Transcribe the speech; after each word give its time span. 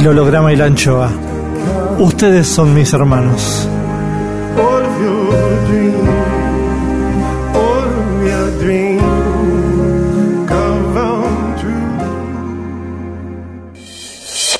El 0.00 0.08
holograma 0.08 0.50
y 0.50 0.56
la 0.56 0.64
anchoa. 0.64 1.12
Ustedes 1.98 2.46
son 2.46 2.72
mis 2.72 2.90
hermanos. 2.94 3.68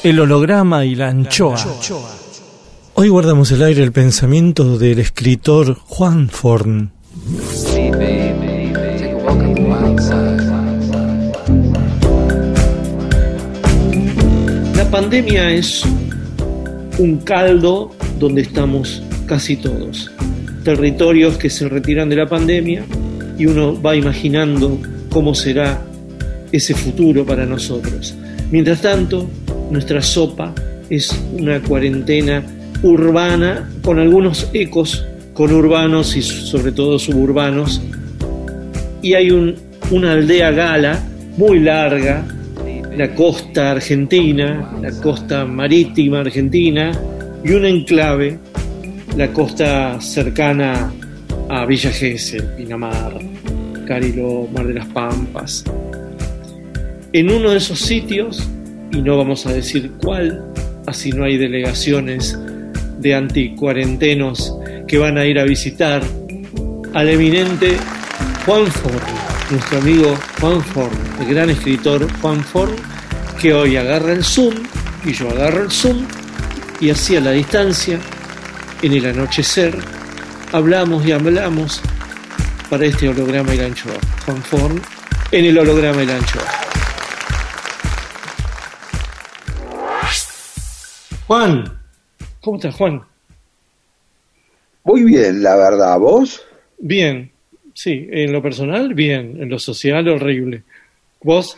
El 0.02 0.20
holograma 0.20 0.84
y 0.84 0.94
la 0.94 1.08
anchoa. 1.08 1.56
Hoy 2.92 3.08
guardamos 3.08 3.50
el 3.50 3.62
aire 3.62 3.82
el 3.82 3.92
pensamiento 3.92 4.76
del 4.76 4.98
escritor 4.98 5.74
Juan 5.86 6.28
Forn. 6.28 6.92
Pandemia 14.90 15.52
es 15.52 15.82
un 16.98 17.18
caldo 17.18 17.92
donde 18.18 18.42
estamos 18.42 19.02
casi 19.26 19.56
todos. 19.56 20.10
Territorios 20.64 21.38
que 21.38 21.48
se 21.48 21.68
retiran 21.68 22.08
de 22.08 22.16
la 22.16 22.26
pandemia 22.26 22.84
y 23.38 23.46
uno 23.46 23.80
va 23.80 23.94
imaginando 23.94 24.78
cómo 25.10 25.34
será 25.34 25.80
ese 26.52 26.74
futuro 26.74 27.24
para 27.24 27.46
nosotros. 27.46 28.14
Mientras 28.50 28.82
tanto, 28.82 29.30
nuestra 29.70 30.02
sopa 30.02 30.52
es 30.90 31.16
una 31.38 31.60
cuarentena 31.60 32.42
urbana 32.82 33.70
con 33.82 33.98
algunos 34.00 34.48
ecos 34.52 35.06
conurbanos 35.34 36.16
y 36.16 36.22
sobre 36.22 36.72
todo 36.72 36.98
suburbanos. 36.98 37.80
Y 39.02 39.14
hay 39.14 39.30
un- 39.30 39.54
una 39.92 40.12
aldea 40.12 40.50
gala 40.50 41.00
muy 41.36 41.60
larga 41.60 42.24
la 42.96 43.14
costa 43.14 43.72
argentina, 43.72 44.72
la 44.80 44.90
costa 45.00 45.44
marítima 45.44 46.20
argentina 46.20 46.92
y 47.44 47.52
un 47.52 47.64
enclave, 47.64 48.38
la 49.16 49.32
costa 49.32 50.00
cercana 50.00 50.92
a 51.48 51.66
Villa 51.66 51.90
Gesell, 51.90 52.44
Pinamar, 52.56 53.18
Cariló, 53.86 54.48
Mar 54.52 54.66
de 54.66 54.74
las 54.74 54.86
Pampas. 54.86 55.64
En 57.12 57.30
uno 57.30 57.50
de 57.50 57.56
esos 57.56 57.78
sitios, 57.80 58.48
y 58.92 59.02
no 59.02 59.16
vamos 59.16 59.46
a 59.46 59.52
decir 59.52 59.92
cuál, 60.02 60.44
así 60.86 61.10
no 61.10 61.24
hay 61.24 61.36
delegaciones 61.36 62.38
de 63.00 63.14
anticuarentenos 63.14 64.56
que 64.86 64.98
van 64.98 65.18
a 65.18 65.26
ir 65.26 65.38
a 65.38 65.44
visitar 65.44 66.02
al 66.94 67.08
eminente 67.08 67.76
Juan 68.44 68.66
Forn, 68.66 69.19
nuestro 69.50 69.78
amigo 69.78 70.16
Juan 70.40 70.62
Forn, 70.62 70.96
el 71.20 71.26
gran 71.26 71.50
escritor 71.50 72.06
Juan 72.20 72.42
Forn, 72.44 72.76
que 73.40 73.52
hoy 73.52 73.76
agarra 73.76 74.12
el 74.12 74.24
Zoom 74.24 74.54
y 75.04 75.12
yo 75.12 75.28
agarro 75.30 75.64
el 75.64 75.70
Zoom 75.70 76.06
y 76.80 76.90
así 76.90 77.16
a 77.16 77.20
la 77.20 77.32
distancia, 77.32 77.98
en 78.82 78.92
el 78.92 79.06
anochecer, 79.06 79.76
hablamos 80.52 81.04
y 81.04 81.12
hablamos 81.12 81.82
para 82.70 82.86
este 82.86 83.08
holograma 83.08 83.54
y 83.54 83.58
la 83.58 83.66
anchoa. 83.66 83.98
Juan 84.24 84.42
Forn 84.42 84.82
en 85.32 85.44
el 85.44 85.58
holograma 85.58 86.02
y 86.02 86.06
la 86.06 86.16
anchoa. 86.16 86.42
Juan, 91.26 91.80
¿cómo 92.40 92.56
estás 92.56 92.74
Juan? 92.74 93.02
Muy 94.84 95.04
bien, 95.04 95.42
la 95.42 95.56
verdad. 95.56 95.98
¿Vos? 95.98 96.42
Bien, 96.78 97.29
sí, 97.82 98.08
en 98.10 98.32
lo 98.32 98.42
personal, 98.42 98.94
bien, 98.94 99.40
en 99.40 99.48
lo 99.48 99.58
social, 99.58 100.06
horrible. 100.08 100.62
¿Vos? 101.22 101.56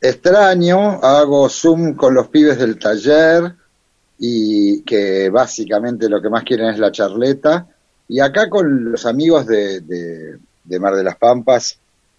Extraño, 0.00 1.00
hago 1.02 1.48
Zoom 1.48 1.94
con 1.94 2.14
los 2.14 2.28
pibes 2.28 2.58
del 2.58 2.78
taller 2.78 3.52
y 4.18 4.82
que 4.82 5.30
básicamente 5.30 6.08
lo 6.08 6.20
que 6.20 6.28
más 6.28 6.42
quieren 6.44 6.68
es 6.68 6.78
la 6.78 6.90
charleta. 6.90 7.66
Y 8.08 8.18
acá 8.20 8.48
con 8.48 8.92
los 8.92 9.06
amigos 9.06 9.46
de, 9.46 9.80
de- 9.80 10.80
Mar 10.80 10.94
de 10.94 11.04
las 11.04 11.16
Pampas 11.16 11.78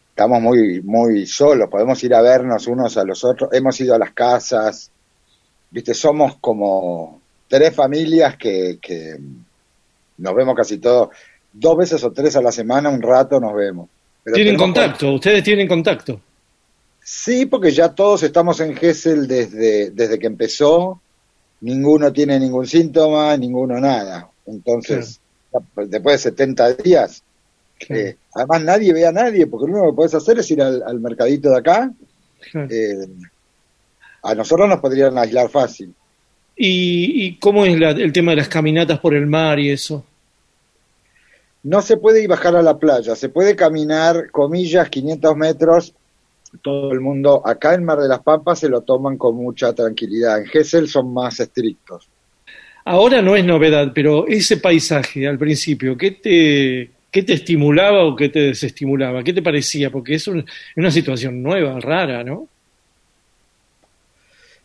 estamos 0.09 0.41
muy, 0.41 0.81
muy 0.81 1.25
solos, 1.25 1.69
podemos 1.69 2.01
ir 2.03 2.13
a 2.13 2.21
vernos 2.21 2.67
unos 2.67 2.95
a 2.97 3.03
los 3.03 3.23
otros, 3.23 3.49
hemos 3.51 3.79
ido 3.81 3.95
a 3.95 3.97
las 3.97 4.11
casas, 4.11 4.91
viste, 5.71 5.93
somos 5.95 6.37
como 6.39 7.19
tres 7.47 7.75
familias 7.75 8.37
que, 8.37 8.77
que 8.79 9.17
nos 10.19 10.35
vemos 10.35 10.55
casi 10.55 10.77
todos, 10.77 11.09
dos 11.53 11.77
veces 11.77 12.03
o 12.03 12.11
tres 12.11 12.35
a 12.35 12.41
la 12.41 12.51
semana, 12.51 12.89
un 12.89 13.01
rato 13.01 13.39
nos 13.39 13.53
vemos. 13.53 13.89
Pero 14.23 14.35
Tienen 14.35 14.55
contacto, 14.57 15.13
ustedes 15.13 15.43
tienen 15.43 15.67
contacto. 15.67 16.19
Sí, 17.03 17.45
porque 17.45 17.71
ya 17.71 17.89
todos 17.93 18.23
estamos 18.23 18.59
en 18.61 18.75
Gessel 18.75 19.27
desde, 19.27 19.91
desde 19.91 20.17
que 20.19 20.27
empezó, 20.27 21.01
ninguno 21.61 22.11
tiene 22.13 22.39
ningún 22.39 22.65
síntoma, 22.65 23.35
ninguno 23.37 23.79
nada. 23.79 24.29
Entonces, 24.45 25.19
después 25.75 26.23
de 26.23 26.29
70 26.31 26.73
días, 26.75 27.23
Claro. 27.79 28.01
Eh, 28.01 28.17
además 28.33 28.63
nadie 28.63 28.93
ve 28.93 29.05
a 29.05 29.11
nadie, 29.11 29.45
porque 29.47 29.65
lo 29.69 29.73
único 29.79 29.91
que 29.91 29.95
puedes 29.97 30.13
hacer 30.13 30.39
es 30.39 30.49
ir 30.51 30.61
al, 30.61 30.81
al 30.83 30.99
mercadito 31.01 31.49
de 31.49 31.57
acá. 31.57 31.91
Claro. 32.51 32.67
Eh, 32.71 33.07
a 34.21 34.35
nosotros 34.35 34.69
nos 34.69 34.79
podrían 34.79 35.17
aislar 35.17 35.49
fácil. 35.49 35.93
¿Y, 36.55 37.25
y 37.25 37.35
cómo 37.39 37.65
es 37.65 37.77
la- 37.77 37.89
el 37.91 38.13
tema 38.13 38.31
de 38.31 38.37
las 38.37 38.47
caminatas 38.47 38.99
por 38.99 39.13
el 39.15 39.25
mar 39.25 39.59
y 39.59 39.71
eso? 39.71 40.05
No 41.63 41.81
se 41.81 41.97
puede 41.97 42.21
ir 42.21 42.27
bajar 42.29 42.55
a 42.55 42.61
la 42.61 42.77
playa, 42.77 43.15
se 43.15 43.29
puede 43.29 43.55
caminar, 43.55 44.29
comillas, 44.31 44.89
500 44.89 45.35
metros. 45.37 45.93
Todo 46.61 46.91
el 46.91 46.99
mundo, 46.99 47.41
acá 47.45 47.73
en 47.73 47.83
Mar 47.83 47.99
de 47.99 48.07
las 48.07 48.19
Pampas 48.21 48.59
se 48.59 48.69
lo 48.69 48.81
toman 48.81 49.17
con 49.17 49.35
mucha 49.35 49.73
tranquilidad. 49.73 50.39
En 50.39 50.45
Gesell 50.45 50.87
son 50.87 51.13
más 51.13 51.39
estrictos. 51.39 52.07
Ahora 52.85 53.21
no 53.21 53.35
es 53.35 53.45
novedad, 53.45 53.91
pero 53.95 54.27
ese 54.27 54.57
paisaje 54.57 55.25
al 55.27 55.37
principio, 55.39 55.97
¿qué 55.97 56.11
te, 56.11 56.91
qué 57.09 57.23
te 57.23 57.33
estimulaba 57.33 58.03
o 58.05 58.15
qué 58.15 58.27
te 58.29 58.39
desestimulaba? 58.41 59.23
¿Qué 59.23 59.31
te 59.33 59.41
parecía? 59.41 59.89
Porque 59.89 60.15
es 60.15 60.27
un- 60.27 60.45
una 60.75 60.91
situación 60.91 61.41
nueva, 61.41 61.79
rara, 61.79 62.23
¿no? 62.25 62.47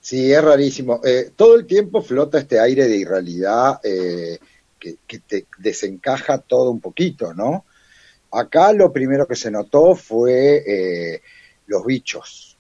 Sí, 0.00 0.32
es 0.32 0.42
rarísimo. 0.42 1.00
Eh, 1.04 1.30
todo 1.36 1.56
el 1.56 1.66
tiempo 1.66 2.02
flota 2.02 2.38
este 2.38 2.58
aire 2.58 2.86
de 2.86 2.96
irrealidad 2.96 3.80
eh, 3.84 4.38
que, 4.78 4.96
que 5.06 5.18
te 5.20 5.46
desencaja 5.58 6.38
todo 6.38 6.70
un 6.70 6.80
poquito, 6.80 7.34
¿no? 7.34 7.64
Acá 8.30 8.72
lo 8.72 8.92
primero 8.92 9.26
que 9.26 9.36
se 9.36 9.50
notó 9.50 9.94
fue 9.94 10.62
eh, 10.66 11.22
los 11.66 11.84
bichos. 11.84 12.56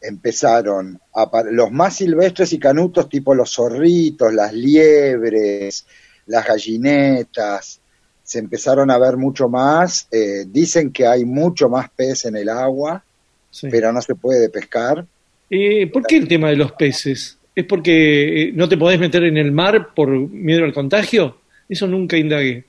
Empezaron 0.00 1.00
a 1.14 1.28
los 1.50 1.72
más 1.72 1.96
silvestres 1.96 2.52
y 2.52 2.58
canutos, 2.58 3.08
tipo 3.08 3.34
los 3.34 3.52
zorritos, 3.54 4.32
las 4.32 4.52
liebres, 4.52 5.86
las 6.26 6.46
gallinetas, 6.46 7.80
se 8.22 8.38
empezaron 8.38 8.90
a 8.90 8.98
ver 8.98 9.16
mucho 9.16 9.48
más. 9.48 10.06
Eh, 10.10 10.44
dicen 10.48 10.92
que 10.92 11.06
hay 11.06 11.24
mucho 11.24 11.68
más 11.68 11.88
pez 11.90 12.24
en 12.26 12.36
el 12.36 12.48
agua, 12.48 13.02
Sí. 13.50 13.68
pero 13.70 13.90
no 13.92 14.02
se 14.02 14.14
puede 14.14 14.48
pescar. 14.50 15.06
Eh, 15.48 15.86
¿Por 15.90 16.04
qué 16.06 16.16
el 16.18 16.28
tema 16.28 16.50
de 16.50 16.56
los 16.56 16.72
peces? 16.72 17.35
¿Es 17.56 17.64
porque 17.64 18.42
eh, 18.42 18.52
no 18.54 18.68
te 18.68 18.76
podés 18.76 19.00
meter 19.00 19.24
en 19.24 19.38
el 19.38 19.50
mar 19.50 19.94
por 19.94 20.08
miedo 20.10 20.64
al 20.64 20.74
contagio? 20.74 21.38
Eso 21.68 21.86
nunca 21.88 22.16
indagué. 22.18 22.64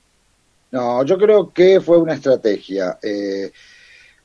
No, 0.72 1.04
yo 1.04 1.18
creo 1.18 1.50
que 1.52 1.80
fue 1.80 1.98
una 1.98 2.14
estrategia. 2.14 2.98
Eh, 3.02 3.50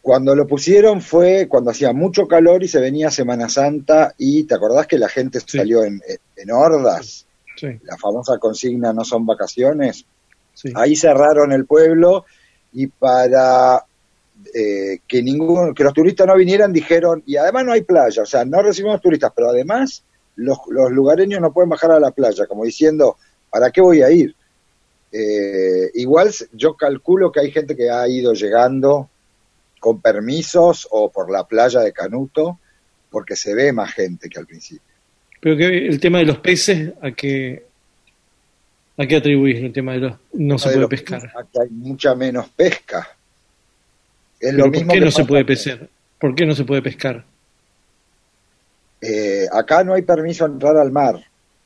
cuando 0.01 0.33
lo 0.35 0.47
pusieron 0.47 1.01
fue 1.01 1.47
cuando 1.49 1.71
hacía 1.71 1.91
mucho 1.93 2.27
calor 2.27 2.63
y 2.63 2.67
se 2.69 2.79
venía 2.79 3.11
Semana 3.11 3.49
Santa 3.49 4.15
y 4.17 4.43
te 4.45 4.55
acordás 4.55 4.87
que 4.87 4.97
la 4.97 5.09
gente 5.09 5.39
Sí. 5.41 5.57
salió 5.57 5.83
en, 5.83 6.01
en 6.37 6.51
hordas, 6.51 7.25
Sí, 7.55 7.67
la 7.83 7.97
famosa 7.97 8.37
consigna 8.39 8.91
no 8.93 9.03
son 9.05 9.25
vacaciones. 9.27 10.05
Ahí 10.75 10.95
cerraron 10.95 11.51
el 11.51 11.65
pueblo 11.65 12.25
y 12.73 12.87
para 12.87 13.83
eh, 14.55 14.99
que 15.07 15.21
ninguno, 15.21 15.73
que 15.73 15.83
los 15.83 15.93
turistas 15.93 16.25
no 16.25 16.35
vinieran 16.35 16.73
dijeron 16.73 17.21
y 17.25 17.35
además 17.37 17.65
no 17.65 17.71
hay 17.73 17.81
playa, 17.81 18.23
o 18.23 18.25
sea, 18.25 18.43
no 18.43 18.61
recibimos 18.61 18.99
turistas, 19.01 19.31
pero 19.35 19.49
además 19.49 20.03
los, 20.35 20.57
los 20.69 20.91
lugareños 20.91 21.41
no 21.41 21.53
pueden 21.53 21.69
bajar 21.69 21.91
a 21.91 21.99
la 21.99 22.11
playa, 22.11 22.45
como 22.47 22.65
diciendo, 22.65 23.17
¿para 23.49 23.71
qué 23.71 23.81
voy 23.81 24.01
a 24.01 24.11
ir? 24.11 24.35
Eh, 25.11 25.91
igual 25.93 26.31
yo 26.53 26.75
calculo 26.75 27.31
que 27.31 27.39
hay 27.39 27.51
gente 27.51 27.75
que 27.75 27.89
ha 27.89 28.07
ido 28.07 28.33
llegando 28.33 29.09
con 29.79 30.01
permisos 30.01 30.87
o 30.89 31.11
por 31.11 31.31
la 31.31 31.45
playa 31.45 31.81
de 31.81 31.93
Canuto, 31.93 32.59
porque 33.11 33.35
se 33.35 33.53
ve 33.53 33.71
más 33.71 33.93
gente 33.93 34.27
que 34.27 34.39
al 34.39 34.47
principio. 34.47 34.81
Pero 35.39 35.57
que 35.57 35.87
el 35.87 35.99
tema 35.99 36.19
de 36.19 36.25
los 36.25 36.39
peces, 36.39 36.93
¿a 37.01 37.11
qué, 37.11 37.65
a 38.97 39.05
qué 39.05 39.15
atribuís 39.17 39.61
el 39.61 39.73
tema 39.73 39.93
de 39.93 39.99
los 39.99 40.13
no 40.33 40.57
se 40.57 40.69
De 40.69 40.75
puede 40.75 40.87
pescar? 40.87 41.31
Aquí 41.37 41.59
hay 41.61 41.69
mucha 41.69 42.15
menos 42.15 42.49
pesca. 42.49 43.07
Es 44.39 44.53
lo 44.53 44.63
¿Por 44.63 44.71
mismo 44.71 44.93
qué 44.93 44.99
que 44.99 45.05
no 45.05 45.11
se 45.11 45.25
puede 45.25 45.45
pescar? 45.45 45.89
¿Por 46.17 46.33
qué 46.33 46.45
no 46.45 46.55
se 46.55 46.63
puede 46.63 46.81
pescar? 46.81 47.25
Eh, 49.05 49.47
acá 49.51 49.83
no 49.83 49.93
hay 49.93 50.03
permiso 50.03 50.45
a 50.45 50.47
entrar 50.47 50.77
al 50.77 50.91
mar 50.91 51.19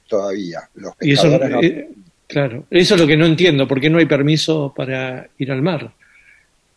todavía. 0.09 0.61
Los 0.75 0.93
Y 1.01 1.13
eso, 1.13 1.27
no- 1.27 1.61
eh, 1.61 1.89
claro, 2.27 2.63
eso 2.71 2.95
es 2.95 3.01
lo 3.01 3.05
que 3.05 3.15
no 3.17 3.25
entiendo, 3.25 3.67
¿por 3.67 3.79
qué 3.79 3.89
no 3.89 3.99
hay 3.99 4.05
permiso 4.07 4.73
para 4.75 5.29
ir 5.37 5.51
al 5.51 5.61
mar, 5.61 5.93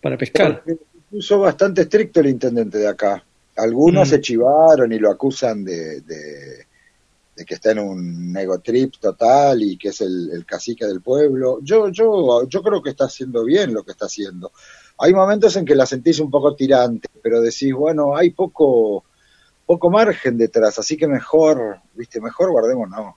para 0.03 0.19
pescar? 0.19 0.63
Porque 0.63 0.79
puso 1.11 1.39
bastante 1.41 1.83
estricto 1.83 2.21
el 2.21 2.27
intendente 2.29 2.79
de 2.79 2.89
acá. 2.89 3.25
Algunos 3.57 4.09
Mm. 4.09 4.11
se 4.11 4.21
chivaron 4.21 4.93
y 4.93 4.99
lo 4.99 5.11
acusan 5.11 5.65
de, 5.65 6.01
de- 6.03 6.67
de 7.37 7.45
que 7.47 7.55
está 7.55 7.71
en 7.73 7.79
un 7.79 8.33
negotrip 8.33 8.95
total 9.01 9.63
y 9.63 9.79
que 9.79 9.89
es 9.89 10.01
el, 10.03 10.31
el 10.33 10.45
cacique 10.45 10.87
del 10.87 11.01
pueblo. 11.01 11.59
Yo, 11.63 11.89
yo, 11.89 12.47
yo 12.47 12.63
creo 12.63 12.83
que 12.83 12.91
está 12.91 13.05
haciendo 13.07 13.45
bien 13.45 13.73
lo 13.73 13.83
que 13.83 13.93
está 13.93 14.07
haciendo. 14.07 14.53
Hay 14.99 15.15
momentos 15.15 15.57
en 15.57 15.65
que 15.65 15.75
la 15.75 15.87
sentís 15.87 16.21
un 16.21 16.31
poco 16.31 16.55
tirante, 16.55 17.09
pero 17.23 17.41
decís, 17.41 17.73
bueno, 17.73 18.15
hay 18.15 18.31
poco, 18.31 19.05
poco 19.71 19.89
margen 19.89 20.37
detrás, 20.37 20.77
así 20.81 20.97
que 20.97 21.07
mejor, 21.07 21.79
viste, 21.95 22.21
mejor 22.21 22.51
guardémonos. 22.51 23.15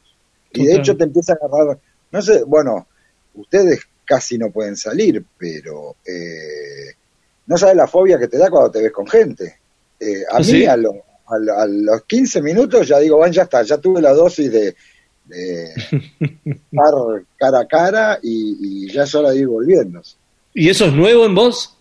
Y 0.51 0.67
de 0.67 0.75
hecho 0.75 0.95
te 0.95 1.05
empieza 1.05 1.33
a 1.33 1.37
agarrar, 1.43 1.79
no 2.11 2.21
sé, 2.21 2.43
bueno, 2.43 2.85
ustedes 3.33 3.81
casi 4.05 4.37
no 4.37 4.51
pueden 4.51 4.77
salir, 4.77 5.25
pero 5.35 5.95
eh, 6.05 6.93
no 7.47 7.57
sabes 7.57 7.75
la 7.75 7.87
fobia 7.87 8.19
que 8.19 8.27
te 8.27 8.37
da 8.37 8.51
cuando 8.51 8.69
te 8.69 8.83
ves 8.83 8.91
con 8.91 9.07
gente. 9.07 9.57
Eh, 9.99 10.21
a 10.31 10.37
¿Ah, 10.37 10.39
mí 10.41 10.63
a, 10.65 10.77
lo- 10.77 11.01
a 11.25 11.37
lo- 11.39 11.57
a 11.57 11.65
los 11.65 12.03
15 12.03 12.39
minutos 12.43 12.87
ya 12.87 12.99
digo, 12.99 13.17
bueno, 13.17 13.33
ya 13.33 13.43
está, 13.43 13.63
ya 13.63 13.79
tuve 13.79 13.99
la 13.99 14.13
dosis 14.13 14.51
de, 14.51 14.75
de 15.25 15.63
estar 16.45 16.93
cara 17.35 17.61
a 17.61 17.67
cara 17.67 18.19
y, 18.21 18.57
y 18.85 18.91
ya 18.91 19.03
es 19.05 19.15
hora 19.15 19.31
de 19.31 19.39
ir 19.39 19.47
volviendo. 19.47 20.03
¿Y 20.53 20.69
eso 20.69 20.85
es 20.85 20.93
nuevo 20.93 21.25
en 21.25 21.33
vos? 21.33 21.75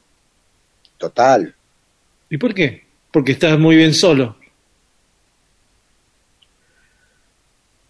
Total. 0.96 1.54
¿Y 2.30 2.38
por 2.38 2.54
qué? 2.54 2.84
Porque 3.10 3.32
estás 3.32 3.58
muy 3.58 3.76
bien 3.76 3.92
solo. 3.92 4.36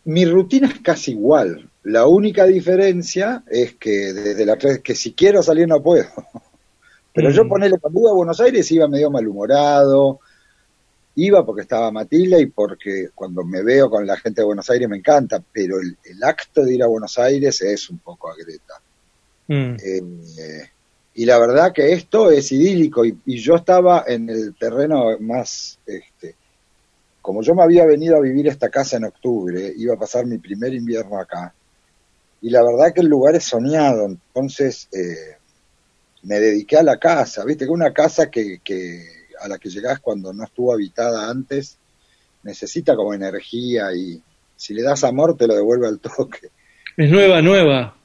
Mi 0.04 0.24
rutina 0.24 0.68
es 0.68 0.80
casi 0.80 1.12
igual. 1.12 1.68
La 1.84 2.06
única 2.06 2.44
diferencia 2.44 3.42
es 3.48 3.74
que 3.74 4.12
desde 4.12 4.46
la 4.46 4.56
que 4.56 4.94
si 4.94 5.12
quiero 5.12 5.42
salir 5.42 5.68
no 5.68 5.82
puedo. 5.82 6.06
Pero 7.14 7.30
yo 7.30 7.44
Mm. 7.44 7.48
ponele 7.48 7.78
cuando 7.78 8.00
iba 8.00 8.10
a 8.10 8.14
Buenos 8.14 8.40
Aires 8.40 8.70
iba 8.72 8.88
medio 8.88 9.10
malhumorado, 9.10 10.20
iba 11.16 11.44
porque 11.44 11.62
estaba 11.62 11.90
Matilda 11.90 12.38
y 12.38 12.46
porque 12.46 13.10
cuando 13.14 13.44
me 13.44 13.62
veo 13.62 13.90
con 13.90 14.06
la 14.06 14.16
gente 14.16 14.40
de 14.40 14.46
Buenos 14.46 14.70
Aires 14.70 14.88
me 14.88 14.96
encanta, 14.96 15.42
pero 15.52 15.78
el, 15.78 15.96
el 16.04 16.24
acto 16.24 16.64
de 16.64 16.74
ir 16.74 16.82
a 16.82 16.86
Buenos 16.86 17.18
Aires 17.18 17.60
es 17.60 17.90
un 17.90 17.98
poco 17.98 18.30
agreta. 18.30 18.74
Mm. 19.48 19.76
Eh, 19.84 20.70
y 21.14 21.26
la 21.26 21.38
verdad 21.38 21.72
que 21.74 21.92
esto 21.92 22.30
es 22.30 22.50
idílico 22.52 23.04
y, 23.04 23.18
y 23.26 23.36
yo 23.38 23.56
estaba 23.56 24.04
en 24.06 24.30
el 24.30 24.54
terreno 24.56 25.18
más, 25.20 25.78
este, 25.84 26.34
como 27.22 27.42
yo 27.42 27.54
me 27.54 27.62
había 27.62 27.86
venido 27.86 28.16
a 28.16 28.20
vivir 28.20 28.48
a 28.48 28.52
esta 28.52 28.68
casa 28.68 28.98
en 28.98 29.04
octubre, 29.04 29.72
iba 29.76 29.94
a 29.94 29.98
pasar 29.98 30.26
mi 30.26 30.38
primer 30.38 30.74
invierno 30.74 31.18
acá 31.18 31.54
y 32.42 32.50
la 32.50 32.62
verdad 32.64 32.92
que 32.92 33.00
el 33.00 33.06
lugar 33.06 33.36
es 33.36 33.44
soñado, 33.44 34.06
entonces 34.06 34.88
eh, 34.92 35.36
me 36.24 36.40
dediqué 36.40 36.76
a 36.76 36.82
la 36.82 36.98
casa, 36.98 37.44
viste 37.44 37.64
que 37.64 37.70
una 37.70 37.92
casa 37.92 38.30
que, 38.30 38.58
que 38.62 39.06
a 39.40 39.46
la 39.46 39.58
que 39.58 39.70
llegás 39.70 40.00
cuando 40.00 40.32
no 40.32 40.42
estuvo 40.44 40.72
habitada 40.72 41.30
antes 41.30 41.78
necesita 42.42 42.96
como 42.96 43.14
energía 43.14 43.94
y 43.94 44.20
si 44.56 44.74
le 44.74 44.82
das 44.82 45.04
amor 45.04 45.36
te 45.36 45.46
lo 45.46 45.54
devuelve 45.54 45.86
al 45.86 46.00
toque. 46.00 46.50
Es 46.96 47.10
nueva, 47.10 47.40
nueva. 47.40 47.96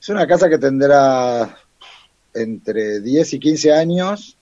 Es 0.00 0.08
una 0.08 0.26
casa 0.26 0.48
que 0.48 0.58
tendrá 0.58 1.54
entre 2.32 3.00
10 3.00 3.34
y 3.34 3.38
15 3.38 3.72
años, 3.72 4.37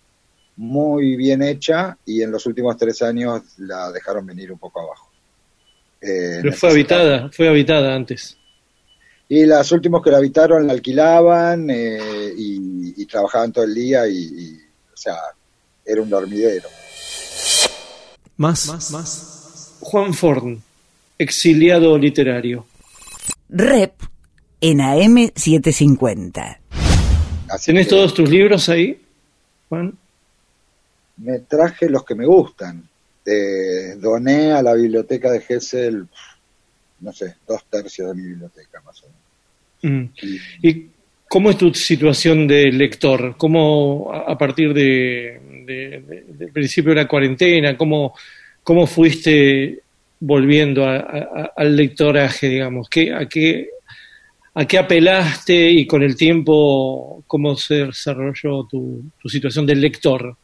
muy 0.56 1.16
bien 1.16 1.42
hecha, 1.42 1.96
y 2.06 2.22
en 2.22 2.30
los 2.30 2.46
últimos 2.46 2.76
tres 2.76 3.02
años 3.02 3.42
la 3.58 3.92
dejaron 3.92 4.24
venir 4.26 4.52
un 4.52 4.58
poco 4.58 4.80
abajo. 4.80 5.10
Eh, 6.00 6.38
Pero 6.42 6.52
fue 6.52 6.70
habitada, 6.70 7.30
fue 7.30 7.48
habitada 7.48 7.94
antes. 7.94 8.36
Y 9.28 9.44
los 9.44 9.72
últimos 9.72 10.02
que 10.02 10.10
la 10.10 10.18
habitaron 10.18 10.66
la 10.66 10.72
alquilaban 10.72 11.68
eh, 11.68 12.32
y, 12.36 13.02
y 13.02 13.06
trabajaban 13.06 13.52
todo 13.52 13.64
el 13.64 13.74
día, 13.74 14.06
y, 14.06 14.16
y, 14.16 14.60
o 14.92 14.96
sea, 14.96 15.16
era 15.84 16.00
un 16.00 16.08
dormidero. 16.08 16.68
Más, 18.36 18.66
más, 18.66 18.90
más. 18.90 19.76
Juan 19.80 20.14
Forn, 20.14 20.62
exiliado 21.18 21.96
literario. 21.98 22.66
Rep 23.48 23.94
en 24.60 24.78
AM750. 24.78 26.58
Así 27.48 27.66
¿Tenés 27.66 27.86
que 27.86 27.90
todos 27.90 28.14
tus 28.14 28.28
libros 28.28 28.68
ahí, 28.68 29.00
Juan? 29.68 29.96
Me 31.18 31.40
traje 31.40 31.88
los 31.88 32.04
que 32.04 32.14
me 32.14 32.26
gustan. 32.26 32.82
Eh, 33.24 33.94
doné 33.98 34.52
a 34.52 34.62
la 34.62 34.74
biblioteca 34.74 35.30
de 35.32 35.40
Gessel, 35.40 36.06
no 37.00 37.12
sé, 37.12 37.34
dos 37.46 37.64
tercios 37.68 38.08
de 38.08 38.14
mi 38.22 38.28
biblioteca 38.28 38.80
más 38.82 39.02
o 39.02 39.06
menos. 39.06 40.10
Mm. 40.12 40.26
Y- 40.62 40.68
¿Y 40.68 40.86
cómo 41.28 41.50
es 41.50 41.58
tu 41.58 41.72
situación 41.74 42.46
de 42.46 42.70
lector? 42.72 43.34
¿Cómo 43.36 44.12
a 44.12 44.36
partir 44.38 44.72
de, 44.72 45.40
de- 45.66 46.02
de- 46.06 46.24
del 46.28 46.52
principio 46.52 46.90
de 46.94 47.02
la 47.02 47.08
cuarentena, 47.08 47.76
cómo, 47.76 48.14
cómo 48.62 48.86
fuiste 48.86 49.80
volviendo 50.20 50.84
a- 50.84 50.96
a- 50.96 51.28
a- 51.42 51.52
al 51.56 51.76
lectoraje, 51.76 52.48
digamos? 52.48 52.88
¿Qué, 52.88 53.12
a, 53.12 53.26
qué, 53.28 53.70
a 54.54 54.64
qué 54.66 54.78
apelaste 54.78 55.68
y 55.70 55.86
con 55.86 56.02
el 56.02 56.16
tiempo 56.16 57.24
cómo 57.26 57.56
se 57.56 57.86
desarrolló 57.86 58.64
tu, 58.70 59.02
tu 59.20 59.28
situación 59.28 59.66
del 59.66 59.80
lector. 59.80 60.36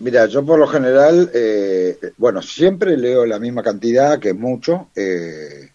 Mira, 0.00 0.24
yo 0.26 0.42
por 0.44 0.58
lo 0.58 0.66
general, 0.66 1.30
eh, 1.34 1.98
bueno, 2.16 2.40
siempre 2.40 2.96
leo 2.96 3.26
la 3.26 3.38
misma 3.38 3.62
cantidad, 3.62 4.18
que 4.18 4.30
es 4.30 4.34
mucho, 4.34 4.88
eh, 4.96 5.68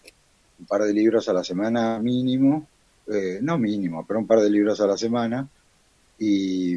un 0.58 0.66
par 0.66 0.82
de 0.82 0.92
libros 0.92 1.28
a 1.28 1.32
la 1.32 1.44
semana 1.44 2.00
mínimo, 2.00 2.66
eh, 3.06 3.38
no 3.40 3.56
mínimo, 3.56 4.04
pero 4.04 4.18
un 4.18 4.26
par 4.26 4.40
de 4.40 4.50
libros 4.50 4.80
a 4.80 4.88
la 4.88 4.96
semana. 4.96 5.48
Y, 6.18 6.74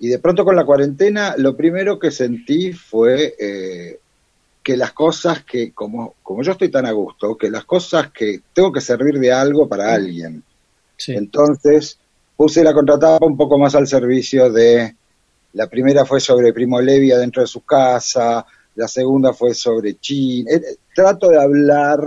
y 0.00 0.08
de 0.08 0.18
pronto 0.18 0.44
con 0.44 0.56
la 0.56 0.64
cuarentena, 0.64 1.36
lo 1.38 1.56
primero 1.56 1.96
que 1.96 2.10
sentí 2.10 2.72
fue 2.72 3.36
eh, 3.38 4.00
que 4.64 4.76
las 4.76 4.92
cosas 4.92 5.44
que, 5.44 5.70
como, 5.72 6.16
como 6.24 6.42
yo 6.42 6.52
estoy 6.52 6.70
tan 6.70 6.86
a 6.86 6.92
gusto, 6.92 7.36
que 7.38 7.50
las 7.50 7.64
cosas 7.64 8.10
que 8.10 8.40
tengo 8.52 8.72
que 8.72 8.80
servir 8.80 9.20
de 9.20 9.30
algo 9.30 9.68
para 9.68 9.94
alguien. 9.94 10.42
Sí. 10.96 11.12
Entonces 11.12 11.98
puse 12.36 12.64
la 12.64 12.74
contratapa 12.74 13.24
un 13.24 13.36
poco 13.36 13.58
más 13.58 13.76
al 13.76 13.86
servicio 13.86 14.50
de, 14.50 14.92
la 15.56 15.66
primera 15.68 16.04
fue 16.04 16.20
sobre 16.20 16.52
Primo 16.52 16.78
Levi 16.82 17.08
dentro 17.08 17.40
de 17.40 17.48
su 17.48 17.62
casa, 17.62 18.44
la 18.74 18.86
segunda 18.86 19.32
fue 19.32 19.54
sobre 19.54 19.94
China. 19.98 20.50
Eh, 20.52 20.76
Trato 20.94 21.28
de 21.30 21.40
hablar 21.40 22.00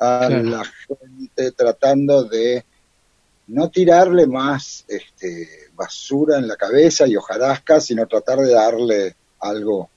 a 0.00 0.26
Claro. 0.28 0.42
la 0.42 0.62
gente 0.64 1.52
tratando 1.52 2.24
de 2.24 2.64
no 3.48 3.68
tirarle 3.70 4.26
más 4.26 4.84
este, 4.88 5.46
basura 5.74 6.38
en 6.38 6.48
la 6.48 6.56
cabeza 6.56 7.06
y 7.06 7.16
hojarasca, 7.16 7.80
sino 7.80 8.06
tratar 8.06 8.38
de 8.38 8.52
darle 8.52 9.14
algo 9.40 9.88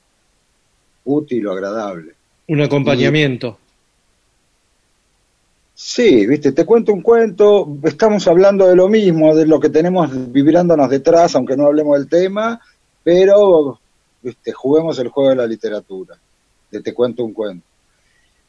útil 1.06 1.48
o 1.48 1.54
agradable. 1.54 2.14
Un 2.48 2.62
acompañamiento. 2.62 3.58
Sí, 5.84 6.28
viste, 6.28 6.52
te 6.52 6.64
cuento 6.64 6.94
un 6.94 7.02
cuento, 7.02 7.68
estamos 7.84 8.28
hablando 8.28 8.68
de 8.68 8.76
lo 8.76 8.88
mismo, 8.88 9.36
de 9.36 9.48
lo 9.48 9.60
que 9.60 9.70
tenemos 9.70 10.12
vibrándonos 10.32 10.88
detrás, 10.92 11.36
aunque 11.36 11.58
no 11.58 11.66
hablemos 11.66 11.98
del 11.98 12.08
tema, 12.08 12.62
pero 13.04 13.80
viste, 14.22 14.52
juguemos 14.52 15.00
el 15.00 15.08
juego 15.08 15.32
de 15.32 15.38
la 15.38 15.48
literatura, 15.48 16.16
de 16.70 16.82
te 16.82 16.94
cuento 16.94 17.26
un 17.26 17.34
cuento. 17.34 17.66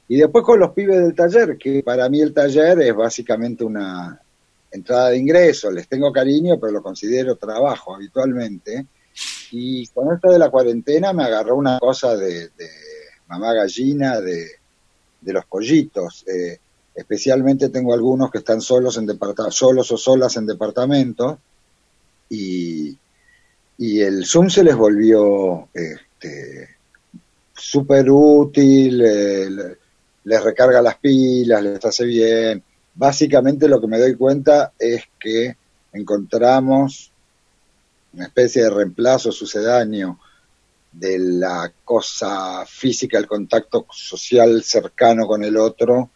Y 0.08 0.18
después 0.18 0.44
con 0.44 0.60
los 0.60 0.72
pibes 0.72 0.98
del 0.98 1.14
taller, 1.14 1.56
que 1.56 1.82
para 1.82 2.06
mí 2.10 2.20
el 2.20 2.34
taller 2.34 2.78
es 2.80 2.94
básicamente 2.94 3.64
una 3.64 4.20
entrada 4.70 5.08
de 5.08 5.16
ingreso, 5.16 5.70
les 5.70 5.88
tengo 5.88 6.12
cariño, 6.12 6.60
pero 6.60 6.70
lo 6.70 6.82
considero 6.82 7.36
trabajo 7.36 7.94
habitualmente. 7.94 8.86
Y 9.52 9.86
con 9.86 10.14
esto 10.14 10.30
de 10.30 10.38
la 10.38 10.50
cuarentena 10.50 11.14
me 11.14 11.24
agarró 11.24 11.56
una 11.56 11.78
cosa 11.78 12.14
de, 12.14 12.48
de 12.48 12.68
mamá 13.26 13.54
gallina, 13.54 14.20
de, 14.20 14.48
los 15.22 15.46
pollitos. 15.46 16.26
Eh, 16.28 16.58
especialmente 16.94 17.68
tengo 17.70 17.94
algunos 17.94 18.30
que 18.30 18.38
están 18.38 18.60
solos 18.60 18.96
en 18.98 19.06
solos 19.50 19.90
o 19.92 19.96
solas 19.96 20.36
en 20.36 20.46
departamento 20.46 21.38
y, 22.28 22.96
y 23.78 24.00
el 24.00 24.24
Zoom 24.24 24.50
se 24.50 24.62
les 24.64 24.76
volvió 24.76 25.68
este, 25.72 26.68
súper 27.54 28.10
útil, 28.10 29.00
eh, 29.00 29.50
le- 29.50 29.76
les 30.24 30.42
recarga 30.44 30.80
las 30.82 30.98
pilas, 30.98 31.62
les 31.62 31.84
hace 31.84 32.04
bien. 32.04 32.62
Básicamente 32.94 33.66
lo 33.68 33.80
que 33.80 33.86
me 33.88 33.98
doy 33.98 34.14
cuenta 34.14 34.72
es 34.78 35.02
que 35.18 35.56
encontramos 35.92 37.10
una 38.12 38.24
especie 38.26 38.62
de 38.62 38.70
reemplazo 38.70 39.32
sucedáneo 39.32 40.18
de 40.92 41.18
la 41.18 41.72
cosa 41.84 42.64
física, 42.66 43.18
el 43.18 43.26
contacto 43.26 43.86
social 43.90 44.62
cercano 44.62 45.26
con 45.26 45.42
el 45.42 45.56
otro, 45.56 46.10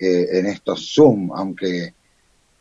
eh, 0.00 0.38
en 0.38 0.46
estos 0.46 0.94
Zoom, 0.94 1.30
aunque, 1.34 1.92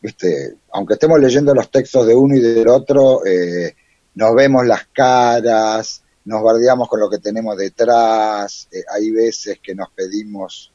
viste, 0.01 0.55
aunque 0.73 0.95
estemos 0.95 1.19
leyendo 1.19 1.53
los 1.53 1.71
textos 1.71 2.05
de 2.05 2.13
uno 2.13 2.35
y 2.35 2.41
del 2.41 2.67
otro, 2.67 3.25
eh, 3.25 3.75
nos 4.15 4.35
vemos 4.35 4.65
las 4.65 4.87
caras, 4.87 6.03
nos 6.25 6.43
bardeamos 6.43 6.89
con 6.89 6.99
lo 6.99 7.09
que 7.09 7.19
tenemos 7.19 7.57
detrás, 7.57 8.67
eh, 8.71 8.83
hay 8.93 9.11
veces 9.11 9.59
que 9.63 9.73
nos 9.73 9.89
pedimos, 9.91 10.71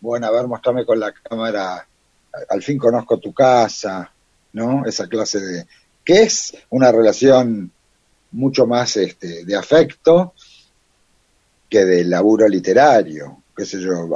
bueno, 0.00 0.26
a 0.26 0.32
ver, 0.32 0.48
mostrame 0.48 0.84
con 0.84 0.98
la 0.98 1.12
cámara, 1.12 1.86
al 2.48 2.62
fin 2.62 2.76
conozco 2.76 3.18
tu 3.18 3.32
casa, 3.32 4.12
¿no? 4.54 4.84
Esa 4.84 5.06
clase 5.06 5.38
de, 5.40 5.66
que 6.04 6.22
es 6.22 6.56
una 6.70 6.90
relación 6.90 7.70
mucho 8.32 8.66
más 8.66 8.96
este, 8.96 9.44
de 9.44 9.56
afecto 9.56 10.34
que 11.68 11.84
de 11.84 12.04
laburo 12.04 12.48
literario, 12.48 13.44
qué 13.56 13.64
sé 13.64 13.80
yo, 13.80 14.08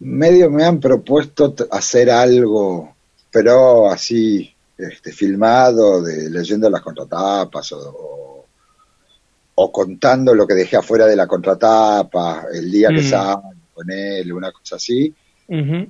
medio 0.00 0.50
me 0.50 0.64
han 0.64 0.80
propuesto 0.80 1.54
hacer 1.70 2.10
algo, 2.10 2.94
pero 3.30 3.90
así, 3.90 4.52
este, 4.76 5.12
filmado, 5.12 6.02
de 6.02 6.30
leyendo 6.30 6.70
las 6.70 6.82
contratapas 6.82 7.72
o, 7.72 7.78
o, 7.90 8.44
o 9.56 9.72
contando 9.72 10.34
lo 10.34 10.46
que 10.46 10.54
dejé 10.54 10.76
afuera 10.76 11.06
de 11.06 11.16
la 11.16 11.26
contratapa, 11.26 12.46
el 12.52 12.70
día 12.70 12.88
que 12.90 13.00
Mm. 13.00 13.04
sale 13.04 13.42
con 13.74 13.90
él, 13.90 14.32
una 14.32 14.52
cosa 14.52 14.76
así, 14.76 15.12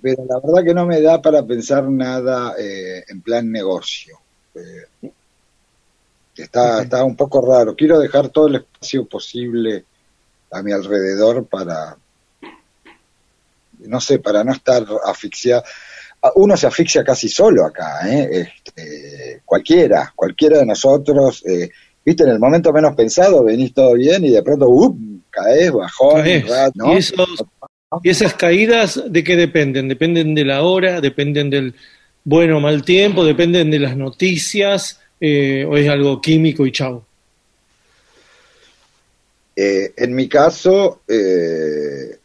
pero 0.01 0.25
la 0.29 0.41
verdad 0.41 0.65
que 0.65 0.75
no 0.75 0.87
me 0.87 1.01
da 1.01 1.21
para 1.21 1.45
pensar 1.45 1.85
nada 1.91 2.55
eh, 2.59 3.05
en 3.09 3.21
plan 3.23 3.51
negocio. 3.51 4.19
Eh, 4.55 5.11
está, 6.37 6.83
está 6.83 7.05
un 7.05 7.17
poco 7.17 7.41
raro. 7.47 7.75
Quiero 7.75 7.99
dejar 7.99 8.29
todo 8.29 8.47
el 8.49 8.57
espacio 8.57 9.07
posible 9.07 9.85
a 10.53 10.63
mi 10.63 10.73
alrededor 10.73 11.47
para, 11.47 11.97
no 13.87 14.01
sé, 14.01 14.19
para 14.19 14.43
no 14.45 14.53
estar 14.53 14.85
asfixiado. 15.07 15.63
Ah, 16.23 16.33
Uno 16.35 16.57
se 16.57 16.67
asfixia 16.67 17.05
casi 17.05 17.29
solo 17.29 17.65
acá, 17.65 18.01
¿eh? 18.09 18.29
Este, 18.65 19.43
cualquiera, 19.45 20.13
cualquiera 20.17 20.59
de 20.59 20.67
nosotros, 20.67 21.45
eh, 21.47 21.71
viste, 22.05 22.25
en 22.25 22.31
el 22.31 22.39
momento 22.39 22.73
menos 22.73 22.95
pensado 22.97 23.45
venís 23.45 23.73
todo 23.73 23.95
bien 23.95 24.25
y 24.25 24.31
de 24.31 24.43
pronto, 24.43 24.69
¡up! 24.69 24.99
caes, 25.31 25.71
bajón, 25.71 26.23
Caes. 26.23 26.73
¿no? 26.75 26.93
Y, 26.95 26.97
esos- 26.97 27.45
y 28.03 28.09
esas 28.11 28.35
caídas, 28.35 29.01
¿de 29.09 29.23
qué 29.23 29.37
dependen? 29.37 29.89
Dependen 29.89 30.35
de 30.35 30.45
la 30.45 30.63
hora, 30.63 31.01
dependen 31.01 31.51
del 31.51 31.75
bueno 32.25 32.57
o 32.57 32.61
mal 32.61 32.83
tiempo, 32.83 33.25
dependen 33.25 33.71
de 33.71 33.79
las 33.79 33.97
noticias, 33.97 35.01
eh, 35.21 35.65
o 35.69 35.77
es 35.77 35.89
algo 35.89 36.21
químico 36.21 36.67
y 36.67 36.73
chau. 36.73 37.05
Eh, 39.57 39.93
en 39.97 40.15
mi 40.15 40.29
caso, 40.29 41.03
eh, 41.09 42.18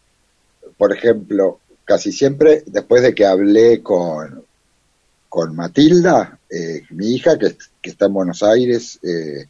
por 0.78 0.94
ejemplo, 0.94 1.60
casi 1.86 2.12
siempre, 2.12 2.64
después 2.66 3.02
de 3.04 3.14
que 3.14 3.26
hablé 3.26 3.82
con, 3.82 4.44
con 5.30 5.56
Matilda, 5.56 6.40
eh, 6.50 6.84
mi 6.92 7.14
hija, 7.16 7.38
que, 7.38 7.56
está 7.82 8.06
en 8.06 8.14
Buenos 8.14 8.44
Aires 8.44 9.00
eh, 9.04 9.48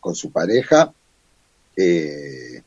con 0.00 0.14
su 0.14 0.30
pareja, 0.30 0.92
eh, 1.76 2.62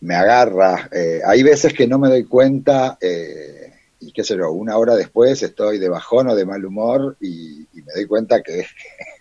me 0.00 0.14
agarra. 0.14 0.88
eh, 0.92 1.20
hay 1.24 1.42
veces 1.42 1.72
que 1.72 1.86
no 1.86 1.98
me 1.98 2.08
doy 2.08 2.24
cuenta, 2.24 2.98
eh, 3.00 3.72
y 4.00 4.12
qué 4.12 4.22
sé 4.24 4.36
yo, 4.36 4.52
una 4.52 4.76
hora 4.76 4.94
después 4.94 5.42
estoy 5.42 5.78
de 5.78 5.88
bajón 5.88 6.28
o 6.28 6.34
de 6.34 6.44
mal 6.44 6.64
humor 6.64 7.16
y, 7.20 7.62
y 7.62 7.82
me 7.82 7.92
doy 7.94 8.06
cuenta 8.06 8.42
que, 8.42 8.66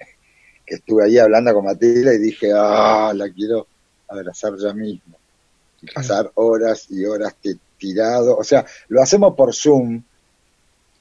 que 0.65 0.75
estuve 0.75 1.05
ahí 1.05 1.17
hablando 1.17 1.53
con 1.53 1.65
Matilda 1.65 2.13
y 2.13 2.17
dije, 2.17 2.51
ah, 2.53 3.13
la 3.15 3.29
quiero 3.29 3.67
abrazar 4.07 4.53
ya 4.57 4.73
mismo. 4.73 5.17
Y 5.89 5.93
pasar 5.93 6.31
horas 6.35 6.87
y 6.89 7.05
horas 7.05 7.35
ti- 7.41 7.59
tirado. 7.77 8.37
O 8.37 8.43
sea, 8.43 8.65
lo 8.89 9.01
hacemos 9.01 9.35
por 9.35 9.53
Zoom. 9.53 10.01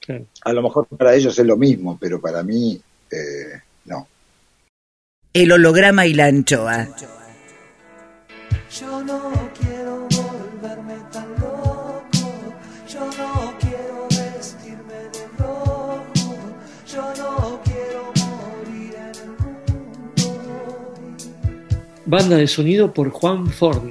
Claro. 0.01 0.27
A 0.45 0.53
lo 0.53 0.63
mejor 0.63 0.87
para 0.87 1.15
ellos 1.15 1.39
es 1.39 1.47
lo 1.47 1.57
mismo, 1.57 1.97
pero 2.01 2.21
para 2.21 2.43
mí 2.43 2.81
eh, 3.11 3.61
no. 3.87 4.07
El 5.33 5.53
holograma 5.53 6.07
y 6.07 6.15
la 6.15 6.27
anchoa. 6.27 6.89
Yo 8.79 9.03
no 9.05 9.33
quiero 9.61 10.07
volverme 10.09 10.97
tan 11.13 11.31
loco, 11.35 12.05
yo 12.89 13.07
no 13.07 13.55
quiero 13.61 14.07
vestirme 14.11 14.95
de 14.95 15.29
rojo, 15.39 16.37
yo 16.87 17.15
no 17.17 17.61
quiero 17.65 18.13
morir 18.17 18.95
en 18.97 19.15
el 19.23 19.29
mundo. 19.39 20.95
Banda 22.05 22.37
de 22.37 22.47
sonido 22.49 22.93
por 22.93 23.11
Juan 23.11 23.47
Ford. 23.49 23.91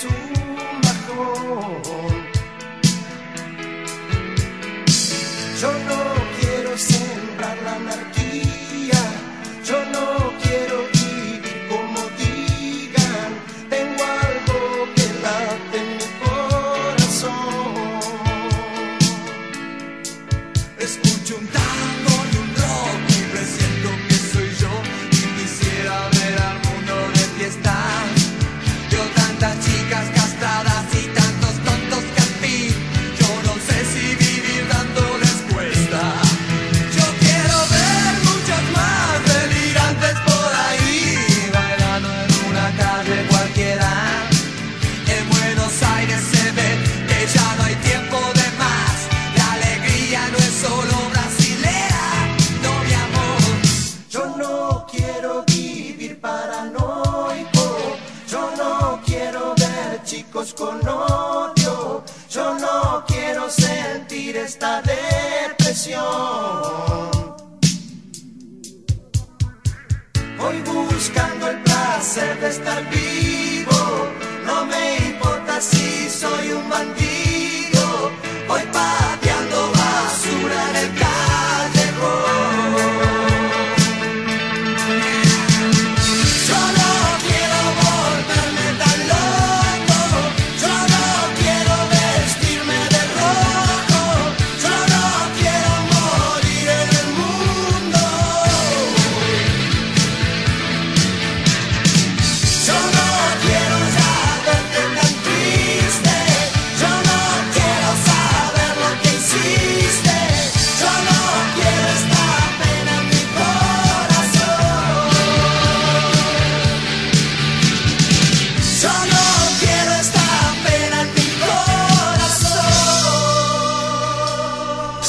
Digo 0.00 0.21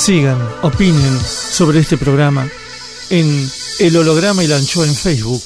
Sigan, 0.04 0.38
opinen 0.64 1.18
sobre 1.18 1.80
este 1.80 1.96
programa 1.96 2.46
en 3.10 3.48
El 3.80 3.96
Holograma 3.96 4.44
y 4.44 4.48
la 4.48 4.58
Anchoa 4.58 4.86
en 4.86 4.96
Facebook, 4.96 5.44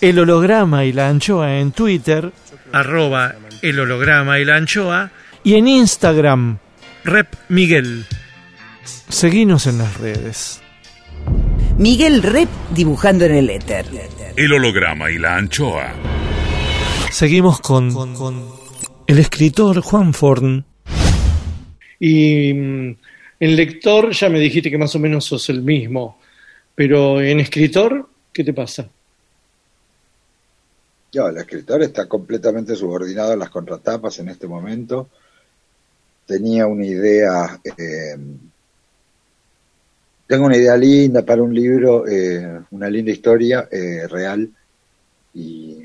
El 0.00 0.20
Holograma 0.20 0.84
y 0.84 0.92
la 0.92 1.08
Anchoa 1.08 1.58
en 1.58 1.72
Twitter, 1.72 2.32
arroba 2.72 3.34
El 3.60 3.80
Holograma 3.80 4.38
y 4.38 4.44
la 4.44 4.54
Anchoa, 4.54 5.10
y 5.42 5.54
en 5.54 5.66
Instagram, 5.66 6.58
Rep 7.02 7.34
Miguel. 7.48 8.06
Seguinos 9.08 9.66
en 9.66 9.78
las 9.78 9.96
redes. 9.96 10.62
Miguel 11.78 12.22
Rep 12.22 12.48
dibujando 12.70 13.24
en 13.24 13.34
el 13.34 13.50
éter. 13.50 13.86
El 14.36 14.52
holograma 14.52 15.10
y 15.10 15.18
la 15.18 15.36
anchoa. 15.36 15.92
Seguimos 17.10 17.60
con, 17.60 17.92
el 19.08 19.18
escritor 19.18 19.80
Juan 19.80 20.14
Forn. 20.14 20.64
Y 21.98 22.54
mm, 22.54 22.96
en 23.42 23.56
lector 23.56 24.12
ya 24.12 24.28
me 24.28 24.38
dijiste 24.38 24.70
que 24.70 24.78
más 24.78 24.94
o 24.94 25.00
menos 25.00 25.24
sos 25.24 25.48
el 25.48 25.62
mismo, 25.62 26.20
pero 26.76 27.20
en 27.20 27.40
escritor, 27.40 28.08
¿qué 28.32 28.44
te 28.44 28.54
pasa? 28.54 28.88
Yo, 31.10 31.26
el 31.26 31.36
escritor 31.38 31.82
está 31.82 32.06
completamente 32.06 32.76
subordinado 32.76 33.32
a 33.32 33.36
las 33.36 33.50
contratapas 33.50 34.16
en 34.20 34.28
este 34.28 34.46
momento. 34.46 35.08
Tenía 36.24 36.68
una 36.68 36.86
idea, 36.86 37.60
eh, 37.64 38.16
tengo 40.28 40.46
una 40.46 40.56
idea 40.56 40.76
linda 40.76 41.22
para 41.22 41.42
un 41.42 41.52
libro, 41.52 42.06
eh, 42.06 42.60
una 42.70 42.88
linda 42.88 43.10
historia 43.10 43.68
eh, 43.72 44.06
real. 44.06 44.48
Y, 45.34 45.78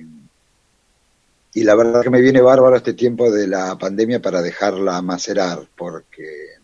y 1.55 1.63
la 1.63 1.73
verdad 1.73 2.03
que 2.03 2.11
me 2.11 2.21
viene 2.21 2.39
bárbaro 2.39 2.75
este 2.75 2.93
tiempo 2.93 3.31
de 3.31 3.47
la 3.47 3.75
pandemia 3.79 4.21
para 4.21 4.43
dejarla 4.43 5.01
macerar, 5.01 5.67
porque 5.75 6.56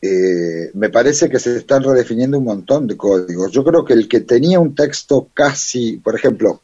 eh, 0.00 0.70
me 0.74 0.90
parece 0.90 1.28
que 1.28 1.40
se 1.40 1.56
están 1.56 1.82
redefiniendo 1.82 2.38
un 2.38 2.44
montón 2.44 2.86
de 2.86 2.96
códigos. 2.96 3.50
Yo 3.50 3.64
creo 3.64 3.84
que 3.84 3.94
el 3.94 4.08
que 4.08 4.20
tenía 4.20 4.60
un 4.60 4.74
texto 4.74 5.28
casi, 5.34 5.96
por 5.96 6.14
ejemplo, 6.14 6.62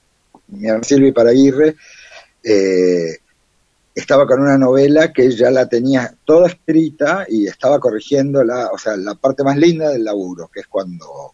mi 0.49 0.69
Silvia 0.83 1.13
Paraguirre, 1.13 1.77
eh, 2.43 3.19
estaba 3.95 4.27
con 4.27 4.41
una 4.41 4.59
novela 4.59 5.13
que 5.13 5.31
ya 5.31 5.51
la 5.51 5.69
tenía 5.69 6.15
toda 6.25 6.49
escrita 6.49 7.27
y 7.29 7.47
estaba 7.47 7.79
corrigiendo 7.79 8.43
la, 8.45 8.71
o 8.73 8.79
sea, 8.79 8.97
la 8.97 9.15
parte 9.15 9.45
más 9.45 9.57
linda 9.57 9.91
del 9.91 10.05
laburo, 10.05 10.51
que 10.53 10.61
es 10.61 10.67
cuando, 10.67 11.33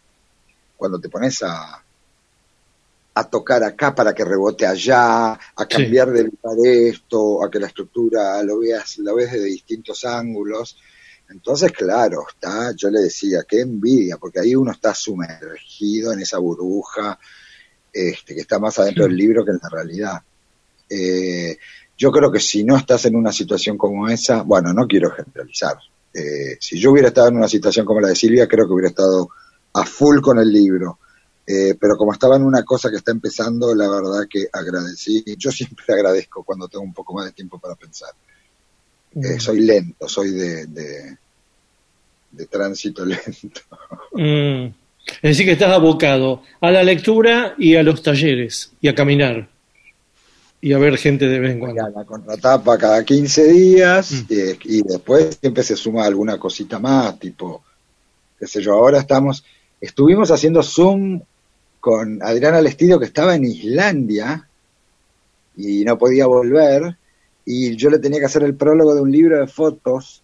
cuando 0.77 1.01
te 1.01 1.09
pones 1.09 1.43
a, 1.43 1.83
a 3.15 3.25
tocar 3.29 3.63
acá 3.65 3.95
para 3.95 4.15
que 4.15 4.25
rebote 4.25 4.67
allá, 4.67 5.33
a 5.33 5.67
cambiar 5.69 6.11
de 6.11 6.25
lugar 6.25 6.57
esto, 6.65 7.45
a 7.45 7.51
que 7.51 7.59
la 7.59 7.67
estructura 7.67 8.43
lo 8.43 8.59
veas, 8.59 8.99
lo 8.99 9.15
ves 9.15 9.33
de 9.33 9.45
distintos 9.45 10.05
ángulos. 10.05 10.77
Entonces, 11.31 11.73
claro, 11.73 12.25
está, 12.29 12.73
yo 12.77 12.91
le 12.91 13.01
decía, 13.01 13.45
qué 13.49 13.61
envidia, 13.61 14.17
porque 14.17 14.41
ahí 14.41 14.55
uno 14.55 14.73
está 14.73 14.95
sumergido 14.95 16.13
en 16.13 16.21
esa 16.21 16.39
burbuja, 16.39 17.19
este, 17.93 18.35
que 18.35 18.41
está 18.41 18.59
más 18.59 18.79
adentro 18.79 19.05
del 19.05 19.17
libro 19.17 19.45
que 19.45 19.53
en 19.53 19.61
la 19.63 19.69
realidad. 19.69 20.23
Eh, 20.89 21.57
yo 21.97 22.11
creo 22.11 22.33
que 22.33 22.41
si 22.41 22.65
no 22.65 22.77
estás 22.77 23.05
en 23.05 23.15
una 23.15 23.33
situación 23.33 23.79
como 23.79 24.09
esa, 24.09 24.43
bueno, 24.43 24.73
no 24.73 24.87
quiero 24.87 25.11
generalizar. 25.11 25.77
Eh, 26.13 26.57
si 26.59 26.81
yo 26.81 26.91
hubiera 26.91 27.09
estado 27.09 27.29
en 27.29 27.37
una 27.37 27.49
situación 27.49 27.87
como 27.87 28.01
la 28.01 28.09
de 28.09 28.17
Silvia, 28.17 28.49
creo 28.49 28.67
que 28.67 28.73
hubiera 28.73 28.89
estado 28.89 29.31
a 29.75 29.85
full 29.85 30.21
con 30.21 30.39
el 30.39 30.53
libro. 30.53 30.99
Eh, 31.47 31.77
pero 31.81 31.97
como 31.97 32.13
estaba 32.13 32.37
en 32.37 32.45
una 32.45 32.65
cosa 32.65 32.91
que 32.91 32.97
está 32.97 33.13
empezando, 33.13 33.75
la 33.75 33.89
verdad 33.89 34.27
que 34.29 34.49
agradecí. 34.53 35.25
Yo 35.37 35.51
siempre 35.51 35.85
agradezco 35.95 36.43
cuando 36.43 36.69
tengo 36.69 36.85
un 36.85 36.95
poco 36.95 37.15
más 37.15 37.27
de 37.27 37.33
tiempo 37.33 37.59
para 37.59 37.75
pensar. 37.75 38.11
Eh, 39.15 39.41
soy 39.41 39.61
lento, 39.61 40.09
soy 40.09 40.31
de, 40.31 40.67
de, 40.67 41.17
de 42.33 42.47
tránsito 42.47 43.05
lento. 43.07 43.61
Mm, 44.13 44.67
Es 45.23 45.23
decir, 45.23 45.47
que 45.47 45.53
estás 45.53 45.73
abocado 45.73 46.43
a 46.61 46.71
la 46.71 46.83
lectura 46.83 47.55
y 47.59 47.75
a 47.75 47.83
los 47.83 48.03
talleres 48.03 48.73
y 48.81 48.89
a 48.89 48.95
caminar 48.95 49.49
y 50.63 50.73
a 50.75 50.79
ver 50.79 50.97
gente 50.99 51.27
de 51.27 51.39
vez 51.41 51.53
en 51.53 51.59
cuando. 51.59 51.89
La 51.89 52.05
contratapa 52.05 52.77
cada 52.79 53.03
15 53.05 53.49
días 53.49 54.13
y, 54.29 54.59
y 54.65 54.83
después 54.83 55.39
siempre 55.41 55.63
se 55.63 55.75
suma 55.75 56.05
alguna 56.05 56.39
cosita 56.39 56.79
más, 56.79 57.19
tipo, 57.19 57.65
qué 58.39 58.47
sé 58.47 58.63
yo, 58.63 58.75
ahora 58.75 58.99
estamos, 58.99 59.43
estuvimos 59.81 60.31
haciendo 60.31 60.63
Zoom 60.63 61.21
con 61.81 62.23
Adriana 62.23 62.61
Lestido 62.61 62.99
que 63.01 63.07
estaba 63.07 63.35
en 63.35 63.45
Islandia 63.45 64.47
y 65.57 65.83
no 65.85 65.97
podía 65.99 66.27
volver 66.27 66.97
y 67.53 67.77
yo 67.77 67.91
le 67.91 67.99
tenía 67.99 68.21
que 68.21 68.27
hacer 68.27 68.43
el 68.45 68.55
prólogo 68.55 68.95
de 68.95 69.01
un 69.01 69.11
libro 69.11 69.39
de 69.41 69.47
fotos 69.47 70.23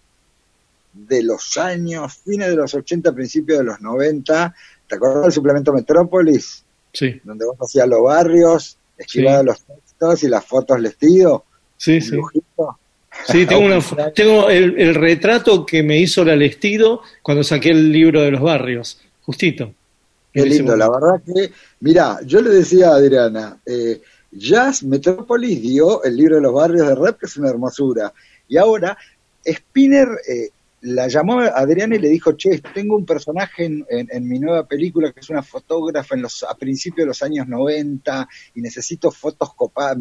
de 0.92 1.22
los 1.22 1.56
años, 1.58 2.14
fines 2.24 2.48
de 2.48 2.56
los 2.56 2.72
80, 2.72 3.12
principios 3.12 3.58
de 3.58 3.64
los 3.64 3.80
90. 3.80 4.54
¿Te 4.88 4.94
acuerdas 4.94 5.22
del 5.24 5.32
suplemento 5.32 5.72
Metrópolis? 5.72 6.64
Sí, 6.92 7.20
Donde 7.24 7.44
vos 7.44 7.56
hacías 7.60 7.86
los 7.88 8.02
barrios, 8.02 8.78
esquivado 8.96 9.40
Sí. 9.40 9.46
los 9.46 9.60
textos 9.62 10.22
y 10.22 10.28
las 10.28 10.44
fotos 10.44 10.80
Lestido. 10.80 11.44
sí, 11.76 12.00
sí. 12.00 12.12
dibujito. 12.12 12.78
Sí, 13.26 13.44
tengo, 13.46 13.66
una, 13.66 13.80
tengo 14.14 14.48
el, 14.48 14.78
el 14.78 14.94
retrato 14.94 15.66
que 15.66 15.82
me 15.82 15.98
hizo 15.98 16.24
la 16.24 16.36
Lestido 16.36 17.02
cuando 17.22 17.42
saqué 17.42 17.70
el 17.70 17.90
libro 17.90 18.20
de 18.22 18.30
los 18.30 18.40
barrios, 18.40 19.00
justito. 19.22 19.72
Qué 20.32 20.44
lindo, 20.44 20.76
la 20.76 20.88
verdad 20.90 21.22
que, 21.24 21.50
mira, 21.80 22.18
yo 22.24 22.42
le 22.42 22.50
decía 22.50 22.90
a 22.90 22.96
Adriana, 22.96 23.58
eh, 23.64 24.00
Jazz 24.38 24.82
Metrópolis 24.82 25.60
dio 25.62 26.02
el 26.04 26.16
libro 26.16 26.36
de 26.36 26.42
los 26.42 26.52
barrios 26.52 26.86
de 26.86 26.94
rap, 26.94 27.18
que 27.18 27.26
es 27.26 27.36
una 27.36 27.48
hermosura, 27.50 28.12
y 28.48 28.56
ahora 28.56 28.96
Spinner 29.44 30.08
eh, 30.28 30.50
la 30.82 31.08
llamó 31.08 31.40
a 31.40 31.46
Adriana 31.48 31.96
y 31.96 31.98
le 31.98 32.08
dijo, 32.08 32.32
che, 32.32 32.60
tengo 32.74 32.96
un 32.96 33.06
personaje 33.06 33.64
en, 33.64 33.84
en- 33.88 34.08
en 34.10 34.28
mi 34.28 34.38
nueva 34.38 34.66
película 34.66 35.12
que 35.12 35.20
es 35.20 35.30
una 35.30 35.42
fotógrafa 35.42 36.14
en 36.14 36.22
los, 36.22 36.42
a 36.44 36.54
principios 36.54 37.04
de 37.04 37.06
los 37.08 37.22
años 37.22 37.48
90 37.48 38.28
y 38.54 38.60
necesito 38.60 39.10
fotos 39.10 39.54
copadas, 39.54 39.96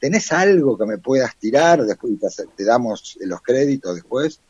¿tenés 0.00 0.32
algo 0.32 0.78
que 0.78 0.86
me 0.86 0.98
puedas 0.98 1.36
tirar? 1.36 1.84
Después 1.84 2.12
te, 2.36 2.44
te 2.56 2.64
damos 2.64 3.18
los 3.20 3.40
créditos 3.42 3.94
después. 3.96 4.40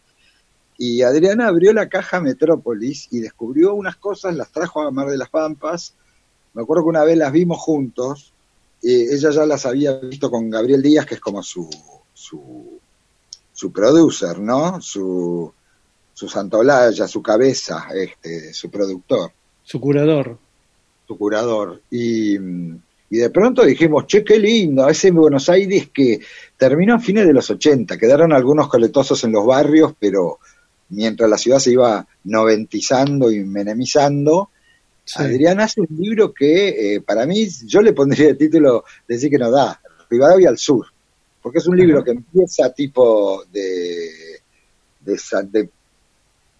Y 0.78 1.02
Adriana 1.02 1.48
abrió 1.48 1.72
la 1.72 1.88
caja 1.88 2.20
Metrópolis 2.20 3.08
y 3.10 3.18
descubrió 3.20 3.74
unas 3.74 3.96
cosas, 3.96 4.36
las 4.36 4.50
trajo 4.52 4.82
a 4.82 4.90
Mar 4.92 5.08
de 5.08 5.18
las 5.18 5.28
Pampas. 5.28 5.94
Me 6.54 6.62
acuerdo 6.62 6.84
que 6.84 6.90
una 6.90 7.04
vez 7.04 7.16
las 7.18 7.32
vimos 7.32 7.58
juntos. 7.58 8.32
Eh, 8.82 9.06
ella 9.12 9.30
ya 9.30 9.46
las 9.46 9.66
había 9.66 9.94
visto 9.98 10.30
con 10.30 10.48
Gabriel 10.50 10.82
Díaz, 10.82 11.06
que 11.06 11.14
es 11.14 11.20
como 11.20 11.42
su, 11.42 11.68
su, 12.12 12.78
su 13.52 13.72
producer, 13.72 14.38
¿no? 14.38 14.80
Su, 14.80 15.52
su 16.12 16.28
santolaya, 16.28 17.06
su 17.06 17.22
cabeza, 17.22 17.88
este, 17.94 18.52
su 18.52 18.70
productor, 18.70 19.32
Su 19.62 19.80
curador. 19.80 20.38
su 21.06 21.16
curador. 21.16 21.82
Y, 21.90 22.36
y 23.10 23.16
de 23.16 23.30
pronto 23.30 23.64
dijimos, 23.64 24.06
che, 24.06 24.22
qué 24.24 24.38
lindo, 24.38 24.88
ese 24.88 25.10
Buenos 25.10 25.48
Aires 25.48 25.90
que 25.92 26.20
terminó 26.56 26.94
a 26.94 26.98
fines 26.98 27.26
de 27.26 27.32
los 27.32 27.50
80. 27.50 27.96
Quedaron 27.96 28.32
algunos 28.32 28.68
coletosos 28.68 29.22
en 29.24 29.32
los 29.32 29.46
barrios, 29.46 29.94
pero 29.98 30.38
mientras 30.90 31.28
la 31.30 31.38
ciudad 31.38 31.58
se 31.58 31.72
iba 31.72 32.06
noventizando 32.24 33.30
y 33.30 33.44
menemizando, 33.44 34.50
Sí. 35.08 35.22
Adrián 35.22 35.58
hace 35.60 35.80
un 35.80 35.88
libro 35.98 36.34
que 36.34 36.96
eh, 36.96 37.00
para 37.00 37.24
mí, 37.24 37.48
yo 37.66 37.80
le 37.80 37.94
pondría 37.94 38.28
el 38.28 38.36
título 38.36 38.84
de 39.06 39.14
decir 39.14 39.30
que 39.30 39.38
no 39.38 39.50
da, 39.50 39.80
Rivadavia 40.10 40.50
al 40.50 40.58
Sur, 40.58 40.86
porque 41.42 41.58
es 41.58 41.66
un 41.66 41.76
libro 41.78 42.04
que 42.04 42.10
empieza 42.10 42.70
tipo 42.74 43.42
de, 43.50 44.40
de, 45.00 45.16
Sa- 45.18 45.42
de 45.42 45.70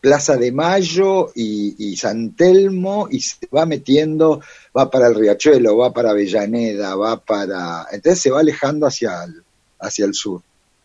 Plaza 0.00 0.36
de 0.38 0.50
Mayo 0.50 1.30
y, 1.34 1.74
y 1.78 1.96
San 1.96 2.34
Telmo 2.36 3.06
y 3.10 3.20
se 3.20 3.36
va 3.54 3.66
metiendo, 3.66 4.40
va 4.74 4.90
para 4.90 5.08
el 5.08 5.14
Riachuelo, 5.14 5.76
va 5.76 5.92
para 5.92 6.10
Avellaneda, 6.12 6.94
va 6.96 7.20
para... 7.20 7.86
Entonces 7.92 8.20
se 8.22 8.30
va 8.30 8.40
alejando 8.40 8.86
hacia 8.86 9.24
el, 9.24 9.42
hacia 9.80 10.06
el 10.06 10.14
sur. 10.14 10.40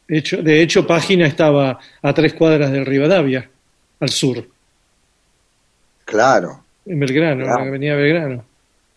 De 0.07 0.17
hecho, 0.17 0.41
de 0.43 0.61
hecho, 0.61 0.85
Página 0.85 1.27
estaba 1.27 1.79
a 2.01 2.13
tres 2.13 2.33
cuadras 2.33 2.71
del 2.73 2.85
Rivadavia, 2.85 3.49
al 4.01 4.09
sur, 4.09 4.45
Claro, 6.05 6.62
en 6.85 6.99
Belgrano, 6.99 7.43
Claro. 7.43 7.59
en 7.59 7.63
la 7.65 7.69
avenida 7.69 7.95
Belgrano. 7.95 8.45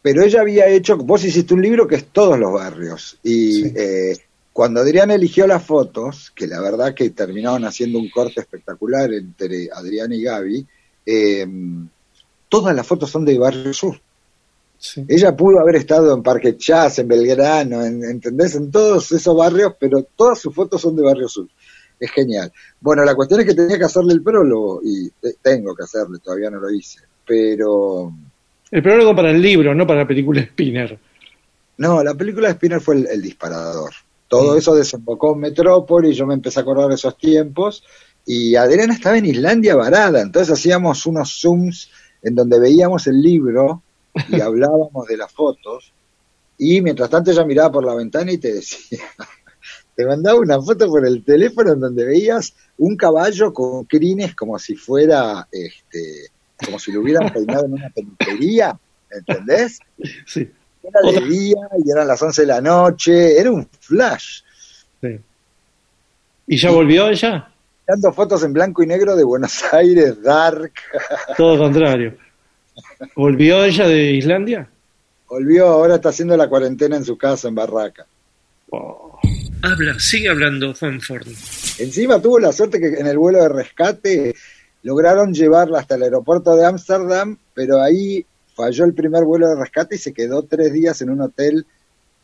pero 0.02 0.22
ella 0.22 0.40
había 0.40 0.68
hecho, 0.68 0.96
vos 0.96 1.24
hiciste 1.24 1.54
un 1.54 1.62
libro 1.62 1.86
que 1.88 1.96
es 1.96 2.06
todos 2.06 2.38
los 2.38 2.52
barrios, 2.52 3.18
y 3.22 3.52
Sí. 3.52 3.72
eh, 3.76 4.16
cuando 4.52 4.80
Adrián 4.80 5.10
eligió 5.10 5.46
las 5.46 5.62
fotos, 5.64 6.32
que 6.34 6.46
la 6.46 6.60
verdad 6.60 6.94
que 6.94 7.10
terminaron 7.10 7.64
haciendo 7.64 7.98
un 7.98 8.08
corte 8.08 8.40
espectacular 8.40 9.12
entre 9.12 9.68
Adrián 9.72 10.12
y 10.12 10.22
Gaby, 10.22 10.66
eh, 11.04 11.46
todas 12.48 12.74
las 12.74 12.86
fotos 12.86 13.10
son 13.10 13.24
de 13.24 13.38
Barrio 13.38 13.72
Sur. 13.72 14.00
Sí. 14.78 15.04
Ella 15.08 15.34
pudo 15.36 15.58
haber 15.58 15.76
estado 15.76 16.14
en 16.14 16.22
Parque 16.22 16.56
Chas, 16.56 16.98
en 16.98 17.08
Belgrano, 17.08 17.82
en, 17.84 18.04
¿entendés? 18.04 18.54
En 18.56 18.70
todos 18.70 19.10
esos 19.12 19.36
barrios, 19.36 19.72
pero 19.78 20.06
todas 20.16 20.38
sus 20.38 20.54
fotos 20.54 20.80
son 20.80 20.94
de 20.96 21.02
Barrio 21.02 21.28
Sur. 21.28 21.48
Es 21.98 22.10
genial. 22.10 22.52
Bueno, 22.80 23.04
la 23.04 23.14
cuestión 23.14 23.40
es 23.40 23.46
que 23.46 23.54
tenía 23.54 23.78
que 23.78 23.84
hacerle 23.84 24.12
el 24.14 24.22
prólogo, 24.22 24.80
y 24.84 25.08
te- 25.20 25.36
tengo 25.42 25.74
que 25.74 25.84
hacerle, 25.84 26.18
todavía 26.18 26.50
no 26.50 26.60
lo 26.60 26.70
hice, 26.70 27.00
pero... 27.26 28.12
El 28.70 28.82
prólogo 28.82 29.14
para 29.14 29.30
el 29.30 29.40
libro, 29.40 29.74
no 29.74 29.86
para 29.86 30.00
la 30.00 30.08
película 30.08 30.42
Spinner. 30.42 30.98
No, 31.78 32.02
la 32.02 32.14
película 32.14 32.48
de 32.48 32.54
Spinner 32.54 32.80
fue 32.80 32.96
el, 32.96 33.06
el 33.06 33.22
disparador. 33.22 33.92
Todo 34.28 34.56
eso 34.56 34.74
desembocó 34.74 35.34
en 35.34 35.40
Metrópolis, 35.40 36.16
yo 36.16 36.26
me 36.26 36.34
empecé 36.34 36.58
a 36.58 36.62
acordar 36.62 36.88
de 36.88 36.96
esos 36.96 37.16
tiempos, 37.16 37.84
y 38.26 38.56
Adriana 38.56 38.92
estaba 38.94 39.16
en 39.18 39.26
Islandia 39.26 39.76
varada, 39.76 40.20
entonces 40.20 40.52
hacíamos 40.52 41.06
unos 41.06 41.40
zooms 41.40 41.90
en 42.22 42.34
donde 42.34 42.58
veíamos 42.58 43.06
el 43.06 43.22
libro 43.22 43.82
y 44.28 44.40
hablábamos 44.40 45.06
de 45.06 45.16
las 45.16 45.32
fotos, 45.32 45.92
y 46.58 46.80
mientras 46.82 47.08
tanto 47.08 47.30
ella 47.30 47.44
miraba 47.44 47.70
por 47.70 47.84
la 47.84 47.94
ventana 47.94 48.32
y 48.32 48.38
te 48.38 48.52
decía, 48.52 48.98
te 49.96 50.04
mandaba 50.06 50.38
una 50.38 50.60
foto 50.60 50.86
por 50.88 51.06
el 51.06 51.24
teléfono 51.24 51.72
en 51.72 51.80
donde 51.80 52.04
veías 52.04 52.54
un 52.78 52.96
caballo 52.96 53.52
con 53.52 53.84
crines 53.84 54.34
como 54.36 54.58
si 54.58 54.76
fuera, 54.76 55.48
este, 55.50 56.28
como 56.64 56.78
si 56.78 56.92
lo 56.92 57.00
hubieran 57.00 57.32
peinado 57.32 57.64
en 57.64 57.72
una 57.72 57.88
peluquería, 57.90 58.78
¿entendés? 59.10 59.78
Sí. 60.26 60.50
Era 60.82 61.00
de 61.00 61.16
Otra- 61.16 61.26
día 61.26 61.56
y 61.84 61.90
eran 61.90 62.06
las 62.06 62.22
11 62.22 62.42
de 62.42 62.46
la 62.46 62.60
noche, 62.60 63.40
era 63.40 63.50
un 63.50 63.66
flash. 63.80 64.42
sí. 65.00 65.18
¿Y 66.48 66.56
ya 66.58 66.70
volvió 66.70 67.08
ella? 67.08 67.50
Dando 67.88 68.12
fotos 68.12 68.42
en 68.44 68.52
blanco 68.52 68.82
y 68.82 68.86
negro 68.86 69.16
de 69.16 69.24
Buenos 69.24 69.64
Aires, 69.72 70.22
dark. 70.22 70.72
Todo 71.36 71.58
contrario. 71.58 72.16
¿Volvió 73.16 73.64
ella 73.64 73.88
de 73.88 74.12
Islandia? 74.12 74.68
Volvió, 75.28 75.66
ahora 75.66 75.96
está 75.96 76.10
haciendo 76.10 76.36
la 76.36 76.48
cuarentena 76.48 76.96
en 76.96 77.04
su 77.04 77.18
casa 77.18 77.48
en 77.48 77.56
Barraca. 77.56 78.06
Oh. 78.70 79.18
Habla, 79.62 79.98
sigue 79.98 80.28
hablando, 80.28 80.74
Fanford. 80.74 81.26
Encima 81.78 82.20
tuvo 82.20 82.38
la 82.38 82.52
suerte 82.52 82.78
que 82.78 82.88
en 83.00 83.06
el 83.06 83.18
vuelo 83.18 83.42
de 83.42 83.48
rescate 83.48 84.34
lograron 84.82 85.34
llevarla 85.34 85.80
hasta 85.80 85.96
el 85.96 86.04
aeropuerto 86.04 86.54
de 86.54 86.64
Ámsterdam, 86.64 87.38
pero 87.54 87.80
ahí 87.82 88.24
falló 88.54 88.84
el 88.84 88.94
primer 88.94 89.24
vuelo 89.24 89.48
de 89.48 89.56
rescate 89.56 89.96
y 89.96 89.98
se 89.98 90.12
quedó 90.12 90.44
tres 90.44 90.72
días 90.72 91.02
en 91.02 91.10
un 91.10 91.20
hotel 91.20 91.66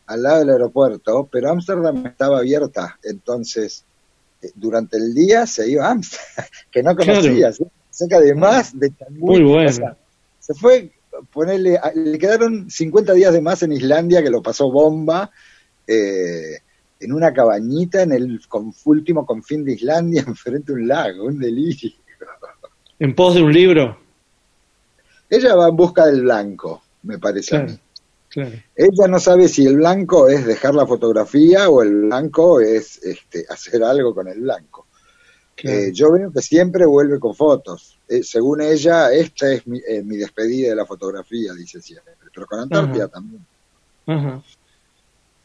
al 0.07 0.23
lado 0.23 0.39
del 0.39 0.49
aeropuerto, 0.51 1.27
pero 1.31 1.51
Ámsterdam 1.51 2.05
estaba 2.05 2.39
abierta, 2.39 2.97
entonces 3.03 3.85
eh, 4.41 4.49
durante 4.55 4.97
el 4.97 5.13
día 5.13 5.45
se 5.45 5.69
iba 5.69 5.87
a 5.87 5.91
Ámsterdam, 5.91 6.45
que 6.71 6.83
no 6.83 6.95
conocía, 6.95 7.51
¿sí? 7.51 7.65
cerca 7.89 8.19
de 8.19 8.33
más 8.33 8.77
de 8.77 8.95
Changui. 8.95 9.19
Muy 9.19 9.43
bueno. 9.43 9.69
O 9.69 9.73
sea, 9.73 9.97
se 10.39 10.53
fue, 10.53 10.91
ponerle, 11.31 11.79
le 11.95 12.17
quedaron 12.17 12.69
50 12.69 13.13
días 13.13 13.33
de 13.33 13.41
más 13.41 13.61
en 13.63 13.73
Islandia, 13.73 14.23
que 14.23 14.29
lo 14.29 14.41
pasó 14.41 14.71
bomba, 14.71 15.29
eh, 15.87 16.59
en 17.03 17.13
una 17.13 17.33
cabañita 17.33 18.01
en 18.01 18.13
el 18.13 18.39
último 18.85 19.25
confín 19.25 19.63
de 19.63 19.73
Islandia, 19.73 20.23
enfrente 20.27 20.73
de 20.73 20.81
un 20.81 20.87
lago, 20.87 21.25
un 21.25 21.39
delirio. 21.39 21.91
¿En 22.99 23.13
pos 23.15 23.35
de 23.35 23.41
un 23.41 23.51
libro? 23.51 23.97
Ella 25.29 25.55
va 25.55 25.67
en 25.67 25.75
busca 25.75 26.05
del 26.05 26.21
blanco, 26.21 26.83
me 27.03 27.17
parece 27.17 27.55
a 27.55 27.63
mí. 27.63 27.79
claro. 28.29 28.51
Ella 28.75 29.07
no 29.09 29.19
sabe 29.19 29.47
si 29.47 29.65
el 29.65 29.77
blanco 29.77 30.29
es 30.29 30.45
dejar 30.45 30.75
la 30.75 30.85
fotografía 30.85 31.69
o 31.69 31.81
el 31.81 32.03
blanco 32.03 32.61
es 32.61 33.03
este, 33.03 33.45
hacer 33.49 33.83
algo 33.83 34.13
con 34.13 34.27
el 34.27 34.39
blanco. 34.41 34.85
claro. 35.55 35.77
Eh, 35.77 35.91
yo 35.91 36.11
veo 36.11 36.31
que 36.31 36.41
siempre 36.41 36.85
vuelve 36.85 37.19
con 37.19 37.35
fotos. 37.35 37.97
Eh, 38.07 38.21
según 38.23 38.61
ella, 38.61 39.11
esta 39.11 39.51
es 39.51 39.65
mi, 39.65 39.79
eh, 39.79 40.03
mi 40.03 40.17
despedida 40.17 40.69
de 40.69 40.75
la 40.75 40.85
fotografía, 40.85 41.53
dice 41.53 41.81
siempre. 41.81 42.13
Pero 42.33 42.45
con 42.45 42.59
Antártida 42.59 43.05
Ajá. 43.05 43.13
también. 43.13 43.45
Ajá. 44.05 44.43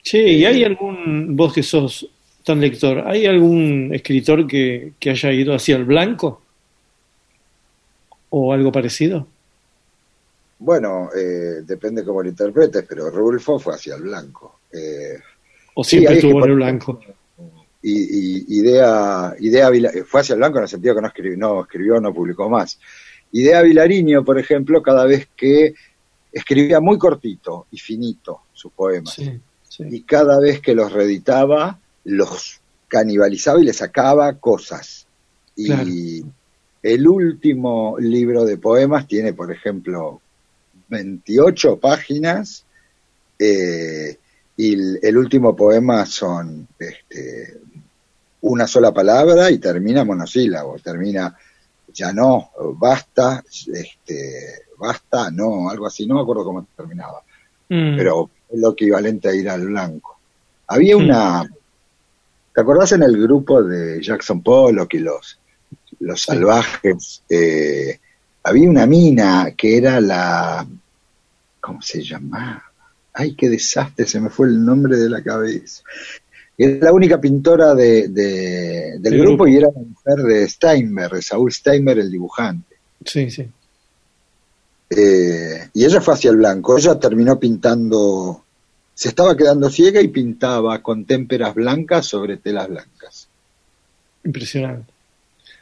Che, 0.08 0.26
¿y 0.26 0.46
hay 0.46 0.64
algún, 0.64 1.36
vos 1.36 1.52
que 1.52 1.62
sos 1.62 2.08
tan 2.42 2.58
lector, 2.62 3.06
¿hay 3.06 3.26
algún 3.26 3.90
escritor 3.92 4.46
que, 4.46 4.94
que 4.98 5.10
haya 5.10 5.30
ido 5.32 5.54
hacia 5.54 5.76
el 5.76 5.84
blanco? 5.84 6.40
¿O 8.30 8.50
algo 8.54 8.72
parecido? 8.72 9.26
Bueno, 10.60 11.10
eh, 11.14 11.60
depende 11.62 12.02
cómo 12.06 12.22
lo 12.22 12.28
interpretes, 12.30 12.86
pero 12.88 13.10
Rulfo 13.10 13.58
fue 13.58 13.74
hacia 13.74 13.96
el 13.96 14.02
blanco. 14.04 14.60
Eh, 14.72 15.18
¿O 15.74 15.84
Sí, 15.84 15.90
siempre 15.90 16.14
que 16.14 16.26
estuvo 16.26 16.42
en 16.42 16.50
el 16.52 16.56
blanco? 16.56 17.00
y, 17.82 18.54
y 18.54 18.60
idea, 18.60 19.34
idea 19.40 19.68
Vila- 19.68 19.92
fue 20.06 20.22
hacia 20.22 20.32
el 20.32 20.38
blanco 20.38 20.56
en 20.56 20.62
el 20.62 20.68
sentido 20.70 20.94
que 20.94 21.02
no 21.02 21.08
escribió, 21.08 21.36
no 21.36 21.60
escribió, 21.60 22.00
no 22.00 22.14
publicó 22.14 22.48
más. 22.48 22.80
Idea 23.32 23.60
Vilariño, 23.60 24.24
por 24.24 24.38
ejemplo, 24.38 24.80
cada 24.80 25.04
vez 25.04 25.28
que 25.36 25.74
escribía 26.32 26.80
muy 26.80 26.96
cortito 26.96 27.66
y 27.70 27.78
finito 27.78 28.44
sus 28.54 28.72
poemas, 28.72 29.14
Sí, 29.14 29.38
sí. 29.78 29.84
y 29.90 30.02
cada 30.02 30.38
vez 30.38 30.60
que 30.60 30.74
los 30.74 30.92
reeditaba, 30.92 31.78
los 32.04 32.60
canibalizaba 32.88 33.60
y 33.60 33.64
le 33.64 33.72
sacaba 33.72 34.34
cosas. 34.34 35.06
Y 35.56 35.66
Claro. 35.66 36.32
el 36.82 37.08
último 37.08 37.96
libro 37.98 38.44
de 38.44 38.58
poemas 38.58 39.06
tiene, 39.08 39.32
por 39.32 39.50
ejemplo, 39.50 40.20
28 40.88 41.78
páginas, 41.78 42.64
eh, 43.38 44.18
y 44.56 44.74
el, 44.74 44.98
el 45.02 45.16
último 45.16 45.54
poema 45.54 46.04
son 46.04 46.66
este, 46.78 47.56
una 48.40 48.66
sola 48.66 48.92
palabra 48.92 49.50
y 49.50 49.58
termina 49.58 50.04
monosílabo, 50.04 50.78
termina 50.78 51.36
ya 51.94 52.12
no, 52.12 52.50
basta, 52.76 53.42
este, 53.72 54.62
basta, 54.78 55.30
no, 55.30 55.70
algo 55.70 55.86
así, 55.86 56.06
no 56.06 56.16
me 56.16 56.20
acuerdo 56.22 56.44
cómo 56.44 56.66
terminaba 56.76 57.22
Mm, 57.70 57.96
pero 57.98 58.30
es 58.50 58.58
lo 58.60 58.72
equivalente 58.72 59.28
a 59.28 59.34
ir 59.34 59.48
al 59.48 59.66
blanco. 59.66 60.18
Había 60.68 60.96
Mm. 60.96 61.00
una, 61.04 61.48
¿Te 62.54 62.60
acordás 62.62 62.90
en 62.92 63.04
el 63.04 63.16
grupo 63.22 63.62
de 63.62 64.02
Jackson 64.02 64.42
Pollock 64.42 64.94
y 64.94 64.98
los, 64.98 65.38
los 66.00 66.20
salvajes? 66.22 67.22
eh, 67.28 67.98
había 68.42 68.68
una 68.68 68.84
mina 68.86 69.52
que 69.56 69.76
era 69.76 70.00
la. 70.00 70.66
¿Cómo 71.60 71.80
se 71.82 72.02
llamaba? 72.02 72.64
Ay, 73.12 73.34
qué 73.36 73.48
desastre, 73.48 74.06
se 74.06 74.20
me 74.20 74.28
fue 74.30 74.48
el 74.48 74.64
nombre 74.64 74.96
de 74.96 75.08
la 75.08 75.22
cabeza. 75.22 75.82
Era 76.56 76.86
la 76.86 76.92
única 76.92 77.20
pintora 77.20 77.74
de, 77.74 78.08
de- 78.08 78.92
del 78.98 79.02
Del 79.02 79.18
grupo, 79.20 79.44
grupo. 79.44 79.46
y 79.48 79.56
era 79.56 79.68
la 79.72 79.80
mujer 79.80 80.24
de 80.26 80.48
Steinberg, 80.48 81.14
de 81.14 81.22
Saúl 81.22 81.52
Steinberg, 81.52 82.00
el 82.00 82.10
dibujante. 82.10 82.76
Sí, 83.04 83.30
sí. 83.30 83.46
Eh, 84.90 85.68
y 85.74 85.84
ella 85.84 86.00
fue 86.00 86.14
hacia 86.14 86.30
el 86.30 86.36
blanco. 86.38 86.76
Ella 86.78 86.98
terminó 86.98 87.38
pintando, 87.38 88.42
se 88.94 89.08
estaba 89.08 89.36
quedando 89.36 89.68
ciega 89.70 90.00
y 90.00 90.08
pintaba 90.08 90.80
con 90.82 91.04
témperas 91.04 91.54
blancas 91.54 92.06
sobre 92.06 92.38
telas 92.38 92.68
blancas. 92.68 93.28
Impresionante. 94.24 94.92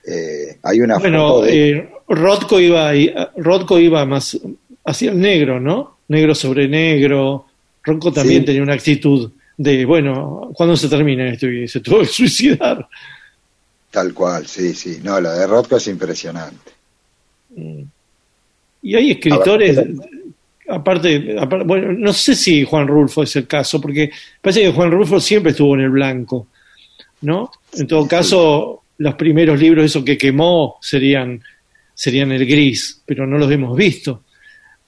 Eh, 0.08 0.58
hay 0.62 0.80
una 0.80 0.98
Bueno, 0.98 1.28
foto 1.28 1.42
de 1.46 1.70
eh, 1.70 1.90
Rothko 2.08 2.60
iba 2.60 2.92
Rothko 3.36 3.78
iba 3.80 4.04
más 4.06 4.38
hacia 4.84 5.10
el 5.10 5.18
negro, 5.20 5.58
¿no? 5.58 5.98
Negro 6.08 6.34
sobre 6.34 6.68
negro. 6.68 7.46
Rothko 7.82 8.12
también 8.12 8.42
Sí. 8.42 8.46
tenía 8.46 8.62
una 8.62 8.74
actitud 8.74 9.30
de, 9.56 9.84
bueno, 9.84 10.50
¿cuándo 10.54 10.76
se 10.76 10.88
termina 10.88 11.28
esto? 11.28 11.48
Y 11.48 11.66
se 11.66 11.80
tuvo 11.80 12.00
que 12.00 12.06
suicidar. 12.06 12.86
tal 13.90 14.14
cual, 14.14 14.46
sí, 14.46 14.74
sí. 14.74 15.00
No, 15.02 15.20
la 15.20 15.32
de 15.34 15.46
Rothko 15.48 15.76
es 15.78 15.88
impresionante. 15.88 16.70
Y 18.86 18.94
hay 18.94 19.10
escritores, 19.10 19.76
aparte, 20.68 21.36
aparte- 21.38 21.64
bueno, 21.66 21.92
no 21.92 22.12
sé 22.12 22.34
si 22.36 22.64
Juan 22.64 22.86
Rulfo 22.86 23.22
es 23.24 23.34
el 23.36 23.46
caso, 23.46 23.80
porque 23.80 24.10
parece 24.40 24.62
que 24.62 24.70
Juan 24.72 24.90
Rulfo 24.92 25.18
siempre 25.20 25.50
estuvo 25.50 25.74
en 25.74 25.80
el 25.80 25.90
blanco, 25.90 26.46
¿no? 27.22 27.50
En 27.74 27.86
todo 27.88 28.06
caso, 28.06 28.82
los 28.98 29.14
primeros 29.16 29.58
libros, 29.58 29.84
esos 29.84 30.04
que 30.04 30.16
quemó, 30.16 30.76
serían, 30.80 31.40
serían 31.94 32.30
el 32.30 32.46
gris, 32.46 33.02
pero 33.04 33.26
no 33.26 33.38
los 33.38 33.50
hemos 33.50 33.76
visto. 33.76 34.22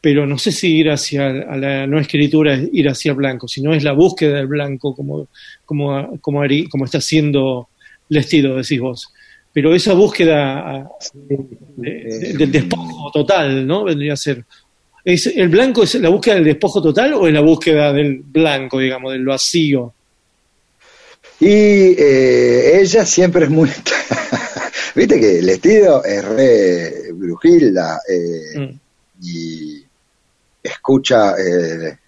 Pero 0.00 0.28
no 0.28 0.38
sé 0.38 0.52
si 0.52 0.76
ir 0.76 0.90
hacia 0.90 1.26
a 1.26 1.56
la 1.56 1.84
no 1.88 1.98
escritura 1.98 2.54
es 2.54 2.68
ir 2.72 2.88
hacia 2.88 3.10
el 3.10 3.16
blanco, 3.16 3.48
sino 3.48 3.74
es 3.74 3.82
la 3.82 3.92
búsqueda 3.94 4.36
del 4.36 4.46
blanco, 4.46 4.94
como, 4.94 5.26
como, 5.64 6.20
como 6.20 6.84
está 6.84 6.98
haciendo 6.98 7.68
Lestido, 8.10 8.56
decís 8.56 8.78
vos. 8.80 9.12
Pero 9.60 9.74
esa 9.74 9.92
búsqueda 9.92 10.58
ah, 10.58 10.88
de- 11.14 11.38
de- 11.76 12.32
del 12.34 12.52
despojo 12.52 13.10
total, 13.12 13.66
¿no? 13.66 13.82
Vendría 13.84 14.12
a 14.12 14.16
ser. 14.16 14.44
¿Es, 15.04 15.26
¿El 15.26 15.48
blanco 15.48 15.82
es 15.82 15.96
la 15.96 16.10
búsqueda 16.10 16.36
del 16.36 16.44
despojo 16.44 16.80
total 16.80 17.14
o 17.14 17.26
es 17.26 17.32
la 17.34 17.40
búsqueda 17.40 17.92
del 17.92 18.20
blanco, 18.24 18.78
digamos, 18.78 19.12
del 19.12 19.24
vacío? 19.24 19.92
Y 21.40 21.48
eh, 21.98 22.80
ella 22.80 23.04
siempre 23.04 23.44
es 23.46 23.50
muy... 23.50 23.68
Viste 24.94 25.18
que 25.18 25.38
el 25.40 25.48
estilo 25.48 26.04
es 26.04 26.24
re 26.24 27.12
brujilda 27.14 28.00
eh, 28.08 28.58
Mm, 28.60 28.80
y 29.22 29.82
escucha 30.62 31.34
eh, 31.36 31.98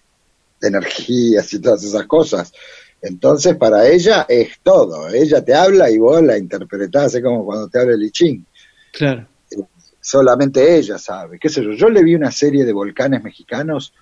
energías 0.61 1.53
y 1.53 1.59
todas 1.59 1.83
esas 1.83 2.05
cosas. 2.05 2.53
Entonces, 3.01 3.55
para 3.55 3.87
ella 3.87 4.25
es 4.29 4.59
todo. 4.61 5.07
Ella 5.09 5.43
te 5.43 5.53
habla 5.55 5.89
y 5.89 5.97
vos 5.97 6.21
la 6.21 6.37
interpretás, 6.37 7.15
es 7.15 7.23
como 7.23 7.43
cuando 7.45 7.67
te 7.67 7.79
habla 7.79 7.93
el 7.95 8.03
I 8.03 8.11
Ching. 8.11 8.45
claro. 8.91 9.27
Solamente 10.03 10.77
ella 10.77 10.97
sabe. 10.97 11.37
¿Qué 11.37 11.47
sé 11.47 11.63
yo? 11.63 11.73
Yo 11.73 11.87
le 11.87 12.03
vi 12.03 12.15
una 12.15 12.31
serie 12.31 12.65
de 12.65 12.73
volcanes 12.73 13.23
mexicanos 13.23 13.93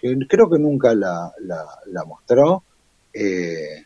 que 0.00 0.16
creo 0.26 0.48
que 0.48 0.58
nunca 0.58 0.94
la, 0.94 1.30
la, 1.40 1.66
la 1.92 2.04
mostró. 2.06 2.62
eh, 3.12 3.84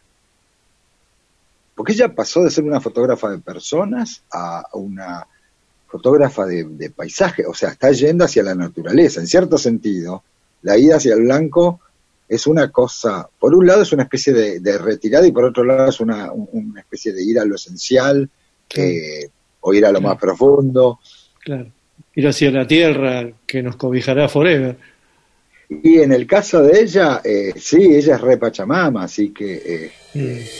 porque 1.75 1.93
ella 1.93 2.15
pasó 2.15 2.43
de 2.43 2.51
ser 2.51 2.65
una 2.65 2.81
fotógrafa 2.81 3.31
de 3.31 3.39
personas 3.39 4.23
a 4.33 4.69
una 4.75 5.27
fotógrafa 5.89 6.45
de, 6.45 6.65
de 6.65 6.91
paisaje, 6.91 7.45
o 7.47 7.55
sea, 7.55 7.71
está 7.71 7.91
yendo 7.93 8.25
hacia 8.25 8.43
la 8.43 8.55
naturaleza, 8.55 9.21
en 9.21 9.27
cierto 9.27 9.59
sentido, 9.59 10.23
la 10.63 10.77
ida 10.77 10.97
hacia 10.97 11.15
el 11.15 11.23
blanco 11.23 11.81
es 12.29 12.47
una 12.47 12.71
cosa, 12.71 13.29
por 13.39 13.55
un 13.55 13.67
lado 13.67 13.83
es 13.83 13.93
una 13.93 14.03
especie 14.05 14.33
de, 14.33 14.61
de 14.61 14.79
retirada 14.79 15.27
y 15.27 15.33
por 15.33 15.45
otro 15.45 15.65
lado 15.65 15.89
es 15.89 16.01
una, 16.01 16.31
un- 16.33 16.49
una 16.53 16.81
especie 16.81 17.13
de 17.13 17.23
ir 17.25 17.39
a 17.39 17.45
lo 17.45 17.55
esencial 17.57 18.29
Claro. 18.69 18.89
eh, 18.91 19.31
o 19.61 19.73
ir 19.75 19.87
a 19.87 19.93
lo 19.93 20.01
más 20.01 20.19
profundo. 20.19 21.01
Claro. 21.43 21.67
Ir 22.15 22.27
hacia 22.29 22.51
la 22.51 22.67
tierra 22.67 23.29
que 23.47 23.63
nos 23.63 23.77
cobijará 23.77 24.29
forever. 24.29 24.77
Y 25.71 25.99
en 26.01 26.13
el 26.13 26.27
caso 26.27 26.63
de 26.63 26.81
ella, 26.81 27.21
eh, 27.25 27.53
sí, 27.57 27.77
ella 27.95 28.15
es 28.17 28.21
re 28.21 28.37
Pachamama, 28.39 29.05
así 29.05 29.31
que 29.33 29.91
eh, 30.15 30.51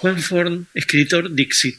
Juan 0.00 0.18
Forn, 0.18 0.66
escritor 0.74 1.32
Dixit. 1.34 1.76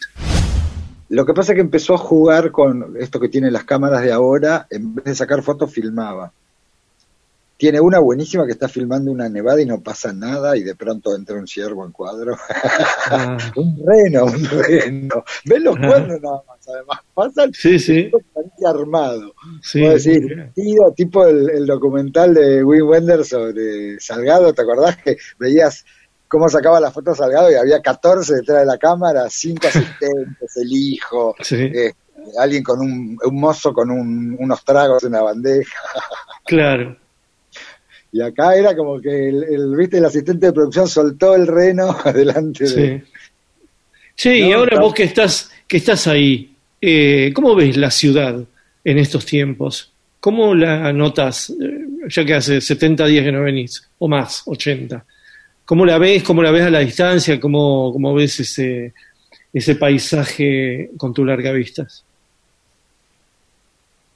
Lo 1.10 1.26
que 1.26 1.34
pasa 1.34 1.52
es 1.52 1.56
que 1.56 1.62
empezó 1.62 1.94
a 1.96 1.98
jugar 1.98 2.52
con 2.52 2.96
esto 3.00 3.20
que 3.20 3.28
tienen 3.30 3.52
las 3.54 3.64
cámaras 3.66 4.02
de 4.04 4.12
ahora, 4.12 4.68
en 4.70 4.96
vez 4.96 5.06
de 5.06 5.16
sacar 5.16 5.42
fotos, 5.44 5.72
filmaba. 5.74 6.32
Tiene 7.62 7.80
una 7.80 8.00
buenísima 8.00 8.48
que 8.48 8.54
está 8.54 8.68
filmando 8.68 9.12
una 9.12 9.30
nevada 9.30 9.62
y 9.62 9.68
no 9.68 9.82
pasa 9.84 10.12
nada 10.12 10.58
y 10.58 10.64
de 10.64 10.74
pronto 10.74 11.16
entra 11.16 11.36
un 11.36 11.46
ciervo 11.48 11.86
en 11.86 11.92
cuadro. 11.92 12.36
Ah, 13.12 13.38
un 13.56 13.80
reno, 13.86 14.26
un 14.26 14.44
reno. 14.50 15.24
¿Ven 15.46 15.64
los 15.66 15.78
Ajá. 15.78 15.88
cuernos 15.88 16.22
nada 16.24 16.42
más? 16.48 16.68
Además, 16.68 17.00
pasan 17.14 17.54
sí, 17.54 17.78
sí. 17.78 18.10
armado. 18.68 19.36
sí 19.62 19.82
decir, 19.82 20.50
tío, 20.56 20.92
tipo 20.98 21.28
el, 21.28 21.52
el 21.52 21.68
documental 21.68 22.34
de 22.34 22.64
Wim 22.64 22.88
Wenders 22.90 23.28
sobre 23.28 24.00
Salgado, 24.00 24.52
¿te 24.56 24.64
acordás 24.64 24.98
que 24.98 25.18
veías 25.38 25.86
cómo 26.28 26.50
sacaba 26.50 26.80
la 26.80 26.90
foto 26.90 27.14
Salgado 27.14 27.52
y 27.52 27.54
había 27.54 27.80
14 27.80 28.38
detrás 28.38 28.62
de 28.62 28.66
la 28.66 28.80
cámara, 28.80 29.28
cinco 29.30 29.68
asistentes, 29.68 30.58
el 30.58 30.72
hijo, 30.74 31.36
eh, 31.52 31.94
alguien 32.40 32.64
con 32.64 32.80
un, 32.80 33.20
un 33.24 33.40
mozo 33.40 33.72
con 33.72 33.92
un- 33.92 34.36
unos 34.40 34.66
tragos 34.66 35.04
en 35.04 35.10
una 35.10 35.22
bandeja. 35.22 35.78
claro. 36.46 36.98
Y 38.12 38.22
acá 38.22 38.56
era 38.56 38.76
como 38.76 39.00
que 39.00 39.30
el, 39.30 39.44
el, 39.44 39.76
viste, 39.76 39.98
el 39.98 40.06
asistente 40.06 40.48
de 40.48 40.54
producción 40.54 40.88
soltó 40.88 41.36
el 41.36 41.48
reno 41.48 41.96
delante 42.14 42.66
de... 42.66 43.04
Sí. 44.16 44.30
Y 44.30 44.52
ahora 44.52 44.80
vos 44.80 44.94
que 44.94 45.04
estás, 45.04 45.50
que 45.68 45.78
estás 45.78 46.06
ahí, 46.08 46.54
eh, 46.80 47.32
¿cómo 47.34 47.56
ves 47.56 47.78
la 47.78 47.90
ciudad 47.90 48.44
en 48.84 48.98
estos 48.98 49.26
tiempos? 49.26 49.92
¿Cómo 50.20 50.54
la 50.54 50.94
notas, 50.94 51.50
eh, 51.50 51.86
ya 52.08 52.24
que 52.26 52.36
hace 52.36 52.62
70 52.62 53.06
días 53.08 53.26
que 53.26 53.32
no 53.32 53.42
venís, 53.42 53.90
o 53.98 54.08
más, 54.08 54.44
80? 54.46 55.04
¿Cómo 55.66 55.86
la 55.86 55.98
ves? 55.98 56.22
¿Cómo 56.22 56.44
la 56.44 56.52
ves 56.52 56.64
a 56.64 56.70
la 56.70 56.80
distancia? 56.80 57.40
¿Cómo, 57.40 57.92
cómo 57.94 58.14
ves 58.14 58.42
ese, 58.42 58.94
ese 59.54 59.76
paisaje 59.76 60.92
con 60.98 61.14
tu 61.14 61.26
larga 61.26 61.52
vistas? 61.54 62.04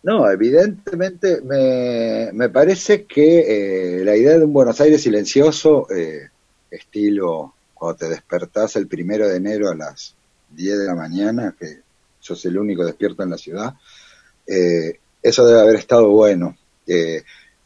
No, 0.06 0.30
evidentemente 0.30 1.42
me, 1.42 2.30
me 2.32 2.50
parece 2.50 3.06
que 3.06 3.40
eh, 4.02 4.06
la 4.06 4.16
idea 4.16 4.38
de 4.38 4.46
un 4.46 4.54
Buenos 4.54 4.80
Aires 4.80 5.02
silencioso, 5.02 5.88
eh, 5.90 6.30
estilo 6.70 7.56
cuando 7.74 7.98
te 7.98 8.10
despertás 8.10 8.76
el 8.76 8.88
primero 8.88 9.28
de 9.28 9.38
enero 9.38 9.68
a 9.68 9.74
las 9.74 10.14
10 10.52 10.78
de 10.78 10.86
la 10.86 10.94
mañana, 10.94 11.56
que 11.60 11.80
sos 12.20 12.46
el 12.46 12.60
único 12.60 12.86
despierto 12.86 13.24
en 13.24 13.32
la 13.32 13.38
ciudad, 13.40 13.74
eh, 14.46 15.00
eso 15.24 15.44
debe 15.44 15.62
haber 15.62 15.78
estado 15.78 16.08
bueno. 16.12 16.56
Eh, 16.86 17.24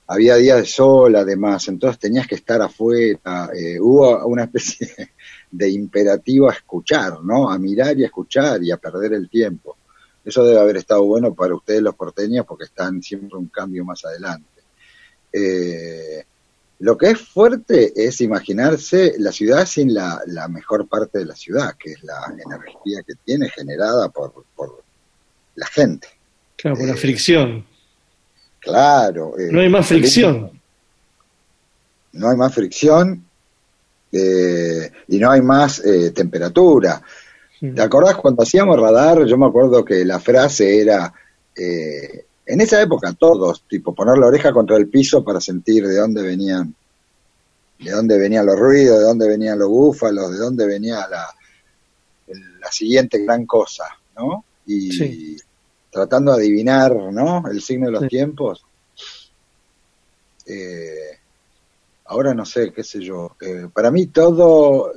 había 0.07 0.37
días 0.37 0.59
de 0.59 0.65
sol 0.65 1.17
además, 1.17 1.67
entonces 1.67 1.99
tenías 1.99 2.25
que 2.25 2.35
estar 2.35 2.61
afuera, 2.61 3.49
eh, 3.53 3.81
hubo 3.81 4.25
una 4.25 4.45
especie 4.45 4.87
de 5.51 5.69
imperativo 5.69 6.49
a 6.49 6.53
escuchar, 6.53 7.21
¿no? 7.21 7.51
A 7.51 7.59
mirar 7.59 7.99
y 7.99 8.03
a 8.03 8.05
escuchar 8.05 8.63
y 8.63 8.71
a 8.71 8.77
perder 8.77 9.11
el 9.11 9.29
tiempo. 9.29 9.75
Eso 10.29 10.43
debe 10.45 10.59
haber 10.59 10.77
estado 10.77 11.03
bueno 11.03 11.33
para 11.33 11.55
ustedes 11.55 11.81
los 11.81 11.95
porteños 11.95 12.45
porque 12.45 12.65
están 12.65 13.01
siempre 13.01 13.37
un 13.37 13.47
cambio 13.47 13.83
más 13.83 14.05
adelante. 14.05 14.47
Eh, 15.33 16.23
lo 16.79 16.97
que 16.97 17.07
es 17.11 17.19
fuerte 17.19 17.91
es 17.95 18.21
imaginarse 18.21 19.15
la 19.17 19.31
ciudad 19.31 19.65
sin 19.65 19.93
la, 19.93 20.21
la 20.27 20.47
mejor 20.47 20.87
parte 20.87 21.19
de 21.19 21.25
la 21.25 21.35
ciudad, 21.35 21.75
que 21.77 21.91
es 21.93 22.03
la 22.03 22.19
energía 22.31 23.01
que 23.05 23.15
tiene 23.25 23.49
generada 23.49 24.09
por, 24.09 24.31
por 24.55 24.81
la 25.55 25.65
gente. 25.67 26.07
Claro, 26.55 26.77
por 26.77 26.85
la 26.87 26.93
Eh, 26.93 26.97
fricción. 26.97 27.65
Claro. 28.59 29.37
eh, 29.37 29.49
No 29.51 29.59
hay 29.61 29.69
más 29.69 29.87
fricción. 29.87 30.51
No 32.13 32.29
hay 32.29 32.37
más 32.37 32.53
fricción 32.53 33.25
eh, 34.11 34.91
y 35.07 35.17
no 35.19 35.31
hay 35.31 35.41
más 35.41 35.79
eh, 35.85 36.11
temperatura. 36.11 37.01
¿Te 37.59 37.81
acordás 37.81 38.15
cuando 38.15 38.43
hacíamos 38.43 38.79
radar? 38.79 39.25
Yo 39.25 39.37
me 39.37 39.47
acuerdo 39.47 39.83
que 39.83 40.05
la 40.05 40.19
frase 40.19 40.81
era, 40.81 41.13
eh, 41.55 42.25
en 42.45 42.61
esa 42.61 42.81
época 42.81 43.13
todos, 43.13 43.63
tipo 43.67 43.93
poner 43.93 44.17
la 44.17 44.27
oreja 44.27 44.51
contra 44.53 44.77
el 44.77 44.87
piso 44.87 45.23
para 45.23 45.41
sentir 45.41 45.85
de 45.85 45.97
dónde 45.97 46.21
venían, 46.21 46.73
de 47.79 47.91
dónde 47.91 48.17
venían 48.17 48.45
los 48.45 48.57
ruidos, 48.57 48.99
de 48.99 49.03
dónde 49.05 49.27
venían 49.27 49.59
los 49.59 49.67
búfalos, 49.69 50.31
de 50.31 50.37
dónde 50.37 50.65
venía 50.65 51.05
la, 51.09 51.27
la 52.59 52.71
siguiente 52.71 53.23
gran 53.23 53.45
cosa, 53.45 53.83
¿no? 54.17 54.45
Y 54.65 54.91
Sí. 54.91 55.37
tratando 55.91 56.31
de 56.31 56.37
adivinar, 56.39 56.95
¿no? 56.95 57.43
El 57.51 57.61
signo 57.61 57.87
de 57.87 57.91
los 57.91 58.01
Sí. 58.03 58.07
tiempos. 58.09 58.63
Eh, 60.45 61.17
ahora 62.05 62.33
no 62.33 62.45
sé, 62.45 62.71
qué 62.73 62.83
sé 62.83 62.99
yo. 63.01 63.35
Eh, 63.41 63.67
para 63.73 63.91
mí 63.91 64.07
todo, 64.07 64.91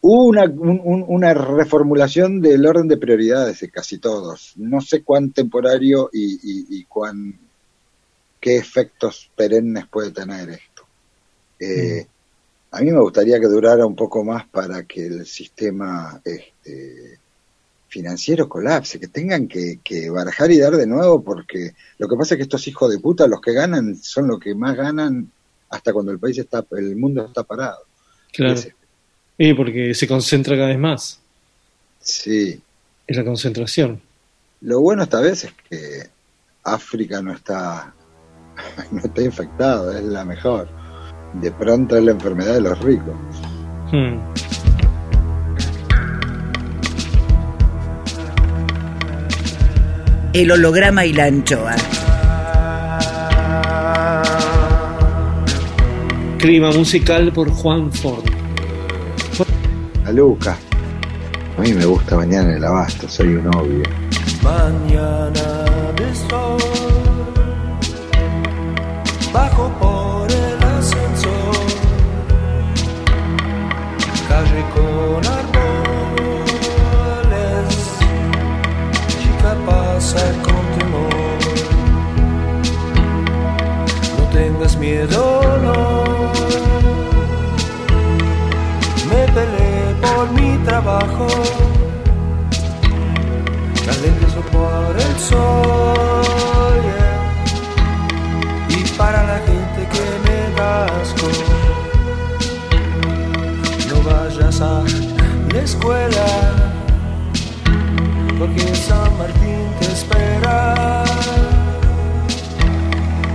Hubo 0.00 0.24
una, 0.26 0.44
un- 0.44 0.80
un- 0.84 1.04
una 1.08 1.34
reformulación 1.34 2.40
del 2.40 2.64
orden 2.66 2.86
de 2.88 2.96
prioridades 2.96 3.60
de 3.60 3.70
casi 3.70 3.98
todos. 3.98 4.52
No 4.56 4.80
sé 4.80 5.02
cuán 5.02 5.32
temporario 5.32 6.08
y, 6.12 6.34
y- 6.34 6.66
y 6.80 6.84
cuán 6.84 7.38
qué 8.40 8.56
efectos 8.56 9.30
perennes 9.36 9.86
puede 9.88 10.12
tener 10.12 10.50
esto. 10.50 10.82
Eh, 11.58 12.06
A 12.70 12.80
mí 12.82 12.90
me 12.92 13.00
gustaría 13.00 13.40
que 13.40 13.46
durara 13.46 13.86
un 13.86 13.96
poco 13.96 14.22
más 14.22 14.46
para 14.46 14.82
que 14.84 15.06
el 15.06 15.24
sistema 15.26 16.20
este, 16.22 17.18
financiero 17.88 18.46
colapse, 18.46 19.00
que 19.00 19.08
tengan 19.08 19.48
que, 19.48 19.80
que 19.82 20.10
barajar 20.10 20.50
y 20.50 20.58
dar 20.58 20.76
de 20.76 20.86
nuevo, 20.86 21.22
porque 21.22 21.72
lo 21.96 22.06
que 22.06 22.16
pasa 22.16 22.34
es 22.34 22.36
que 22.36 22.42
estos 22.42 22.68
hijos 22.68 22.90
de 22.90 22.98
puta, 22.98 23.26
los 23.26 23.40
que 23.40 23.54
ganan, 23.54 23.96
son 23.96 24.28
los 24.28 24.38
que 24.38 24.54
más 24.54 24.76
ganan 24.76 25.32
hasta 25.70 25.94
cuando 25.94 26.12
el 26.12 26.18
país 26.18 26.36
está, 26.36 26.62
el 26.72 26.94
mundo 26.96 27.24
está 27.24 27.42
parado. 27.42 27.78
Claro. 28.32 28.52
Y 29.38 29.54
porque 29.54 29.94
se 29.94 30.08
concentra 30.08 30.56
cada 30.56 30.68
vez 30.68 30.78
más. 30.78 31.20
Sí. 32.00 32.60
Es 33.06 33.16
la 33.16 33.24
concentración. 33.24 34.00
Lo 34.62 34.80
bueno 34.80 35.04
esta 35.04 35.20
vez 35.20 35.44
es 35.44 35.52
que 35.70 36.08
África 36.64 37.22
no 37.22 37.32
está, 37.32 37.94
no 38.90 38.98
está 38.98 39.22
infectado, 39.22 39.96
es 39.96 40.02
la 40.02 40.24
mejor. 40.24 40.68
De 41.34 41.52
pronto 41.52 41.96
es 41.96 42.04
la 42.04 42.10
enfermedad 42.10 42.54
de 42.54 42.60
los 42.62 42.80
ricos. 42.80 43.14
Hmm. 43.92 44.18
El 50.32 50.50
holograma 50.50 51.06
y 51.06 51.12
la 51.12 51.24
anchoa. 51.24 51.76
Clima 56.38 56.70
musical 56.72 57.32
por 57.32 57.50
Juan 57.50 57.92
Ford. 57.92 58.27
A. 60.08 60.56
A 61.58 61.60
mí 61.60 61.74
me 61.74 61.84
gusta 61.84 62.16
en 62.24 62.32
el 62.32 62.64
abasto, 62.64 63.06
soy 63.06 63.34
un 63.34 63.46
obvio. 63.48 63.82
Mañana 64.42 65.64
de 65.96 66.14
sol, 66.14 66.56
bajo 69.34 69.68
por 69.78 70.30
el 70.30 70.62
ascensor, 70.64 71.56
calle 74.28 74.64
con 74.74 75.26
árboles, 75.40 76.48
chica 79.10 79.52
pasa 79.66 80.24
con 80.42 80.64
temor. 80.78 81.38
No 84.16 84.24
tengas 84.32 84.74
miedo, 84.78 85.42
no. 85.62 85.97
Trabajo. 90.68 91.26
Calentando 93.86 94.42
por 94.52 94.96
el 95.06 95.14
sol 95.18 96.82
y 98.68 98.80
para 98.98 99.20
la 99.30 99.38
gente 99.48 99.80
que 99.92 100.04
me 100.24 100.38
da 100.56 100.84
asco 101.00 101.28
no 103.88 103.96
vayas 104.08 104.60
a 104.60 104.84
la 105.52 105.60
escuela 105.68 106.28
porque 108.38 108.74
San 108.86 109.10
Martín 109.18 109.66
te 109.80 109.86
espera. 109.96 111.04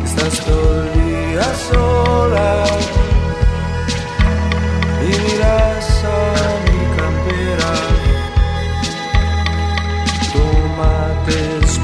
Estás 0.06 0.36
todo 0.46 0.84
día 0.93 1.48
sola 1.69 2.50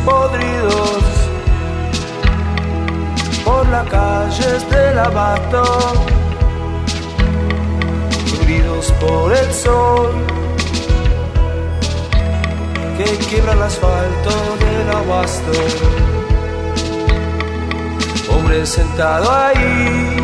podridos 0.10 1.04
por 3.46 3.68
las 3.70 3.88
calles 3.90 4.70
del 4.70 5.00
abasto, 5.00 5.64
ruidos 8.44 8.92
por 9.02 9.36
el 9.36 9.54
sol 9.54 10.12
que 12.98 13.10
quiebra 13.28 13.54
el 13.54 13.62
asfalto 13.62 14.32
del 14.64 14.90
abasto. 15.02 15.52
Hombre 18.32 18.66
sentado 18.66 19.32
ahí 19.32 20.16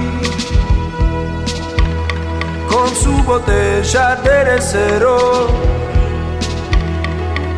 con 2.70 2.88
su 2.96 3.14
botella 3.24 4.16
de 4.16 4.62
cero 4.62 5.75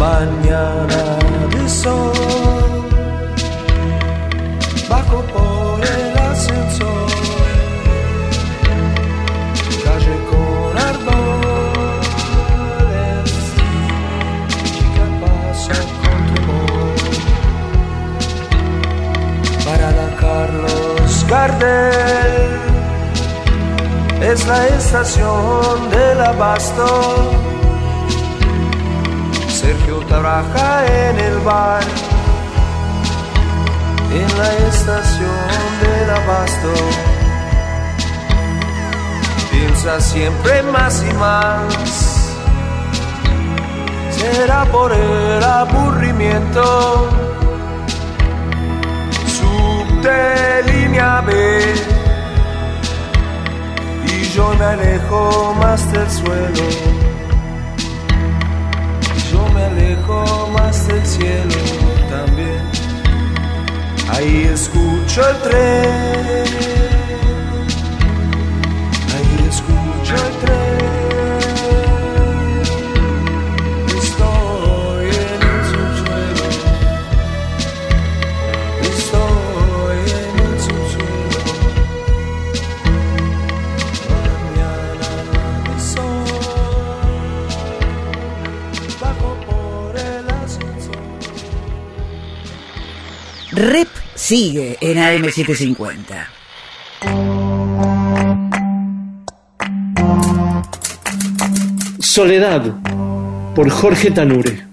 mañana 0.00 1.02
de 1.50 1.68
sol, 1.68 2.12
bajo 4.88 5.18
por 5.34 5.78
el 5.84 6.18
ascensor, 6.30 7.10
calle 9.84 10.16
con 10.30 10.70
árboles, 10.90 11.20
chica 14.74 15.06
pasa 15.22 15.78
con 16.00 16.20
temor, 16.32 16.96
parada 19.66 20.06
Carlos 20.18 21.12
Gardel, 21.28 22.52
es 24.22 24.46
la 24.46 24.60
estación 24.68 25.90
del 25.90 26.20
abasto. 26.22 27.39
Trabaja 30.10 30.86
en 30.86 31.20
el 31.20 31.38
bar, 31.38 31.84
en 34.12 34.38
la 34.38 34.52
estación 34.68 35.60
del 35.82 36.10
abasto. 36.10 36.72
Piensa 39.52 40.00
siempre 40.00 40.64
más 40.64 41.04
y 41.08 41.14
más, 41.14 42.34
será 44.10 44.64
por 44.72 44.92
el 44.92 45.44
aburrimiento. 45.44 47.08
Subte 49.38 50.62
línea 50.72 51.20
B 51.20 51.74
y 54.06 54.24
yo 54.34 54.52
me 54.58 54.64
alejo 54.64 55.54
más 55.60 55.92
del 55.92 56.10
suelo 56.10 57.19
más 60.52 60.88
del 60.88 61.04
cielo 61.06 61.54
también. 62.08 62.60
Ahí 64.08 64.50
escucho 64.52 65.22
el 65.28 65.36
tren, 65.42 66.89
sigue 94.30 94.78
en 94.80 94.96
AM750. 94.96 96.28
Soledad 101.98 102.62
por 103.56 103.68
Jorge 103.70 104.12
Tanure. 104.12 104.68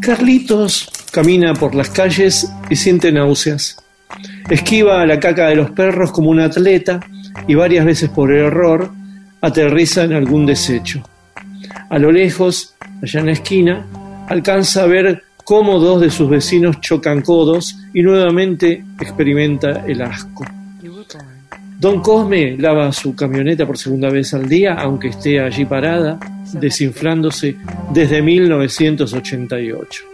Carlitos 0.00 0.90
camina 1.12 1.54
por 1.54 1.76
las 1.76 1.88
calles 1.90 2.50
y 2.68 2.74
siente 2.74 3.12
náuseas. 3.12 3.76
Esquiva 4.50 5.06
la 5.06 5.20
caca 5.20 5.46
de 5.46 5.54
los 5.54 5.70
perros 5.70 6.10
como 6.10 6.30
un 6.30 6.40
atleta 6.40 6.98
y 7.46 7.54
varias 7.54 7.84
veces 7.84 8.10
por 8.10 8.32
error 8.32 8.90
aterriza 9.40 10.02
en 10.02 10.14
algún 10.14 10.44
desecho. 10.44 11.04
A 11.88 11.98
lo 11.98 12.12
lejos, 12.12 12.74
allá 13.02 13.20
en 13.20 13.26
la 13.26 13.32
esquina, 13.32 13.86
alcanza 14.28 14.82
a 14.82 14.86
ver 14.86 15.24
cómo 15.44 15.78
dos 15.78 16.00
de 16.00 16.10
sus 16.10 16.28
vecinos 16.28 16.80
chocan 16.80 17.22
codos 17.22 17.76
y 17.94 18.02
nuevamente 18.02 18.84
experimenta 19.00 19.84
el 19.86 20.02
asco. 20.02 20.44
Don 21.80 22.00
Cosme 22.02 22.56
lava 22.58 22.90
su 22.92 23.14
camioneta 23.14 23.64
por 23.64 23.78
segunda 23.78 24.10
vez 24.10 24.34
al 24.34 24.48
día, 24.48 24.74
aunque 24.74 25.08
esté 25.08 25.40
allí 25.40 25.64
parada, 25.64 26.18
desinflándose 26.52 27.56
desde 27.92 28.20
1988. 28.20 30.04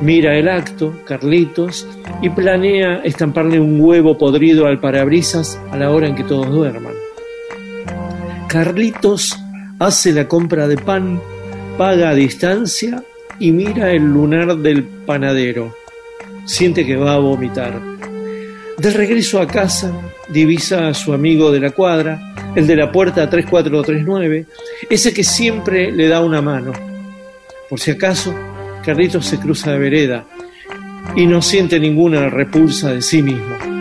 Mira 0.00 0.36
el 0.36 0.48
acto, 0.48 1.00
Carlitos, 1.06 1.86
y 2.20 2.30
planea 2.30 2.96
estamparle 3.04 3.60
un 3.60 3.80
huevo 3.80 4.18
podrido 4.18 4.66
al 4.66 4.80
parabrisas 4.80 5.58
a 5.70 5.76
la 5.76 5.90
hora 5.90 6.08
en 6.08 6.16
que 6.16 6.24
todos 6.24 6.50
duerman. 6.50 6.94
Carlitos 8.48 9.38
hace 9.84 10.12
la 10.12 10.26
compra 10.26 10.66
de 10.66 10.78
pan, 10.78 11.20
paga 11.76 12.10
a 12.10 12.14
distancia 12.14 13.04
y 13.38 13.52
mira 13.52 13.90
el 13.90 14.02
lunar 14.02 14.56
del 14.56 14.82
panadero. 14.82 15.76
Siente 16.46 16.86
que 16.86 16.96
va 16.96 17.14
a 17.14 17.18
vomitar. 17.18 17.80
De 18.78 18.90
regreso 18.90 19.40
a 19.40 19.46
casa, 19.46 19.92
divisa 20.28 20.88
a 20.88 20.94
su 20.94 21.12
amigo 21.12 21.52
de 21.52 21.60
la 21.60 21.70
cuadra, 21.70 22.18
el 22.54 22.66
de 22.66 22.76
la 22.76 22.90
puerta 22.90 23.28
3439, 23.28 24.46
ese 24.88 25.12
que 25.12 25.22
siempre 25.22 25.92
le 25.92 26.08
da 26.08 26.22
una 26.22 26.40
mano. 26.40 26.72
Por 27.68 27.78
si 27.78 27.90
acaso, 27.90 28.34
Carlitos 28.84 29.26
se 29.26 29.38
cruza 29.38 29.72
de 29.72 29.78
vereda 29.78 30.24
y 31.14 31.26
no 31.26 31.42
siente 31.42 31.78
ninguna 31.78 32.30
repulsa 32.30 32.92
de 32.92 33.02
sí 33.02 33.22
mismo. 33.22 33.73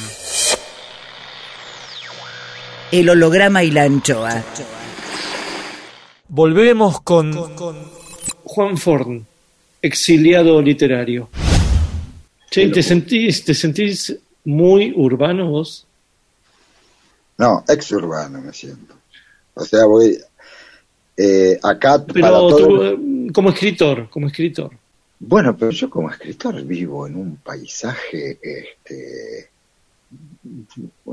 El 2.91 3.11
holograma 3.11 3.63
y 3.63 3.71
la 3.71 3.83
anchoa. 3.83 4.43
Volvemos 6.29 7.03
con 7.03 7.35
Juan 8.45 8.79
Forn, 8.79 9.27
exiliado 9.83 10.63
literario. 10.63 11.29
Che, 12.51 12.69
¿te 12.69 12.83
sentís, 12.83 13.45
¿te 13.45 13.53
sentís 13.53 14.17
muy 14.51 14.93
urbano 14.97 15.49
vos? 15.51 15.87
No, 17.39 17.65
exurbano 17.69 18.41
me 18.41 18.53
siento. 18.53 18.95
O 19.55 19.65
sea, 19.65 19.85
voy 19.87 20.19
eh, 21.17 21.59
acá 21.63 22.05
para 22.05 22.29
todo- 22.29 22.57
tú, 22.57 22.83
eh, 22.83 22.99
como 23.33 23.51
escritor, 23.51 24.09
como 24.11 24.27
escritor. 24.27 24.71
Bueno, 25.19 25.55
pero 25.57 25.71
yo 25.71 25.91
como 25.91 26.11
escritor 26.11 26.63
vivo 26.65 27.07
en 27.07 27.15
un 27.17 27.37
paisaje, 27.37 28.39
este, 28.43 29.51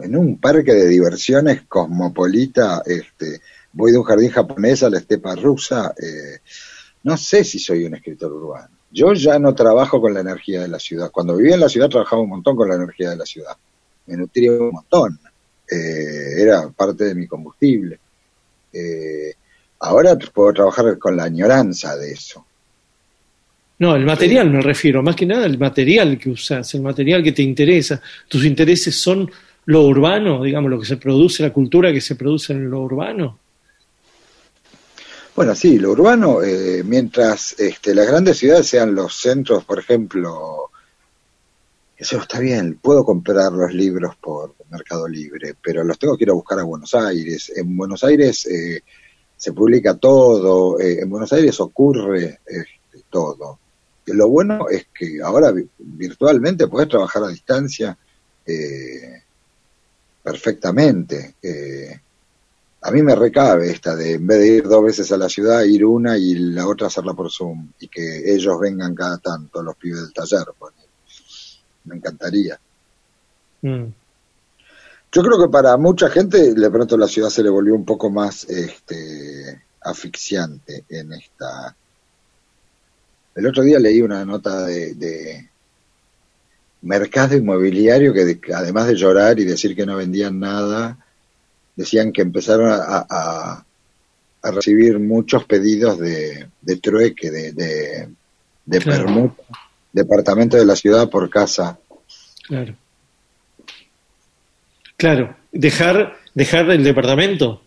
en 0.01 0.15
un 0.15 0.37
parque 0.37 0.73
de 0.73 0.87
diversiones 0.87 1.63
cosmopolita, 1.63 2.81
este, 2.85 3.41
voy 3.73 3.91
de 3.91 3.97
un 3.97 4.05
jardín 4.05 4.29
japonés 4.29 4.83
a 4.83 4.89
la 4.89 4.99
estepa 4.99 5.35
rusa, 5.35 5.93
eh, 6.01 6.39
no 7.03 7.17
sé 7.17 7.43
si 7.43 7.59
soy 7.59 7.83
un 7.83 7.95
escritor 7.95 8.31
urbano. 8.31 8.76
Yo 8.97 9.13
ya 9.13 9.37
no 9.37 9.53
trabajo 9.53 10.01
con 10.01 10.11
la 10.11 10.21
energía 10.21 10.61
de 10.61 10.69
la 10.69 10.79
ciudad. 10.79 11.11
Cuando 11.11 11.37
vivía 11.37 11.53
en 11.53 11.59
la 11.59 11.69
ciudad 11.69 11.87
trabajaba 11.87 12.23
un 12.23 12.29
montón 12.29 12.55
con 12.55 12.67
la 12.67 12.73
energía 12.73 13.11
de 13.11 13.17
la 13.17 13.27
ciudad. 13.27 13.55
Me 14.07 14.17
nutría 14.17 14.51
un 14.53 14.71
montón. 14.71 15.19
Eh, 15.71 16.41
era 16.41 16.67
parte 16.69 17.03
de 17.03 17.13
mi 17.13 17.27
combustible. 17.27 17.99
Eh, 18.73 19.35
ahora 19.81 20.17
puedo 20.33 20.51
trabajar 20.51 20.97
con 20.97 21.15
la 21.15 21.25
añoranza 21.25 21.95
de 21.95 22.11
eso. 22.11 22.43
No, 23.77 23.95
el 23.95 24.03
material 24.03 24.49
me 24.49 24.61
refiero, 24.61 25.03
más 25.03 25.15
que 25.15 25.27
nada 25.27 25.45
el 25.45 25.59
material 25.59 26.17
que 26.17 26.31
usas, 26.31 26.73
el 26.73 26.81
material 26.81 27.21
que 27.21 27.33
te 27.33 27.43
interesa. 27.43 28.01
Tus 28.27 28.45
intereses 28.45 28.95
son 28.95 29.29
lo 29.65 29.83
urbano, 29.83 30.41
digamos, 30.41 30.71
lo 30.71 30.79
que 30.79 30.87
se 30.87 30.97
produce, 30.97 31.43
la 31.43 31.53
cultura 31.53 31.93
que 31.93 32.01
se 32.01 32.15
produce 32.15 32.53
en 32.53 32.67
lo 32.67 32.81
urbano. 32.81 33.37
Bueno, 35.37 35.53
sí, 35.55 35.77
lo 35.77 35.91
urbano, 35.91 36.41
eh, 36.41 36.83
mientras 36.83 37.55
este, 37.59 37.93
las 37.95 38.07
grandes 38.07 38.37
ciudades 38.39 38.67
sean 38.67 38.93
los 38.95 39.15
centros, 39.21 39.63
por 39.63 39.77
ejemplo, 39.79 40.71
eso 41.95 42.17
está 42.17 42.39
bien, 42.39 42.79
puedo 42.81 43.05
comprar 43.05 43.51
los 43.53 43.71
libros 43.71 44.15
por 44.17 44.55
Mercado 44.71 45.07
Libre, 45.07 45.53
pero 45.63 45.83
los 45.83 45.99
tengo 45.99 46.17
que 46.17 46.23
ir 46.23 46.31
a 46.31 46.33
buscar 46.33 46.59
a 46.59 46.63
Buenos 46.63 46.93
Aires. 46.95 47.51
En 47.55 47.77
Buenos 47.77 48.03
Aires 48.03 48.47
eh, 48.47 48.81
se 49.37 49.53
publica 49.53 49.95
todo, 49.95 50.79
eh, 50.79 51.01
en 51.01 51.09
Buenos 51.09 51.31
Aires 51.33 51.59
ocurre 51.59 52.39
este, 52.45 53.03
todo. 53.09 53.59
Y 54.07 54.13
lo 54.13 54.29
bueno 54.29 54.67
es 54.69 54.87
que 54.91 55.19
ahora 55.23 55.51
vi- 55.51 55.69
virtualmente 55.77 56.67
puedes 56.67 56.89
trabajar 56.89 57.23
a 57.23 57.29
distancia 57.29 57.95
eh, 58.45 59.21
perfectamente. 60.23 61.35
eh, 61.43 61.99
a 62.81 62.91
mí 62.91 63.01
me 63.01 63.15
recabe 63.15 63.69
esta 63.71 63.95
de 63.95 64.13
en 64.13 64.27
vez 64.27 64.39
de 64.39 64.47
ir 64.47 64.63
dos 64.67 64.83
veces 64.83 65.11
a 65.11 65.17
la 65.17 65.27
ciudad, 65.29 65.63
ir 65.63 65.83
una 65.85 66.17
y 66.17 66.35
la 66.35 66.67
otra 66.67 66.87
hacerla 66.87 67.13
por 67.13 67.31
Zoom 67.31 67.71
y 67.79 67.87
que 67.87 68.33
ellos 68.33 68.59
vengan 68.59 68.93
cada 68.95 69.17
tanto, 69.17 69.61
los 69.63 69.75
pibes 69.75 70.01
del 70.03 70.13
taller. 70.13 70.45
Me 71.85 71.95
encantaría. 71.95 72.59
Mm. 73.61 73.85
Yo 75.11 75.23
creo 75.23 75.39
que 75.39 75.49
para 75.49 75.75
mucha 75.77 76.09
gente 76.09 76.53
de 76.53 76.69
pronto 76.69 76.97
la 76.97 77.07
ciudad 77.07 77.29
se 77.29 77.41
le 77.43 77.49
volvió 77.49 77.73
un 77.73 77.85
poco 77.85 78.09
más 78.09 78.43
este, 78.49 79.63
asfixiante 79.81 80.83
en 80.89 81.13
esta... 81.13 81.75
El 83.35 83.47
otro 83.47 83.63
día 83.63 83.79
leí 83.79 84.01
una 84.01 84.25
nota 84.25 84.65
de, 84.65 84.95
de 84.95 85.49
mercado 86.81 87.35
inmobiliario 87.35 88.13
que 88.13 88.25
de- 88.25 88.41
además 88.53 88.87
de 88.87 88.95
llorar 88.95 89.39
y 89.39 89.45
decir 89.45 89.75
que 89.75 89.85
no 89.85 89.95
vendían 89.95 90.39
nada, 90.39 90.97
decían 91.77 92.11
que 92.11 92.21
empezaron 92.23 92.69
a, 92.69 93.05
a- 93.09 93.63
a 94.43 94.51
recibir 94.51 94.99
muchos 94.99 95.45
pedidos 95.45 95.97
de, 95.99 96.47
de 96.61 96.75
trueque, 96.77 97.31
de, 97.31 97.51
de, 97.53 98.09
de 98.65 98.79
Claro. 98.79 99.35
departamento 99.93 100.57
de 100.57 100.65
la 100.65 100.75
ciudad 100.75 101.09
por 101.09 101.29
casa. 101.29 101.79
Claro. 102.47 102.75
Claro, 104.95 105.35
dejar, 105.51 106.17
dejar 106.33 106.69
el 106.71 106.83
departamento. 106.83 107.61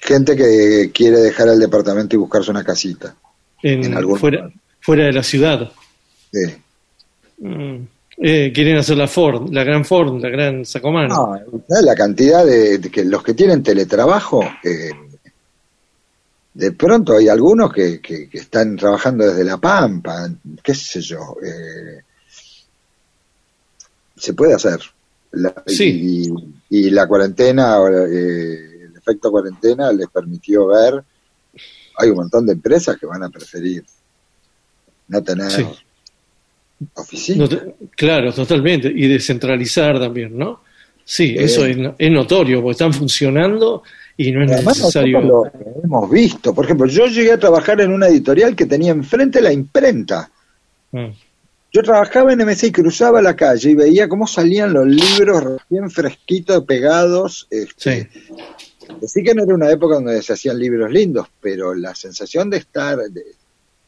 Gente 0.00 0.36
que 0.36 0.90
quiere 0.92 1.18
dejar 1.18 1.48
el 1.48 1.60
departamento 1.60 2.16
y 2.16 2.18
buscarse 2.18 2.50
una 2.50 2.64
casita. 2.64 3.14
En, 3.62 3.84
En 3.84 3.96
algún 3.96 4.18
fuera, 4.18 4.38
lugar. 4.44 4.52
fuera 4.80 5.04
de 5.04 5.12
la 5.12 5.22
ciudad. 5.22 5.70
Sí. 6.32 6.54
Mm. 7.38 7.84
Eh, 8.18 8.52
quieren 8.54 8.76
hacer 8.76 8.96
la 8.96 9.08
Ford, 9.08 9.50
la 9.52 9.64
gran 9.64 9.84
Ford, 9.84 10.20
la 10.20 10.28
gran 10.28 10.64
Sacomán. 10.66 11.08
No, 11.08 11.38
¿sabes 11.68 11.84
la 11.84 11.94
cantidad 11.94 12.44
de, 12.44 12.78
de 12.78 12.90
que 12.90 13.04
los 13.04 13.22
que 13.22 13.34
tienen 13.34 13.62
teletrabajo, 13.62 14.42
eh, 14.62 14.90
de 16.54 16.72
pronto 16.72 17.16
hay 17.16 17.28
algunos 17.28 17.72
que, 17.72 18.00
que, 18.00 18.28
que 18.28 18.38
están 18.38 18.76
trabajando 18.76 19.24
desde 19.24 19.42
La 19.44 19.56
Pampa, 19.56 20.28
qué 20.62 20.74
sé 20.74 21.00
yo. 21.00 21.36
eh, 21.42 22.02
se 24.16 24.34
puede 24.34 24.54
hacer. 24.54 24.78
La- 25.32 25.54
Sí. 25.66 26.28
y, 26.68 26.78
y 26.86 26.90
la 26.90 27.06
cuarentena, 27.06 27.78
eh, 27.88 28.84
el 28.84 28.96
efecto 28.96 29.30
cuarentena 29.30 29.90
les 29.92 30.08
permitió 30.08 30.66
ver, 30.66 31.02
hay 31.98 32.10
un 32.10 32.16
montón 32.16 32.46
de 32.46 32.52
empresas 32.52 32.98
que 32.98 33.06
van 33.06 33.22
a 33.22 33.30
preferir 33.30 33.84
no 35.08 35.22
tener 35.22 35.50
Sí. 35.50 35.66
Oficina. 36.94 37.44
No 37.44 37.48
claro, 37.96 38.32
totalmente. 38.32 38.92
Y 38.94 39.08
descentralizar 39.08 39.98
también, 39.98 40.36
¿no? 40.36 40.60
Sí, 41.04 41.34
Eh. 41.36 41.44
eso 41.44 41.66
es, 41.66 41.76
es 41.98 42.10
notorio, 42.10 42.60
porque 42.62 42.72
están 42.72 42.92
funcionando 42.92 43.82
y 44.16 44.30
no 44.32 44.44
es 44.44 44.52
Además, 44.52 44.78
necesario. 44.78 45.20
lo 45.20 45.50
hemos 45.82 46.10
visto. 46.10 46.54
Por 46.54 46.64
ejemplo, 46.64 46.86
yo 46.86 47.06
llegué 47.06 47.32
a 47.32 47.38
trabajar 47.38 47.80
en 47.80 47.92
una 47.92 48.06
editorial 48.08 48.54
que 48.54 48.66
tenía 48.66 48.92
enfrente 48.92 49.40
la 49.40 49.52
imprenta. 49.52 50.30
Mm. 50.92 51.08
Yo 51.74 51.82
trabajaba 51.82 52.32
en 52.34 52.40
MC 52.42 52.64
y 52.66 52.72
cruzaba 52.72 53.22
la 53.22 53.34
calle 53.34 53.70
y 53.70 53.74
veía 53.74 54.06
cómo 54.06 54.26
salían 54.26 54.74
los 54.74 54.86
libros 54.86 55.42
recién 55.42 55.90
fresquitos, 55.90 56.64
pegados. 56.64 57.46
Este, 57.50 58.10
sí. 59.06 59.22
que 59.24 59.34
no 59.34 59.44
era 59.44 59.54
una 59.54 59.70
época 59.70 59.94
donde 59.94 60.20
se 60.22 60.34
hacían 60.34 60.58
libros 60.58 60.90
lindos, 60.90 61.26
pero 61.40 61.74
la 61.74 61.94
sensación 61.94 62.50
de 62.50 62.58
estar, 62.58 62.98
de 62.98 63.22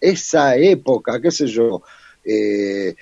esa 0.00 0.56
época, 0.56 1.20
qué 1.20 1.30
sé 1.30 1.46
yo, 1.46 1.82
eh, 2.24 2.94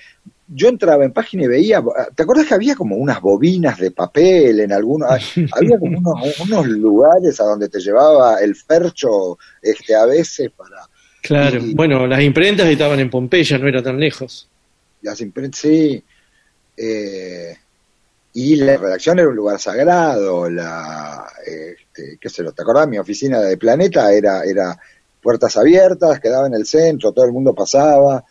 yo 0.47 0.67
entraba 0.69 1.03
en 1.05 1.13
página 1.13 1.43
y 1.43 1.47
veía, 1.47 1.81
¿te 2.15 2.23
acuerdas 2.23 2.45
que 2.47 2.53
había 2.53 2.75
como 2.75 2.95
unas 2.97 3.21
bobinas 3.21 3.79
de 3.79 3.91
papel 3.91 4.59
en 4.59 4.71
algunos, 4.71 5.09
había 5.51 5.79
como 5.79 5.97
unos, 5.97 6.39
unos 6.41 6.67
lugares 6.67 7.39
a 7.39 7.45
donde 7.45 7.69
te 7.69 7.79
llevaba 7.79 8.37
el 8.39 8.55
fercho 8.55 9.37
este, 9.61 9.95
a 9.95 10.05
veces 10.05 10.51
para... 10.51 10.87
Claro, 11.21 11.59
Y- 11.59 11.73
bueno, 11.73 12.05
las 12.05 12.21
imprentas 12.21 12.67
estaban 12.67 12.99
en 12.99 13.09
Pompeya, 13.09 13.57
no 13.57 13.67
era 13.67 13.81
tan 13.81 13.99
lejos. 13.99 14.49
las 15.01 15.19
imprentas, 15.21 15.61
sí. 15.61 16.03
Eh, 16.75 17.55
y 18.33 18.55
la 18.57 18.77
redacción 18.77 19.19
era 19.19 19.29
un 19.29 19.35
lugar 19.35 19.59
sagrado, 19.59 20.49
la, 20.49 21.25
este, 21.45 22.17
qué 22.19 22.29
sé 22.29 22.43
yo, 22.43 22.51
¿te 22.51 22.63
acordás? 22.63 22.87
Mi 22.87 22.97
oficina 22.97 23.39
de 23.39 23.57
Planeta 23.57 24.11
era, 24.11 24.43
era 24.43 24.77
puertas 25.21 25.55
abiertas, 25.55 26.19
quedaba 26.19 26.47
en 26.47 26.55
el 26.55 26.65
centro, 26.65 27.11
todo 27.11 27.25
el 27.25 27.31
mundo 27.31 27.53
pasaba. 27.53 28.23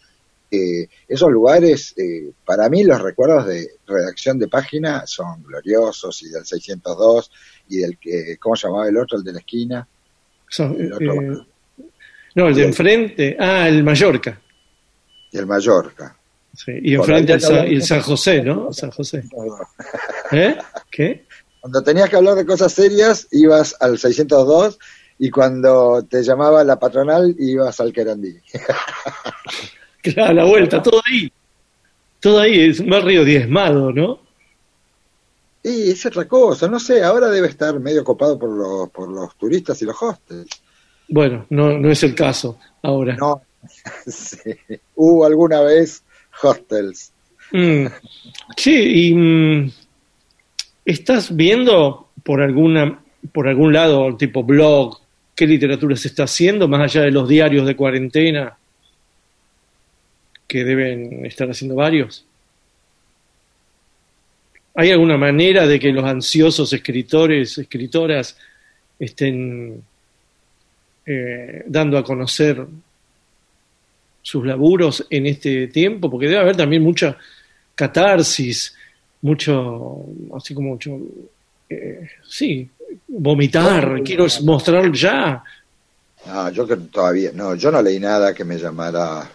Eh, 0.55 0.87
esos 1.09 1.31
lugares, 1.31 1.95
eh, 1.97 2.31
para 2.45 2.69
mí 2.69 2.85
los 2.85 3.01
recuerdos 3.01 3.47
de 3.47 3.67
redacción 3.87 4.39
de 4.39 4.49
página 4.49 5.07
son 5.07 5.43
gloriosos 5.45 6.23
y 6.23 6.29
del 6.29 6.45
602 6.45 7.31
y 7.71 7.79
del 7.79 7.97
que, 7.99 8.37
¿cómo 8.39 8.55
llamaba 8.55 8.87
el 8.87 8.99
otro? 8.99 9.17
El 9.17 9.25
de 9.25 9.33
la 9.33 9.39
esquina. 9.39 9.89
Son, 10.51 10.79
El 10.79 10.93
otro. 10.93 11.13
eh, 11.23 11.47
no, 12.35 12.49
el 12.49 12.55
de 12.55 12.65
enfrente, 12.65 13.37
ah, 13.41 13.67
el 13.67 13.83
Mallorca. 13.83 14.39
Y 15.31 15.39
el 15.39 15.47
Mallorca. 15.47 16.17
Sí, 16.55 16.73
y 16.83 16.95
enfrente 16.97 17.33
el, 17.33 17.41
Sa- 17.41 17.61
acá- 17.63 17.67
y 17.69 17.75
el 17.77 17.83
San 17.83 18.03
José, 18.03 18.43
¿no? 18.43 18.71
San 18.75 18.91
José. 18.91 19.23
¿Eh? 20.33 20.59
¿Qué? 20.91 21.25
Cuando 21.63 21.83
tenías 21.83 22.11
que 22.11 22.17
hablar 22.17 22.35
de 22.35 22.45
cosas 22.45 22.73
serias, 22.75 23.27
ibas 23.31 23.75
al 23.81 23.99
602 23.99 24.79
y 25.19 25.31
cuando 25.31 26.03
te 26.11 26.23
llamaba 26.23 26.63
la 26.65 26.79
patronal, 26.79 27.35
ibas 27.39 27.81
al 27.81 27.91
Querandí. 27.93 28.35
Claro, 30.15 30.35
la 30.35 30.45
vuelta, 30.45 30.83
todo 30.83 31.01
ahí. 31.09 31.33
Todo 32.19 32.41
ahí, 32.41 32.59
es 32.59 32.81
un 32.81 32.91
barrio 32.91 33.25
diezmado, 33.25 33.93
¿no? 33.93 34.19
Y 35.63 35.91
es 35.91 36.05
otra 36.05 36.27
cosa, 36.27 36.67
no 36.67 36.81
sé, 36.81 37.05
ahora 37.05 37.29
debe 37.29 37.47
estar 37.47 37.79
medio 37.79 38.03
copado 38.03 38.37
por 38.37 38.51
los, 38.51 38.91
por 38.91 39.09
los 39.09 39.37
turistas 39.37 39.81
y 39.81 39.85
los 39.85 39.95
hostels. 40.03 40.49
Bueno, 41.09 41.47
no, 41.51 41.79
no 41.79 41.89
es 41.89 42.03
el 42.03 42.17
caso 42.17 42.59
ahora. 42.83 43.15
No, 43.15 43.43
sí. 44.07 44.57
hubo 44.97 45.25
alguna 45.25 45.61
vez 45.61 46.03
hostels. 46.43 47.13
Mm. 47.53 47.87
Che, 48.57 48.83
y 48.83 49.15
mm, 49.15 49.73
¿estás 50.85 51.35
viendo 51.37 52.09
por 52.25 52.41
alguna 52.41 53.03
por 53.31 53.47
algún 53.47 53.73
lado, 53.73 54.17
tipo 54.17 54.43
blog, 54.43 54.99
qué 55.35 55.47
literatura 55.47 55.97
se 55.97 56.09
está 56.09 56.25
haciendo, 56.25 56.67
más 56.67 56.81
allá 56.81 57.03
de 57.03 57.13
los 57.13 57.29
diarios 57.29 57.67
de 57.67 57.77
cuarentena, 57.77 58.57
que 60.53 60.65
deben 60.65 61.25
estar 61.25 61.49
haciendo 61.51 61.75
varios? 61.75 62.27
¿Hay 64.75 64.91
alguna 64.91 65.17
manera 65.17 65.67
de 65.67 65.81
que 65.81 65.91
los 65.91 66.05
ansiosos 66.05 66.71
escritores, 66.75 67.57
escritoras, 67.57 68.37
estén 68.99 69.83
eh, 71.07 71.65
dando 71.67 71.97
a 71.97 72.05
conocer 72.05 72.67
sus 74.21 74.45
laburos 74.45 75.07
en 75.09 75.25
este 75.25 75.69
tiempo? 75.69 76.11
Porque 76.11 76.27
debe 76.27 76.41
haber 76.41 76.57
también 76.57 76.83
mucha 76.83 77.17
catarsis, 77.75 78.75
mucho, 79.23 80.05
así 80.37 80.53
como 80.53 80.69
mucho, 80.69 81.01
eh, 81.71 82.11
sí, 82.29 82.69
vomitar, 83.09 84.03
quiero 84.05 84.27
mostrar 84.43 84.93
ya. 84.93 85.43
No, 86.27 86.51
yo 86.51 86.67
que 86.67 86.77
todavía, 86.77 87.31
no, 87.33 87.55
yo 87.55 87.71
no 87.71 87.81
leí 87.81 87.99
nada 87.99 88.35
que 88.35 88.45
me 88.45 88.59
llamara 88.59 89.31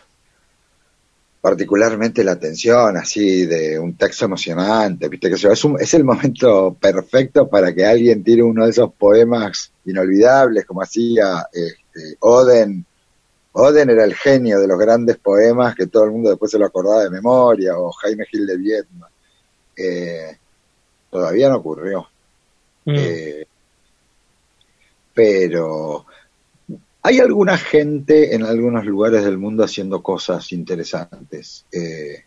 particularmente 1.48 2.26
la 2.26 2.34
atención, 2.34 2.98
así 2.98 3.46
de 3.46 3.80
un 3.80 3.96
texto 3.96 4.26
emocionante, 4.26 5.08
viste 5.08 5.30
que 5.30 5.36
es, 5.36 5.64
un- 5.64 5.80
es 5.80 5.94
el 5.94 6.04
momento 6.04 6.74
perfecto 6.78 7.48
para 7.48 7.74
que 7.74 7.86
alguien 7.86 8.22
tire 8.22 8.44
uno 8.44 8.66
de 8.66 8.72
esos 8.72 8.92
poemas 8.94 9.72
inolvidables, 9.86 10.66
como 10.66 10.82
hacía 10.82 11.48
este, 11.54 12.18
Oden. 12.20 12.86
Oden 13.54 13.90
era 13.90 14.04
el 14.04 14.14
genio 14.14 14.60
de 14.60 14.68
los 14.68 14.78
grandes 14.78 15.16
poemas 15.20 15.74
que 15.74 15.88
todo 15.88 16.04
el 16.04 16.12
mundo 16.12 16.32
después 16.32 16.52
se 16.52 16.60
lo 16.60 16.66
acordaba 16.66 17.04
de 17.06 17.12
memoria, 17.12 17.78
o 17.78 17.94
Jaime 17.94 18.26
Gil 18.26 18.46
de 18.46 18.58
Viedma. 18.58 19.08
Eh, 19.78 20.38
todavía 21.10 21.48
no 21.48 21.56
ocurrió. 21.60 22.10
Mm. 22.84 22.94
Eh, 22.98 23.48
pero 25.14 26.06
hay 27.08 27.22
alguna 27.22 27.58
gente 27.58 28.36
en 28.36 28.44
algunos 28.44 28.86
lugares 28.86 29.24
del 29.24 29.38
mundo 29.38 29.64
haciendo 29.64 30.04
cosas 30.04 30.52
interesantes. 30.52 31.64
Eh, 31.72 32.26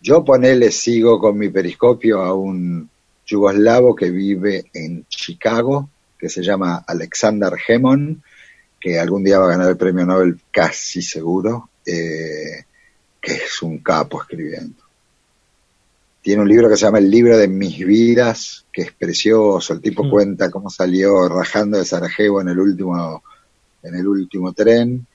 yo 0.00 0.24
ponele, 0.24 0.70
sigo 0.70 1.18
con 1.18 1.36
mi 1.36 1.50
periscopio 1.50 2.22
a 2.22 2.32
un 2.32 2.88
yugoslavo 3.26 3.94
que 3.94 4.10
vive 4.10 4.64
en 4.72 5.04
Chicago, 5.06 5.90
que 6.18 6.30
se 6.30 6.42
llama 6.42 6.82
Alexander 6.86 7.52
Hemon, 7.68 8.22
que 8.80 8.98
algún 8.98 9.22
día 9.22 9.38
va 9.38 9.44
a 9.44 9.50
ganar 9.50 9.68
el 9.68 9.76
premio 9.76 10.06
Nobel 10.06 10.40
casi 10.50 11.02
seguro, 11.02 11.68
eh, 11.84 12.64
que 13.20 13.32
es 13.34 13.60
un 13.60 13.80
capo 13.80 14.22
escribiendo. 14.22 14.82
Tiene 16.22 16.40
un 16.40 16.48
libro 16.48 16.70
que 16.70 16.76
se 16.76 16.86
llama 16.86 17.00
El 17.00 17.10
libro 17.10 17.36
de 17.36 17.48
mis 17.48 17.84
vidas, 17.84 18.64
que 18.72 18.80
es 18.80 18.92
precioso. 18.92 19.74
El 19.74 19.82
tipo 19.82 20.04
Mm. 20.04 20.10
cuenta 20.10 20.50
cómo 20.50 20.70
salió 20.70 21.28
rajando 21.28 21.76
de 21.76 21.84
Sarajevo 21.84 22.40
en 22.40 22.48
el 22.48 22.58
último, 22.58 23.22
en 23.82 23.94
el 23.94 24.06
último 24.06 24.52
tren. 24.52 25.06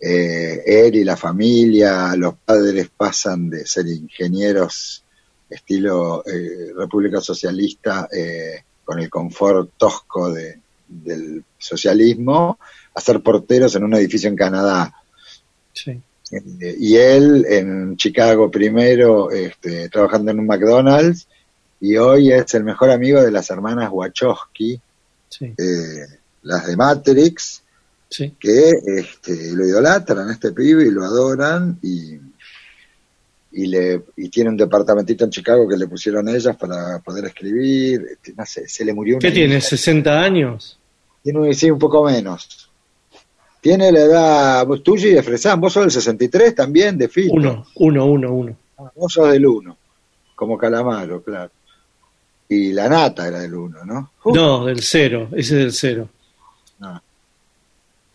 Eh, 0.00 0.62
él 0.64 0.94
y 0.96 1.04
la 1.04 1.16
familia, 1.16 2.14
los 2.16 2.34
padres 2.36 2.88
pasan 2.96 3.50
de 3.50 3.66
ser 3.66 3.86
ingenieros 3.88 5.02
estilo 5.50 6.24
eh, 6.26 6.72
República 6.76 7.20
Socialista 7.20 8.08
eh, 8.12 8.62
con 8.84 8.98
el 9.00 9.08
confort 9.08 9.72
tosco 9.76 10.32
de, 10.32 10.60
del 10.86 11.42
socialismo 11.56 12.58
a 12.94 13.00
ser 13.00 13.22
porteros 13.22 13.74
en 13.74 13.84
un 13.84 13.94
edificio 13.94 14.28
en 14.28 14.36
Canadá. 14.36 14.92
Sí. 15.72 16.00
Y 16.78 16.96
él 16.96 17.46
en 17.48 17.96
Chicago 17.96 18.50
primero, 18.50 19.30
este, 19.30 19.88
trabajando 19.88 20.30
en 20.30 20.40
un 20.40 20.46
McDonald's, 20.46 21.26
y 21.80 21.96
hoy 21.96 22.32
es 22.32 22.52
el 22.54 22.64
mejor 22.64 22.90
amigo 22.90 23.22
de 23.22 23.30
las 23.30 23.48
hermanas 23.50 23.88
Wachowski, 23.90 24.80
Sí, 25.30 25.54
las 26.42 26.66
de 26.66 26.76
Matrix, 26.76 27.62
sí. 28.08 28.34
que 28.38 28.70
este, 28.98 29.52
lo 29.54 29.66
idolatran 29.66 30.28
a 30.28 30.32
este 30.32 30.52
pibe 30.52 30.84
y 30.86 30.90
lo 30.90 31.04
adoran, 31.04 31.78
y, 31.82 32.14
y, 33.52 33.66
le, 33.66 34.02
y 34.16 34.28
tiene 34.28 34.50
un 34.50 34.56
departamentito 34.56 35.24
en 35.24 35.30
Chicago 35.30 35.68
que 35.68 35.76
le 35.76 35.86
pusieron 35.88 36.28
ellas 36.28 36.56
para 36.56 36.98
poder 37.00 37.24
escribir, 37.26 38.02
este, 38.12 38.34
no 38.36 38.44
sé, 38.46 38.68
se 38.68 38.84
le 38.84 38.92
murió 38.94 39.16
una 39.16 39.20
¿Qué 39.20 39.30
tiene? 39.32 39.56
hija. 39.58 39.66
¿60 39.68 40.06
años? 40.08 40.78
Tiene 41.22 41.38
un- 41.40 41.54
sí, 41.54 41.70
un 41.70 41.78
poco 41.78 42.04
menos. 42.04 42.70
Tiene 43.60 43.90
la 43.90 44.00
edad 44.00 44.66
vos 44.66 44.82
tuya 44.84 45.08
y 45.08 45.14
de 45.14 45.22
Fresán, 45.22 45.60
vos 45.60 45.72
sos 45.72 45.82
del 45.82 45.90
63 45.90 46.54
también, 46.54 46.96
de 46.96 47.08
Fito. 47.08 47.34
Uno, 47.34 47.66
uno, 47.76 48.06
uno, 48.06 48.32
uno. 48.32 48.56
Ah, 48.78 48.92
Vos 48.94 49.12
sos 49.12 49.30
del 49.32 49.44
1, 49.44 49.76
como 50.36 50.56
Calamaro, 50.56 51.20
claro. 51.22 51.50
Y 52.48 52.72
la 52.72 52.88
nata 52.88 53.26
era 53.26 53.40
del 53.40 53.54
1, 53.54 53.84
¿no? 53.84 54.12
No, 54.32 54.64
del 54.64 54.80
cero, 54.82 55.28
ese 55.32 55.40
es 55.40 55.50
del 55.50 55.72
cero. 55.72 56.08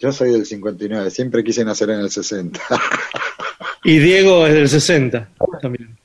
Yo 0.04 0.12
soy 0.12 0.34
del 0.34 0.46
59, 0.46 1.10
siempre 1.12 1.46
quise 1.46 1.64
nacer 1.64 1.90
en 1.92 2.02
el 2.02 2.12
60. 2.12 2.60
Y 3.86 4.00
Diego 4.00 4.46
es 4.48 4.54
del 4.54 4.68
60 4.70 5.30
también. 5.62 5.98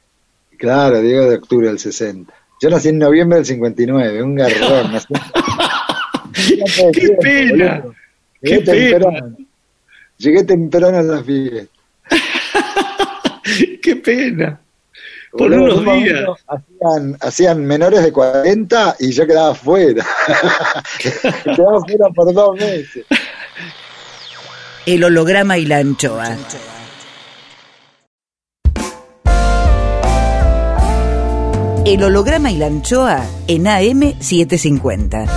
claro, 0.57 1.01
Diego 1.01 1.29
de 1.31 1.37
octubre 1.37 1.67
del 1.69 1.79
60. 1.81 2.33
Yo 2.61 2.71
nací 2.71 2.89
en 2.91 2.99
noviembre 2.99 3.39
del 3.39 3.47
59, 3.47 4.23
un 4.23 4.35
garrón. 4.37 4.93
nací- 4.93 5.15
¡Qué 6.93 7.09
pena! 7.21 7.85
Llegué 8.41 8.59
¡Qué 8.59 8.61
pena! 8.65 8.99
temprano. 8.99 9.37
Llegué 10.17 10.45
temprano 10.45 10.99
a 10.99 11.03
la 11.03 11.23
fiesta. 11.25 11.73
¡Qué 13.83 13.97
pena! 13.97 14.61
Por 15.33 15.53
unos 15.53 15.85
días. 15.85 16.25
Hacían, 16.47 17.17
hacían 17.21 17.65
menores 17.65 18.03
de 18.05 18.13
40 18.13 18.97
y 19.01 19.11
yo 19.13 19.27
quedaba 19.27 19.55
fuera. 19.57 20.05
quedaba 21.45 21.81
fuera 21.81 22.09
por 22.15 22.33
dos 22.33 22.57
meses. 22.57 23.05
El 24.89 25.05
holograma 25.05 25.59
y 25.59 25.67
la 25.67 25.77
anchoa. 25.77 26.35
El 31.85 32.03
holograma 32.03 32.51
y 32.51 32.57
la 32.57 32.69
anchoa 32.69 33.23
en 33.49 33.65
AM750. 33.65 35.29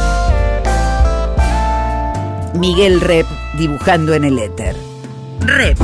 Miguel 2.59 3.01
Rep 3.01 3.27
dibujando 3.57 4.13
en 4.13 4.23
el 4.23 4.39
éter. 4.39 4.77
Rep. 5.41 5.77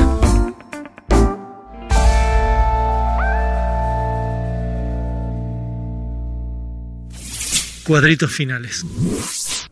Cuadritos 7.86 8.32
finales. 8.32 8.86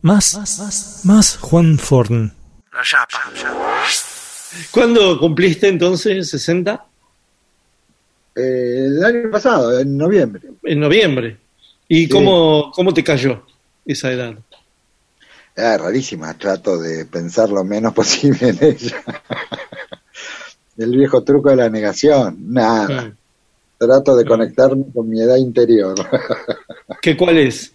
Más, 0.01 1.01
más, 1.05 1.37
Juan 1.39 1.79
Forn. 1.79 2.44
¿Cuándo 4.71 5.19
cumpliste 5.19 5.67
entonces 5.67 6.29
60? 6.29 6.85
Eh, 8.35 8.85
el 8.87 9.03
año 9.03 9.31
pasado, 9.31 9.79
en 9.79 9.97
noviembre. 9.97 10.41
En 10.63 10.79
noviembre. 10.79 11.37
¿Y 11.87 12.03
Sí. 12.03 12.09
cómo, 12.09 12.71
cómo 12.73 12.93
te 12.93 13.03
cayó 13.03 13.45
esa 13.85 14.11
edad? 14.11 14.33
Ah, 15.57 15.77
rarísima, 15.77 16.33
trato 16.37 16.77
de 16.77 17.05
pensar 17.05 17.49
lo 17.49 17.63
menos 17.63 17.93
posible 18.01 18.49
en 18.49 18.57
ella. 18.63 19.03
El 20.77 20.91
viejo 20.97 21.23
truco 21.23 21.49
de 21.49 21.55
la 21.55 21.69
negación, 21.69 22.35
nada. 22.53 23.03
Mm. 23.05 23.17
Trato 23.77 24.15
de 24.15 24.25
conectarme 24.25 24.85
con 24.93 25.09
mi 25.09 25.21
edad 25.21 25.37
interior. 25.37 25.95
¿Qué 27.01 27.15
cuál 27.15 27.37
es? 27.37 27.71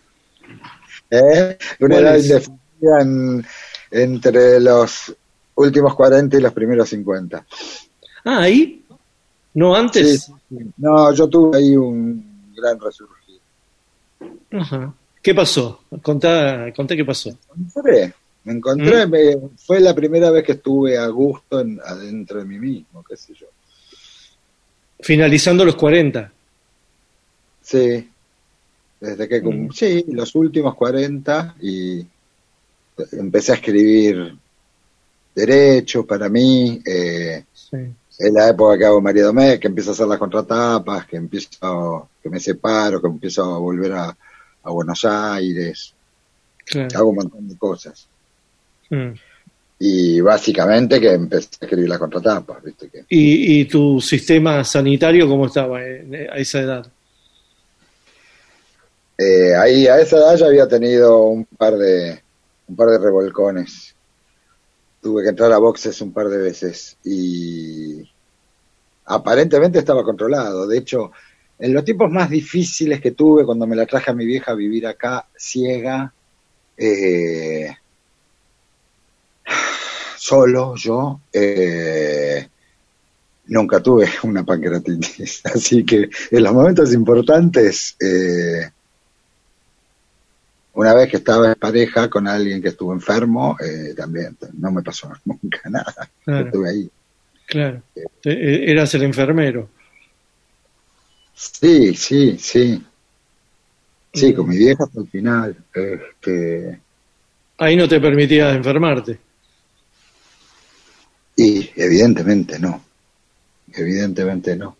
¿Eh? 1.10 1.56
Una 1.80 1.94
¿Cuál 1.96 2.04
edad 2.04 2.16
es? 2.16 2.24
indefinida 2.26 3.00
en- 3.02 3.46
entre 3.90 4.60
los 4.60 5.14
últimos 5.56 5.94
40 5.94 6.36
y 6.36 6.40
los 6.40 6.52
primeros 6.52 6.88
50. 6.88 7.44
Ah, 8.24 8.38
ahí. 8.42 8.84
No 9.54 9.74
antes. 9.74 10.24
Sí, 10.24 10.32
sí. 10.48 10.56
No, 10.76 11.12
yo 11.12 11.28
tuve 11.28 11.58
ahí 11.58 11.76
un 11.76 12.52
gran 12.54 12.78
resurgir. 12.78 13.40
Ajá. 14.52 14.94
¿Qué 15.22 15.34
pasó? 15.34 15.82
Contá, 16.02 16.72
contá 16.74 16.96
qué 16.96 17.04
pasó. 17.04 17.30
Me 17.54 17.64
encontré, 17.66 18.14
me 18.44 18.52
encontré, 18.54 19.06
¿Mm? 19.06 19.10
me- 19.10 19.36
fue 19.58 19.80
la 19.80 19.94
primera 19.94 20.30
vez 20.30 20.44
que 20.44 20.52
estuve 20.52 20.96
a 20.96 21.06
gusto 21.08 21.60
en- 21.60 21.80
adentro 21.84 22.38
de 22.38 22.44
mí 22.46 22.58
mismo, 22.58 23.02
qué 23.02 23.16
sé 23.16 23.34
yo. 23.34 23.46
Finalizando 25.00 25.64
los 25.64 25.76
40. 25.76 26.30
Sí, 27.62 28.08
desde 29.00 29.28
que, 29.28 29.40
Mm. 29.40 29.70
sí, 29.72 30.04
los 30.08 30.34
últimos 30.34 30.74
40 30.74 31.54
y 31.60 32.04
empecé 33.12 33.52
a 33.52 33.54
escribir 33.56 34.34
derecho 35.34 36.04
para 36.06 36.28
mí, 36.28 36.80
eh, 36.84 37.44
Sí. 37.52 37.76
es 38.18 38.32
la 38.32 38.48
época 38.48 38.76
que 38.76 38.84
hago 38.84 39.00
María 39.00 39.24
Domé, 39.24 39.58
que 39.60 39.68
empiezo 39.68 39.90
a 39.90 39.92
hacer 39.94 40.06
las 40.08 40.18
contratapas, 40.18 41.06
que 41.06 41.16
empiezo, 41.16 42.08
que 42.22 42.28
me 42.28 42.40
separo, 42.40 43.00
que 43.00 43.06
empiezo 43.08 43.44
a 43.44 43.58
volver 43.58 43.92
a, 43.92 44.16
a 44.62 44.70
Buenos 44.70 45.04
Aires, 45.04 45.94
Claro. 46.66 46.88
hago 46.98 47.08
un 47.10 47.16
montón 47.16 47.48
de 47.48 47.56
cosas. 47.56 48.06
Mm. 48.90 49.12
Y 49.82 50.20
básicamente 50.20 51.00
que 51.00 51.12
empecé 51.12 51.48
a 51.60 51.64
escribir 51.64 51.88
las 51.88 51.98
contratapas, 51.98 52.62
viste 52.62 52.88
que 52.90 53.04
¿Y, 53.08 53.60
y 53.60 53.64
tu 53.64 54.00
sistema 54.00 54.62
sanitario 54.64 55.26
cómo 55.28 55.46
estaba 55.46 55.78
a 55.78 56.36
esa 56.36 56.60
edad? 56.60 56.86
Eh, 59.16 59.54
ahí 59.54 59.86
a 59.86 60.00
esa 60.00 60.16
edad 60.16 60.36
ya 60.36 60.46
había 60.46 60.66
tenido 60.68 61.24
un 61.26 61.44
par 61.44 61.76
de 61.76 62.20
un 62.70 62.76
par 62.76 62.88
de 62.88 62.98
revolcones. 62.98 63.94
Tuve 65.02 65.22
que 65.22 65.30
entrar 65.30 65.52
a 65.52 65.58
boxes 65.58 66.00
un 66.00 66.12
par 66.12 66.28
de 66.28 66.38
veces 66.38 66.96
y 67.04 68.08
aparentemente 69.06 69.80
estaba 69.80 70.04
controlado. 70.04 70.66
De 70.66 70.78
hecho, 70.78 71.10
en 71.58 71.74
los 71.74 71.84
tiempos 71.84 72.10
más 72.10 72.30
difíciles 72.30 73.00
que 73.00 73.10
tuve 73.10 73.44
cuando 73.44 73.66
me 73.66 73.76
la 73.76 73.86
traje 73.86 74.10
a 74.10 74.14
mi 74.14 74.24
vieja 74.24 74.52
a 74.52 74.54
vivir 74.54 74.86
acá 74.86 75.26
ciega, 75.36 76.12
eh, 76.76 77.74
solo 80.16 80.76
yo, 80.76 81.20
eh, 81.32 82.48
nunca 83.46 83.80
tuve 83.80 84.08
una 84.22 84.44
pancreatitis. 84.44 85.42
Así 85.54 85.84
que 85.84 86.08
en 86.30 86.42
los 86.44 86.52
momentos 86.52 86.92
importantes, 86.92 87.96
eh, 87.98 88.70
una 90.74 90.94
vez 90.94 91.10
que 91.10 91.16
estaba 91.18 91.48
en 91.48 91.54
pareja 91.54 92.08
con 92.08 92.26
alguien 92.28 92.62
que 92.62 92.68
estuvo 92.68 92.92
enfermo, 92.92 93.56
eh, 93.60 93.94
también 93.96 94.36
no 94.58 94.70
me 94.70 94.82
pasó 94.82 95.10
nunca 95.24 95.60
nada. 95.68 96.08
Claro. 96.24 96.46
Estuve 96.46 96.70
ahí. 96.70 96.90
Claro. 97.46 97.82
Te- 98.22 98.70
Eras 98.70 98.94
el 98.94 99.02
enfermero. 99.04 99.68
Sí, 101.34 101.94
sí, 101.94 102.36
sí. 102.38 102.84
Sí, 104.12 104.32
Mm. 104.32 104.34
con 104.36 104.48
mi 104.48 104.58
vieja 104.58 104.84
hasta 104.84 105.00
el 105.00 105.08
final. 105.08 105.56
Este, 105.72 106.80
Ahí 107.58 107.76
no 107.76 107.86
te 107.88 108.00
permitía 108.00 108.50
enfermarte. 108.52 109.18
y 111.36 111.70
evidentemente 111.76 112.58
no. 112.58 112.84
Evidentemente 113.72 114.56
no. 114.56 114.76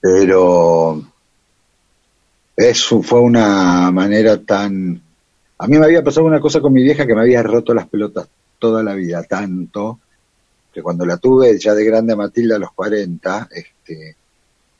Pero 0.00 1.12
eso 2.56 3.02
fue 3.02 3.20
una 3.20 3.90
manera 3.90 4.38
tan... 4.38 5.02
A 5.58 5.66
mí 5.66 5.78
me 5.78 5.84
había 5.84 6.04
pasado 6.04 6.26
una 6.26 6.40
cosa 6.40 6.60
con 6.60 6.72
mi 6.72 6.82
vieja 6.82 7.06
que 7.06 7.14
me 7.14 7.22
había 7.22 7.42
roto 7.42 7.74
las 7.74 7.88
pelotas 7.88 8.28
toda 8.58 8.82
la 8.82 8.94
vida, 8.94 9.22
tanto 9.24 10.00
que 10.72 10.82
cuando 10.82 11.06
la 11.06 11.16
tuve 11.16 11.58
ya 11.58 11.74
de 11.74 11.84
grande 11.84 12.12
a 12.12 12.16
Matilda 12.16 12.56
a 12.56 12.58
los 12.58 12.72
40, 12.72 13.48
este, 13.50 14.16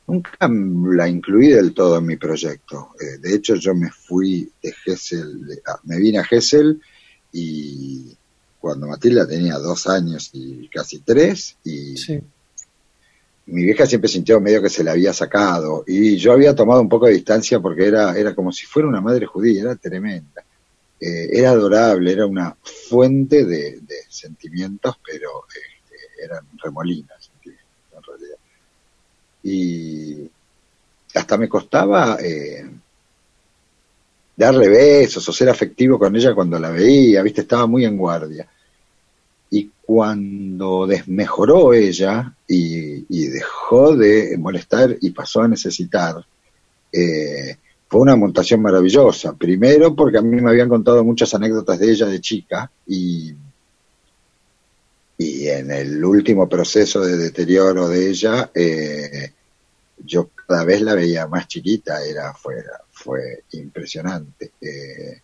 nunca 0.07 0.47
la 0.47 1.07
incluí 1.07 1.49
del 1.49 1.73
todo 1.73 1.97
en 1.97 2.05
mi 2.05 2.17
proyecto. 2.17 2.89
Eh, 2.99 3.17
de 3.19 3.35
hecho, 3.35 3.55
yo 3.55 3.73
me 3.73 3.89
fui 3.89 4.51
de 4.61 4.71
Gessel, 4.71 5.59
ah, 5.65 5.79
me 5.83 5.97
vine 5.97 6.19
a 6.19 6.23
Gessel 6.23 6.79
y 7.31 8.15
cuando 8.59 8.87
Matilda 8.87 9.27
tenía 9.27 9.57
dos 9.57 9.87
años 9.87 10.29
y 10.33 10.67
casi 10.69 10.99
tres, 10.99 11.57
y. 11.63 11.95
mi 13.47 13.63
vieja 13.63 13.85
siempre 13.85 14.09
sintió 14.09 14.39
medio 14.39 14.61
que 14.61 14.69
se 14.69 14.83
la 14.83 14.91
había 14.91 15.13
sacado, 15.13 15.83
y 15.87 16.17
yo 16.17 16.33
había 16.33 16.53
tomado 16.55 16.81
un 16.81 16.89
poco 16.89 17.07
de 17.07 17.13
distancia 17.13 17.59
porque 17.59 17.87
era, 17.87 18.17
era 18.17 18.35
como 18.35 18.51
si 18.51 18.65
fuera 18.65 18.87
una 18.89 19.01
madre 19.01 19.25
judía, 19.25 19.61
era 19.61 19.75
tremenda. 19.75 20.43
Eh, 20.99 21.29
era 21.31 21.51
adorable, 21.51 22.11
era 22.11 22.25
una 22.25 22.57
fuente 22.89 23.45
de, 23.45 23.79
de 23.81 23.95
sentimientos, 24.09 24.95
pero 25.05 25.45
este, 25.47 26.23
eran 26.23 26.45
remolinas, 26.61 27.29
en 27.45 28.03
realidad. 28.03 28.37
Y 29.43 30.29
hasta 31.13 31.37
me 31.37 31.47
costaba 31.47 32.17
eh, 32.19 32.67
darle 34.35 34.69
besos 34.69 35.27
o 35.29 35.33
ser 35.33 35.49
afectivo 35.49 35.97
con 35.97 36.15
ella 36.15 36.33
cuando 36.33 36.59
la 36.59 36.71
veía, 36.71 37.21
viste, 37.21 37.41
estaba 37.41 37.67
muy 37.67 37.85
en 37.85 37.97
guardia. 37.97 38.47
Y 39.49 39.71
cuando 39.81 40.85
desmejoró 40.87 41.73
ella 41.73 42.35
y, 42.47 43.27
dejó 43.27 43.95
de 43.95 44.37
molestar 44.37 44.97
y 44.99 45.11
pasó 45.11 45.41
a 45.41 45.47
necesitar, 45.47 46.25
eh, 46.91 47.57
fue 47.87 48.01
una 48.01 48.15
montación 48.15 48.61
maravillosa. 48.61 49.33
Primero 49.33 49.95
porque 49.95 50.17
a 50.17 50.21
mí 50.21 50.41
me 50.41 50.49
habían 50.49 50.69
contado 50.69 51.03
muchas 51.03 51.33
anécdotas 51.33 51.79
de 51.79 51.91
ella 51.91 52.07
de 52.07 52.19
chica 52.19 52.69
y, 52.85 53.33
y 55.17 55.47
en 55.47 55.71
el 55.71 56.03
último 56.03 56.47
proceso 56.49 57.01
de 57.01 57.17
deterioro 57.17 57.87
de 57.87 58.09
ella, 58.09 58.51
eh, 58.53 59.31
yo 60.05 60.29
cada 60.47 60.63
vez 60.63 60.81
la 60.81 60.95
veía 60.95 61.27
más 61.27 61.47
chiquita, 61.47 62.03
era 62.05 62.33
fuera, 62.33 62.81
fue 62.91 63.43
impresionante. 63.51 64.51
Eh, 64.61 65.21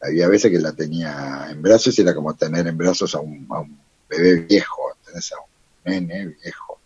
había 0.00 0.28
veces 0.28 0.50
que 0.50 0.58
la 0.58 0.72
tenía 0.72 1.48
en 1.50 1.62
brazos 1.62 1.98
y 1.98 2.02
era 2.02 2.14
como 2.14 2.34
tener 2.34 2.66
en 2.66 2.76
brazos 2.76 3.14
a 3.14 3.20
un, 3.20 3.46
a 3.50 3.60
un 3.60 3.78
bebé 4.08 4.42
viejo, 4.42 4.82
¿entendés? 4.98 5.32
a 5.32 5.36
un 5.40 5.92
nene 5.92 6.36
viejo. 6.42 6.78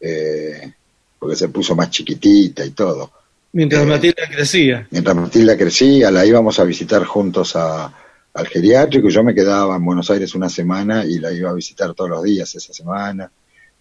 Eh, 0.00 0.72
porque 1.18 1.36
se 1.36 1.48
puso 1.48 1.74
más 1.74 1.90
chiquitita 1.90 2.64
y 2.64 2.70
todo. 2.70 3.10
Mientras 3.52 3.82
Eh, 3.82 3.86
Matilda 3.86 4.28
crecía. 4.30 4.86
Mientras 4.90 5.16
Matilda 5.16 5.56
crecía, 5.56 6.10
la 6.10 6.24
íbamos 6.24 6.58
a 6.60 6.64
visitar 6.64 7.04
juntos 7.04 7.56
a, 7.56 7.92
al 8.34 8.46
geriátrico 8.46 9.08
yo 9.08 9.24
me 9.24 9.34
quedaba 9.34 9.76
en 9.76 9.84
Buenos 9.84 10.10
Aires 10.10 10.34
una 10.34 10.48
semana 10.48 11.04
y 11.04 11.18
la 11.18 11.32
iba 11.32 11.50
a 11.50 11.54
visitar 11.54 11.94
todos 11.94 12.10
los 12.10 12.22
días 12.22 12.54
esa 12.54 12.72
semana. 12.72 13.30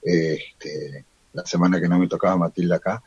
Este, 0.02 1.06
la 1.34 1.46
semana 1.46 1.80
que 1.80 1.88
no 1.88 2.00
me 2.00 2.08
tocaba 2.08 2.38
Matilda 2.38 2.78
acá. 2.78 3.04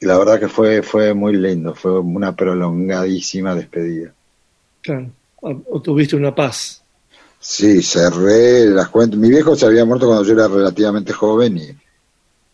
Y 0.00 0.06
la 0.06 0.16
verdad 0.18 0.38
que 0.38 0.48
fue, 0.48 0.82
fue 0.82 1.12
muy 1.14 1.34
lindo, 1.34 1.74
fue 1.74 1.98
una 1.98 2.34
prolongadísima 2.34 3.54
despedida. 3.54 4.12
Claro. 4.80 5.10
O, 5.40 5.80
tuviste 5.80 6.16
una 6.16 6.34
paz. 6.34 6.82
Sí, 7.40 7.82
cerré 7.82 8.66
las 8.66 8.88
cuentas. 8.88 9.18
Mi 9.18 9.28
viejo 9.28 9.54
se 9.56 9.66
había 9.66 9.84
muerto 9.84 10.06
cuando 10.06 10.24
yo 10.24 10.34
era 10.34 10.48
relativamente 10.48 11.12
joven 11.12 11.56
y, 11.56 11.68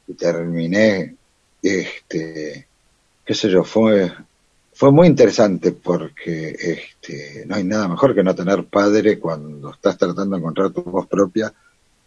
y 0.09 0.15
terminé, 0.15 1.17
este, 1.63 2.67
qué 3.25 3.35
sé 3.35 3.49
yo, 3.49 3.65
fue, 3.65 4.13
fue 4.73 4.93
muy 4.93 5.07
interesante 5.07 5.73
porque 5.73 6.57
este, 6.59 7.45
no 7.47 7.55
hay 7.55 7.65
nada 7.65 7.89
mejor 7.89 8.15
que 8.15 8.23
no 8.23 8.35
tener 8.35 8.65
padre 8.65 9.19
cuando 9.19 9.71
estás 9.71 9.97
tratando 9.97 10.37
de 10.37 10.41
encontrar 10.41 10.71
tu 10.71 10.83
voz 10.83 11.07
propia 11.07 11.53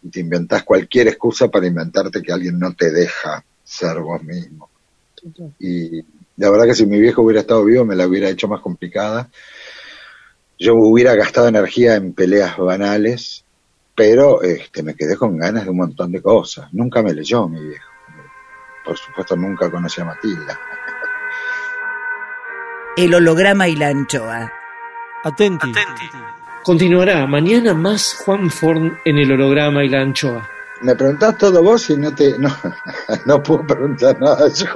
y 0.02 0.10
te 0.10 0.20
inventás 0.20 0.62
cualquier 0.62 1.08
excusa 1.08 1.48
para 1.48 1.66
inventarte 1.66 2.22
que 2.22 2.32
alguien 2.32 2.58
no 2.58 2.74
te 2.74 2.90
deja 2.90 3.44
ser 3.64 3.98
vos 3.98 4.22
mismo. 4.22 4.68
Y 5.58 6.02
la 6.36 6.50
verdad 6.50 6.66
que 6.66 6.74
si 6.74 6.86
mi 6.86 7.00
viejo 7.00 7.22
hubiera 7.22 7.40
estado 7.40 7.64
vivo 7.64 7.84
me 7.84 7.96
la 7.96 8.06
hubiera 8.06 8.28
hecho 8.28 8.48
más 8.48 8.60
complicada. 8.60 9.28
Yo 10.58 10.74
hubiera 10.74 11.14
gastado 11.14 11.48
energía 11.48 11.94
en 11.94 12.12
peleas 12.12 12.56
banales, 12.56 13.44
pero 13.94 14.42
este, 14.42 14.82
me 14.82 14.94
quedé 14.94 15.16
con 15.16 15.36
ganas 15.38 15.64
de 15.64 15.70
un 15.70 15.76
montón 15.76 16.12
de 16.12 16.20
cosas. 16.20 16.72
Nunca 16.72 17.02
me 17.02 17.12
leyó 17.12 17.48
mi 17.48 17.60
viejo. 17.60 17.88
Por 18.84 18.96
supuesto, 18.96 19.36
nunca 19.36 19.70
conocí 19.70 20.00
a 20.00 20.04
Matilda. 20.04 20.58
El 22.96 23.14
holograma 23.14 23.68
y 23.68 23.76
la 23.76 23.88
anchoa. 23.88 24.52
Atenti. 25.22 25.72
Continuará 26.64 27.26
mañana 27.26 27.72
más 27.74 28.14
Juan 28.24 28.50
Forn 28.50 28.98
en 29.04 29.18
el 29.18 29.32
holograma 29.32 29.84
y 29.84 29.88
la 29.88 30.00
anchoa. 30.00 30.57
Me 30.80 30.94
preguntás 30.94 31.36
todo 31.38 31.62
vos 31.62 31.90
y 31.90 31.96
no 31.96 32.14
te 32.14 32.38
no, 32.38 32.48
no 33.26 33.42
puedo 33.42 33.66
preguntar 33.66 34.20
nada 34.20 34.48
yo. 34.48 34.66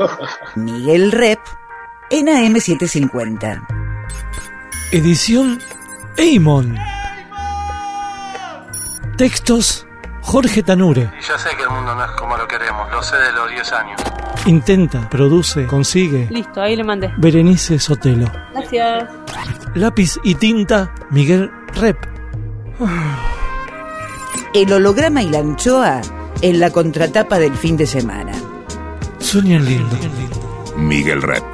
Miguel 0.56 1.12
Rep 1.12 1.40
en 2.10 2.26
AM750. 2.26 3.66
Edición 4.92 5.58
Eimon. 6.16 6.76
Textos 9.16 9.86
Jorge 10.22 10.62
Tanure. 10.62 11.10
Y 11.18 11.22
yo 11.22 11.38
sé 11.38 11.50
que 11.56 11.62
el 11.62 11.70
mundo 11.70 11.94
no 11.94 12.04
es 12.04 12.10
como 12.12 12.36
lo 12.36 12.46
queremos, 12.46 12.90
lo 12.90 13.02
sé 13.02 13.16
de 13.16 13.32
los 13.32 13.50
10 13.50 13.72
años. 13.72 14.00
Intenta, 14.46 15.08
produce, 15.08 15.66
consigue. 15.66 16.28
Listo, 16.30 16.60
ahí 16.60 16.76
le 16.76 16.84
mandé. 16.84 17.12
Berenice 17.18 17.78
Sotelo. 17.78 18.30
Gracias. 18.52 19.08
Lápiz 19.74 20.18
y 20.22 20.34
tinta 20.34 20.92
Miguel 21.10 21.50
Rep. 21.74 21.98
El 24.54 24.72
holograma 24.72 25.22
y 25.22 25.28
la 25.28 25.38
anchoa 25.38 26.00
en 26.40 26.60
la 26.60 26.70
contratapa 26.70 27.38
del 27.38 27.54
fin 27.54 27.76
de 27.76 27.86
semana. 27.86 28.32
Sueñan 29.18 29.64
lindo. 29.64 29.96
Miguel 30.76 31.22
Rep. 31.22 31.44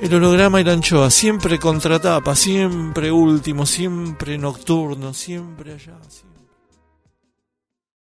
El 0.00 0.14
holograma 0.14 0.60
y 0.60 0.64
la 0.64 0.72
anchoa, 0.72 1.10
siempre 1.10 1.58
contratapa, 1.58 2.34
siempre 2.34 3.12
último, 3.12 3.66
siempre 3.66 4.38
nocturno, 4.38 5.12
siempre 5.12 5.74
allá. 5.74 5.98
siempre- 6.08 6.39